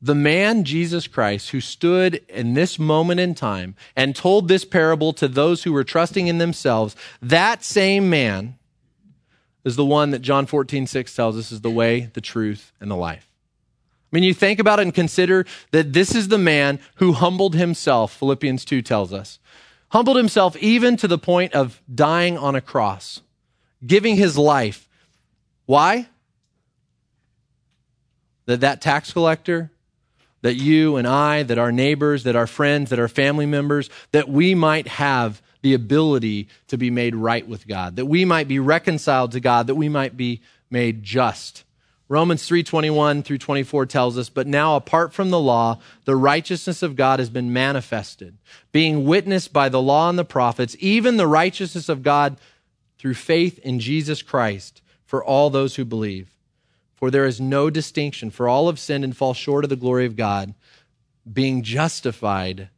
The 0.00 0.14
man, 0.14 0.64
Jesus 0.64 1.06
Christ, 1.06 1.50
who 1.50 1.60
stood 1.60 2.24
in 2.28 2.54
this 2.54 2.78
moment 2.78 3.20
in 3.20 3.34
time 3.34 3.74
and 3.94 4.16
told 4.16 4.48
this 4.48 4.64
parable 4.64 5.12
to 5.14 5.28
those 5.28 5.64
who 5.64 5.72
were 5.72 5.84
trusting 5.84 6.28
in 6.28 6.38
themselves, 6.38 6.96
that 7.20 7.64
same 7.64 8.08
man 8.08 8.56
is 9.64 9.76
the 9.76 9.84
one 9.84 10.10
that 10.12 10.22
John 10.22 10.46
14, 10.46 10.86
6 10.86 11.14
tells 11.14 11.36
us 11.36 11.52
is 11.52 11.60
the 11.60 11.70
way, 11.70 12.08
the 12.14 12.22
truth, 12.22 12.72
and 12.80 12.90
the 12.90 12.96
life. 12.96 13.29
I 14.12 14.16
mean, 14.16 14.24
you 14.24 14.34
think 14.34 14.58
about 14.58 14.80
it 14.80 14.82
and 14.82 14.94
consider 14.94 15.46
that 15.70 15.92
this 15.92 16.14
is 16.14 16.28
the 16.28 16.38
man 16.38 16.80
who 16.96 17.12
humbled 17.12 17.54
himself, 17.54 18.12
Philippians 18.16 18.64
2 18.64 18.82
tells 18.82 19.12
us. 19.12 19.38
Humbled 19.90 20.16
himself 20.16 20.56
even 20.56 20.96
to 20.96 21.08
the 21.08 21.18
point 21.18 21.52
of 21.52 21.80
dying 21.92 22.36
on 22.36 22.54
a 22.54 22.60
cross 22.60 23.20
giving 23.86 24.16
his 24.16 24.36
life. 24.36 24.88
Why? 25.66 26.08
That 28.46 28.60
that 28.60 28.80
tax 28.80 29.12
collector, 29.12 29.70
that 30.42 30.54
you 30.54 30.96
and 30.96 31.06
I, 31.06 31.42
that 31.44 31.58
our 31.58 31.72
neighbors, 31.72 32.24
that 32.24 32.36
our 32.36 32.46
friends, 32.46 32.90
that 32.90 32.98
our 32.98 33.08
family 33.08 33.46
members, 33.46 33.90
that 34.12 34.28
we 34.28 34.54
might 34.54 34.88
have 34.88 35.42
the 35.62 35.74
ability 35.74 36.48
to 36.68 36.78
be 36.78 36.90
made 36.90 37.14
right 37.14 37.46
with 37.46 37.68
God, 37.68 37.96
that 37.96 38.06
we 38.06 38.24
might 38.24 38.48
be 38.48 38.58
reconciled 38.58 39.32
to 39.32 39.40
God, 39.40 39.66
that 39.66 39.74
we 39.74 39.88
might 39.88 40.16
be 40.16 40.40
made 40.70 41.02
just. 41.02 41.64
Romans 42.10 42.44
3:21 42.44 43.22
through 43.22 43.38
24 43.38 43.86
tells 43.86 44.18
us, 44.18 44.28
"But 44.28 44.48
now 44.48 44.74
apart 44.74 45.14
from 45.14 45.30
the 45.30 45.38
law, 45.38 45.78
the 46.06 46.16
righteousness 46.16 46.82
of 46.82 46.96
God 46.96 47.20
has 47.20 47.30
been 47.30 47.52
manifested, 47.52 48.36
being 48.72 49.04
witnessed 49.04 49.52
by 49.52 49.68
the 49.68 49.80
law 49.80 50.08
and 50.08 50.18
the 50.18 50.24
prophets, 50.24 50.74
even 50.80 51.18
the 51.18 51.28
righteousness 51.28 51.88
of 51.88 52.02
God 52.02 52.36
through 52.98 53.14
faith 53.14 53.60
in 53.60 53.78
Jesus 53.78 54.22
Christ 54.22 54.82
for 55.06 55.24
all 55.24 55.50
those 55.50 55.76
who 55.76 55.84
believe. 55.84 56.30
For 56.96 57.12
there 57.12 57.26
is 57.26 57.40
no 57.40 57.70
distinction, 57.70 58.32
for 58.32 58.48
all 58.48 58.66
have 58.66 58.80
sinned 58.80 59.04
and 59.04 59.16
fall 59.16 59.32
short 59.32 59.62
of 59.62 59.70
the 59.70 59.76
glory 59.76 60.04
of 60.04 60.16
God, 60.16 60.54
being 61.32 61.62
justified 61.62 62.70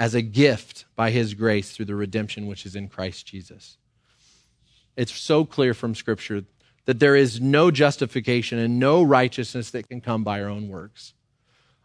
as 0.00 0.16
a 0.16 0.20
gift 0.20 0.84
by 0.96 1.12
his 1.12 1.34
grace 1.34 1.70
through 1.70 1.86
the 1.86 1.94
redemption 1.94 2.48
which 2.48 2.66
is 2.66 2.74
in 2.74 2.88
Christ 2.88 3.24
Jesus. 3.24 3.76
It's 4.96 5.16
so 5.16 5.44
clear 5.44 5.74
from 5.74 5.94
Scripture 5.94 6.44
that 6.88 7.00
there 7.00 7.14
is 7.14 7.38
no 7.38 7.70
justification 7.70 8.58
and 8.58 8.78
no 8.80 9.02
righteousness 9.02 9.72
that 9.72 9.86
can 9.86 10.00
come 10.00 10.24
by 10.24 10.40
our 10.40 10.48
own 10.48 10.68
works. 10.68 11.12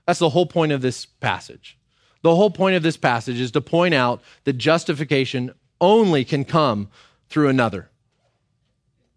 That's 0.08 0.20
the 0.20 0.30
whole 0.30 0.45
point 0.45 0.72
of 0.72 0.82
this 0.82 1.06
passage. 1.06 1.78
The 2.22 2.34
whole 2.34 2.49
point 2.49 2.78
of 2.78 2.84
this 2.84 2.95
passage 2.95 3.38
is 3.38 3.51
to 3.51 3.60
point 3.60 3.93
out 3.93 4.22
that 4.45 4.54
justification 4.54 5.51
only 5.82 6.24
can 6.24 6.45
come 6.45 6.88
through 7.28 7.49
another. 7.49 7.89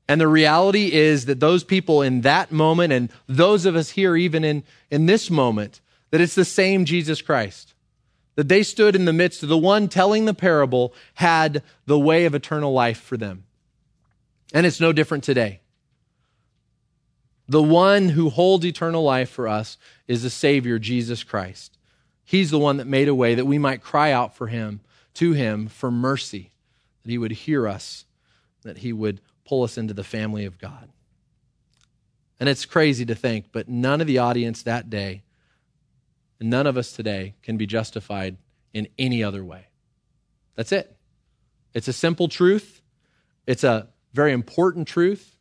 And 0.08 0.20
the 0.20 0.26
reality 0.26 0.92
is 0.92 1.26
that 1.26 1.38
those 1.38 1.62
people 1.62 2.02
in 2.02 2.22
that 2.22 2.50
moment, 2.50 2.92
and 2.92 3.08
those 3.28 3.64
of 3.64 3.76
us 3.76 3.90
here, 3.90 4.16
even 4.16 4.42
in, 4.42 4.64
in 4.90 5.06
this 5.06 5.30
moment, 5.30 5.80
that 6.10 6.20
it's 6.20 6.34
the 6.34 6.44
same 6.44 6.84
Jesus 6.84 7.22
Christ. 7.22 7.74
That 8.34 8.48
they 8.48 8.64
stood 8.64 8.96
in 8.96 9.04
the 9.04 9.12
midst 9.12 9.44
of 9.44 9.48
the 9.48 9.56
one 9.56 9.86
telling 9.86 10.24
the 10.24 10.34
parable 10.34 10.94
had 11.14 11.62
the 11.86 11.96
way 11.98 12.24
of 12.24 12.34
eternal 12.34 12.72
life 12.72 13.00
for 13.00 13.16
them. 13.16 13.44
And 14.52 14.66
it's 14.66 14.80
no 14.80 14.92
different 14.92 15.22
today. 15.22 15.60
The 17.48 17.62
one 17.62 18.10
who 18.10 18.30
holds 18.30 18.64
eternal 18.64 19.02
life 19.02 19.30
for 19.30 19.46
us 19.46 19.78
is 20.08 20.22
the 20.22 20.30
Savior, 20.30 20.78
Jesus 20.78 21.22
Christ. 21.22 21.78
He's 22.24 22.50
the 22.50 22.58
one 22.58 22.78
that 22.78 22.86
made 22.86 23.08
a 23.08 23.14
way 23.14 23.34
that 23.34 23.44
we 23.44 23.58
might 23.58 23.82
cry 23.82 24.10
out 24.10 24.34
for 24.34 24.48
him, 24.48 24.80
to 25.14 25.32
him, 25.32 25.68
for 25.68 25.90
mercy, 25.90 26.50
that 27.02 27.10
he 27.10 27.18
would 27.18 27.30
hear 27.30 27.68
us 27.68 28.06
that 28.66 28.78
He 28.78 28.92
would 28.92 29.20
pull 29.46 29.62
us 29.62 29.78
into 29.78 29.94
the 29.94 30.04
family 30.04 30.44
of 30.44 30.58
God. 30.58 30.90
And 32.38 32.48
it's 32.48 32.66
crazy 32.66 33.06
to 33.06 33.14
think, 33.14 33.46
but 33.50 33.68
none 33.68 34.00
of 34.00 34.06
the 34.06 34.18
audience 34.18 34.62
that 34.62 34.90
day, 34.90 35.22
none 36.38 36.66
of 36.66 36.76
us 36.76 36.92
today, 36.92 37.34
can 37.42 37.56
be 37.56 37.66
justified 37.66 38.36
in 38.74 38.88
any 38.98 39.24
other 39.24 39.42
way. 39.42 39.68
That's 40.54 40.72
it. 40.72 40.94
It's 41.72 41.88
a 41.88 41.92
simple 41.92 42.28
truth, 42.28 42.82
it's 43.46 43.64
a 43.64 43.88
very 44.12 44.32
important 44.32 44.88
truth, 44.88 45.35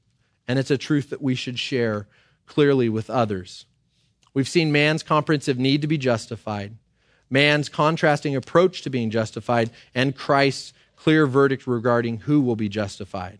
and 0.48 0.60
it's 0.60 0.72
a 0.72 0.78
truth 0.78 1.10
that 1.10 1.22
we 1.22 1.36
should 1.36 1.60
share 1.60 2.08
clearly 2.46 2.90
with 2.90 3.10
others. 3.10 3.66
We've 4.34 4.48
seen 4.48 4.72
man's 4.72 5.04
comprehensive 5.04 5.58
need 5.58 5.82
to 5.82 5.88
be 5.88 5.98
justified, 5.98 6.76
man's 7.30 7.70
contrasting 7.70 8.36
approach 8.36 8.82
to 8.82 8.90
being 8.90 9.10
justified, 9.10 9.72
and 9.94 10.16
Christ's 10.16 10.74
clear 10.96 11.26
verdict 11.26 11.68
regarding 11.68 12.20
who 12.20 12.42
will 12.42 12.56
be 12.56 12.70
justified. 12.70 13.40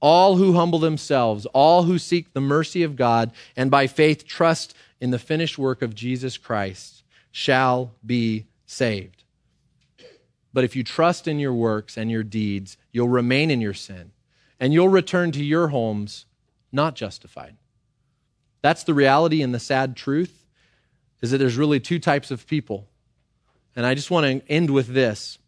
All 0.00 0.36
who 0.36 0.52
humble 0.54 0.78
themselves, 0.78 1.46
all 1.46 1.84
who 1.84 1.98
seek 1.98 2.32
the 2.32 2.40
mercy 2.40 2.82
of 2.82 2.96
God, 2.96 3.32
and 3.56 3.70
by 3.70 3.86
faith 3.86 4.26
trust 4.26 4.74
in 5.00 5.10
the 5.10 5.18
finished 5.18 5.58
work 5.58 5.82
of 5.82 5.94
Jesus 5.94 6.36
Christ, 6.36 7.02
shall 7.30 7.92
be 8.04 8.46
saved. 8.66 9.24
But 10.52 10.64
if 10.64 10.74
you 10.74 10.82
trust 10.82 11.28
in 11.28 11.38
your 11.38 11.52
works 11.52 11.98
and 11.98 12.10
your 12.10 12.22
deeds, 12.22 12.78
you'll 12.90 13.08
remain 13.08 13.50
in 13.50 13.60
your 13.60 13.74
sin, 13.74 14.12
and 14.58 14.72
you'll 14.72 14.88
return 14.88 15.32
to 15.32 15.44
your 15.44 15.68
homes 15.68 16.26
not 16.72 16.94
justified. 16.94 17.56
That's 18.62 18.84
the 18.84 18.94
reality 18.94 19.42
and 19.42 19.54
the 19.54 19.60
sad 19.60 19.96
truth 19.96 20.44
is 21.22 21.30
that 21.30 21.38
there's 21.38 21.56
really 21.56 21.80
two 21.80 21.98
types 21.98 22.30
of 22.30 22.46
people. 22.46 22.86
And 23.74 23.86
I 23.86 23.94
just 23.94 24.10
want 24.10 24.26
to 24.26 24.50
end 24.50 24.70
with 24.70 24.88
this. 24.88 25.38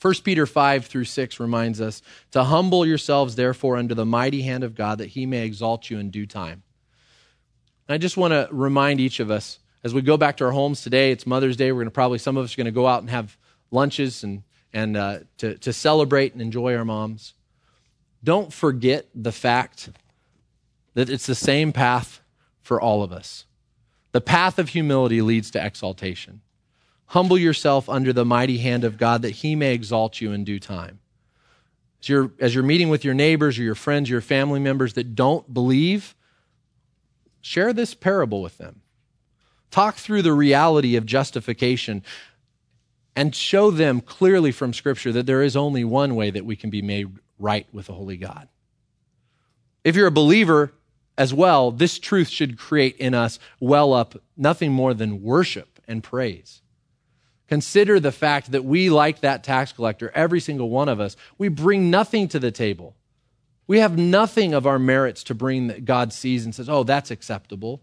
1 0.00 0.14
Peter 0.24 0.46
5 0.46 0.86
through 0.86 1.04
6 1.04 1.40
reminds 1.40 1.80
us 1.80 2.02
to 2.30 2.44
humble 2.44 2.86
yourselves, 2.86 3.34
therefore, 3.34 3.76
under 3.76 3.94
the 3.94 4.06
mighty 4.06 4.42
hand 4.42 4.62
of 4.62 4.74
God, 4.74 4.98
that 4.98 5.08
he 5.08 5.26
may 5.26 5.44
exalt 5.44 5.90
you 5.90 5.98
in 5.98 6.10
due 6.10 6.26
time. 6.26 6.62
I 7.88 7.98
just 7.98 8.18
want 8.18 8.32
to 8.32 8.48
remind 8.52 9.00
each 9.00 9.18
of 9.18 9.30
us 9.30 9.58
as 9.84 9.94
we 9.94 10.02
go 10.02 10.16
back 10.16 10.36
to 10.38 10.44
our 10.44 10.50
homes 10.50 10.82
today, 10.82 11.12
it's 11.12 11.26
Mother's 11.26 11.56
Day. 11.56 11.72
We're 11.72 11.78
going 11.78 11.86
to 11.86 11.92
probably, 11.92 12.18
some 12.18 12.36
of 12.36 12.44
us 12.44 12.54
are 12.54 12.56
going 12.56 12.66
to 12.66 12.70
go 12.70 12.86
out 12.86 13.00
and 13.00 13.10
have 13.10 13.36
lunches 13.70 14.24
and, 14.24 14.42
and 14.72 14.96
uh, 14.96 15.20
to, 15.38 15.56
to 15.58 15.72
celebrate 15.72 16.32
and 16.32 16.42
enjoy 16.42 16.74
our 16.74 16.84
moms. 16.84 17.34
Don't 18.22 18.52
forget 18.52 19.06
the 19.14 19.32
fact 19.32 19.90
that 20.94 21.08
it's 21.08 21.26
the 21.26 21.34
same 21.34 21.72
path 21.72 22.20
for 22.60 22.80
all 22.80 23.02
of 23.02 23.12
us. 23.12 23.44
The 24.12 24.20
path 24.20 24.58
of 24.58 24.70
humility 24.70 25.22
leads 25.22 25.50
to 25.52 25.64
exaltation. 25.64 26.40
Humble 27.06 27.38
yourself 27.38 27.88
under 27.88 28.12
the 28.12 28.24
mighty 28.24 28.58
hand 28.58 28.84
of 28.84 28.98
God 28.98 29.22
that 29.22 29.30
he 29.30 29.54
may 29.54 29.72
exalt 29.72 30.20
you 30.20 30.32
in 30.32 30.44
due 30.44 30.58
time. 30.58 30.98
As 32.02 32.08
you're, 32.08 32.32
as 32.38 32.54
you're 32.54 32.64
meeting 32.64 32.90
with 32.90 33.04
your 33.04 33.14
neighbors 33.14 33.58
or 33.58 33.62
your 33.62 33.74
friends, 33.74 34.10
your 34.10 34.20
family 34.20 34.60
members 34.60 34.94
that 34.94 35.14
don't 35.14 35.52
believe, 35.52 36.14
share 37.40 37.72
this 37.72 37.94
parable 37.94 38.42
with 38.42 38.58
them. 38.58 38.82
Talk 39.70 39.96
through 39.96 40.22
the 40.22 40.32
reality 40.32 40.96
of 40.96 41.06
justification 41.06 42.02
and 43.16 43.34
show 43.34 43.70
them 43.70 44.00
clearly 44.00 44.52
from 44.52 44.72
Scripture 44.72 45.12
that 45.12 45.26
there 45.26 45.42
is 45.42 45.56
only 45.56 45.84
one 45.84 46.14
way 46.14 46.30
that 46.30 46.44
we 46.44 46.56
can 46.56 46.70
be 46.70 46.82
made 46.82 47.08
right 47.38 47.66
with 47.72 47.86
the 47.86 47.92
Holy 47.92 48.16
God. 48.16 48.48
If 49.84 49.96
you're 49.96 50.06
a 50.06 50.12
believer 50.12 50.72
as 51.16 51.32
well, 51.34 51.70
this 51.70 51.98
truth 51.98 52.28
should 52.28 52.58
create 52.58 52.96
in 52.96 53.14
us 53.14 53.38
well 53.60 53.92
up 53.92 54.16
nothing 54.36 54.72
more 54.72 54.94
than 54.94 55.22
worship 55.22 55.80
and 55.88 56.02
praise. 56.02 56.62
Consider 57.48 57.98
the 57.98 58.12
fact 58.12 58.52
that 58.52 58.64
we, 58.64 58.90
like 58.90 59.20
that 59.20 59.42
tax 59.42 59.72
collector, 59.72 60.12
every 60.14 60.40
single 60.40 60.68
one 60.68 60.88
of 60.88 61.00
us, 61.00 61.16
we 61.38 61.48
bring 61.48 61.90
nothing 61.90 62.28
to 62.28 62.38
the 62.38 62.50
table. 62.50 62.94
We 63.66 63.78
have 63.78 63.98
nothing 63.98 64.54
of 64.54 64.66
our 64.66 64.78
merits 64.78 65.24
to 65.24 65.34
bring 65.34 65.68
that 65.68 65.84
God 65.84 66.12
sees 66.12 66.44
and 66.44 66.54
says, 66.54 66.68
oh, 66.68 66.84
that's 66.84 67.10
acceptable. 67.10 67.82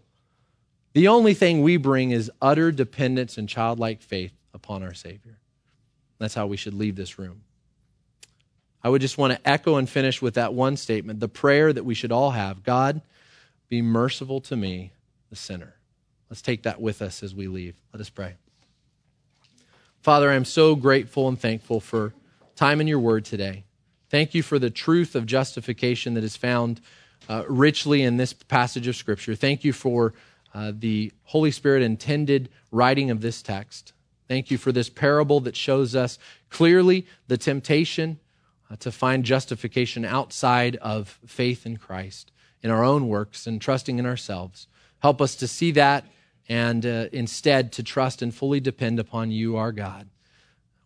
The 0.94 1.08
only 1.08 1.34
thing 1.34 1.62
we 1.62 1.76
bring 1.76 2.10
is 2.10 2.30
utter 2.40 2.72
dependence 2.72 3.36
and 3.36 3.48
childlike 3.48 4.02
faith 4.02 4.32
upon 4.54 4.82
our 4.82 4.94
Savior. 4.94 5.38
That's 6.18 6.34
how 6.34 6.46
we 6.46 6.56
should 6.56 6.74
leave 6.74 6.96
this 6.96 7.18
room. 7.18 7.42
I 8.86 8.88
would 8.88 9.00
just 9.00 9.18
want 9.18 9.32
to 9.32 9.48
echo 9.48 9.78
and 9.78 9.90
finish 9.90 10.22
with 10.22 10.34
that 10.34 10.54
one 10.54 10.76
statement 10.76 11.18
the 11.18 11.26
prayer 11.26 11.72
that 11.72 11.82
we 11.82 11.92
should 11.92 12.12
all 12.12 12.30
have 12.30 12.62
God, 12.62 13.02
be 13.68 13.82
merciful 13.82 14.40
to 14.42 14.54
me, 14.54 14.92
the 15.28 15.34
sinner. 15.34 15.74
Let's 16.30 16.40
take 16.40 16.62
that 16.62 16.80
with 16.80 17.02
us 17.02 17.24
as 17.24 17.34
we 17.34 17.48
leave. 17.48 17.74
Let 17.92 18.00
us 18.00 18.10
pray. 18.10 18.34
Father, 20.02 20.30
I'm 20.30 20.44
so 20.44 20.76
grateful 20.76 21.26
and 21.26 21.36
thankful 21.36 21.80
for 21.80 22.14
time 22.54 22.80
in 22.80 22.86
your 22.86 23.00
word 23.00 23.24
today. 23.24 23.64
Thank 24.08 24.34
you 24.34 24.44
for 24.44 24.56
the 24.56 24.70
truth 24.70 25.16
of 25.16 25.26
justification 25.26 26.14
that 26.14 26.22
is 26.22 26.36
found 26.36 26.80
uh, 27.28 27.42
richly 27.48 28.02
in 28.02 28.18
this 28.18 28.34
passage 28.34 28.86
of 28.86 28.94
Scripture. 28.94 29.34
Thank 29.34 29.64
you 29.64 29.72
for 29.72 30.14
uh, 30.54 30.70
the 30.72 31.12
Holy 31.24 31.50
Spirit 31.50 31.82
intended 31.82 32.50
writing 32.70 33.10
of 33.10 33.20
this 33.20 33.42
text. 33.42 33.94
Thank 34.28 34.52
you 34.52 34.58
for 34.58 34.70
this 34.70 34.88
parable 34.88 35.40
that 35.40 35.56
shows 35.56 35.96
us 35.96 36.20
clearly 36.50 37.08
the 37.26 37.36
temptation 37.36 38.20
to 38.80 38.90
find 38.90 39.24
justification 39.24 40.04
outside 40.04 40.76
of 40.76 41.18
faith 41.26 41.66
in 41.66 41.76
Christ, 41.76 42.32
in 42.62 42.70
our 42.70 42.84
own 42.84 43.08
works, 43.08 43.46
and 43.46 43.60
trusting 43.60 43.98
in 43.98 44.06
ourselves. 44.06 44.66
Help 45.00 45.20
us 45.20 45.36
to 45.36 45.48
see 45.48 45.70
that 45.72 46.04
and 46.48 46.86
uh, 46.86 47.06
instead 47.12 47.72
to 47.72 47.82
trust 47.82 48.22
and 48.22 48.34
fully 48.34 48.60
depend 48.60 48.98
upon 48.98 49.30
you, 49.30 49.56
our 49.56 49.72
God. 49.72 50.08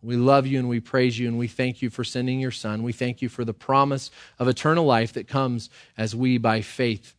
We 0.03 0.15
love 0.15 0.47
you 0.47 0.57
and 0.57 0.67
we 0.67 0.79
praise 0.79 1.19
you 1.19 1.27
and 1.27 1.37
we 1.37 1.47
thank 1.47 1.81
you 1.81 1.89
for 1.91 2.03
sending 2.03 2.39
your 2.39 2.51
Son. 2.51 2.81
We 2.81 2.93
thank 2.93 3.21
you 3.21 3.29
for 3.29 3.45
the 3.45 3.53
promise 3.53 4.09
of 4.39 4.47
eternal 4.47 4.85
life 4.85 5.13
that 5.13 5.27
comes 5.27 5.69
as 5.97 6.15
we, 6.15 6.39
by 6.39 6.61
faith, 6.61 7.15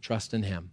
trust 0.00 0.32
in 0.32 0.44
him. 0.44 0.70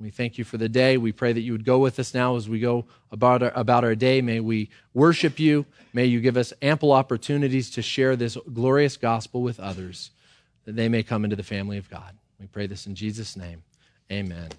We 0.00 0.10
thank 0.10 0.38
you 0.38 0.44
for 0.44 0.58
the 0.58 0.68
day. 0.68 0.96
We 0.96 1.10
pray 1.10 1.32
that 1.32 1.40
you 1.40 1.52
would 1.52 1.64
go 1.64 1.78
with 1.78 1.98
us 1.98 2.14
now 2.14 2.36
as 2.36 2.48
we 2.48 2.60
go 2.60 2.84
about 3.10 3.42
our, 3.42 3.52
about 3.54 3.82
our 3.82 3.96
day. 3.96 4.22
May 4.22 4.38
we 4.38 4.70
worship 4.94 5.40
you. 5.40 5.66
May 5.92 6.04
you 6.04 6.20
give 6.20 6.36
us 6.36 6.52
ample 6.62 6.92
opportunities 6.92 7.70
to 7.70 7.82
share 7.82 8.14
this 8.14 8.36
glorious 8.52 8.96
gospel 8.96 9.42
with 9.42 9.58
others, 9.58 10.10
that 10.66 10.76
they 10.76 10.88
may 10.88 11.02
come 11.02 11.24
into 11.24 11.36
the 11.36 11.42
family 11.42 11.78
of 11.78 11.90
God. 11.90 12.16
We 12.38 12.46
pray 12.46 12.68
this 12.68 12.86
in 12.86 12.94
Jesus' 12.94 13.36
name. 13.36 13.64
Amen. 14.10 14.50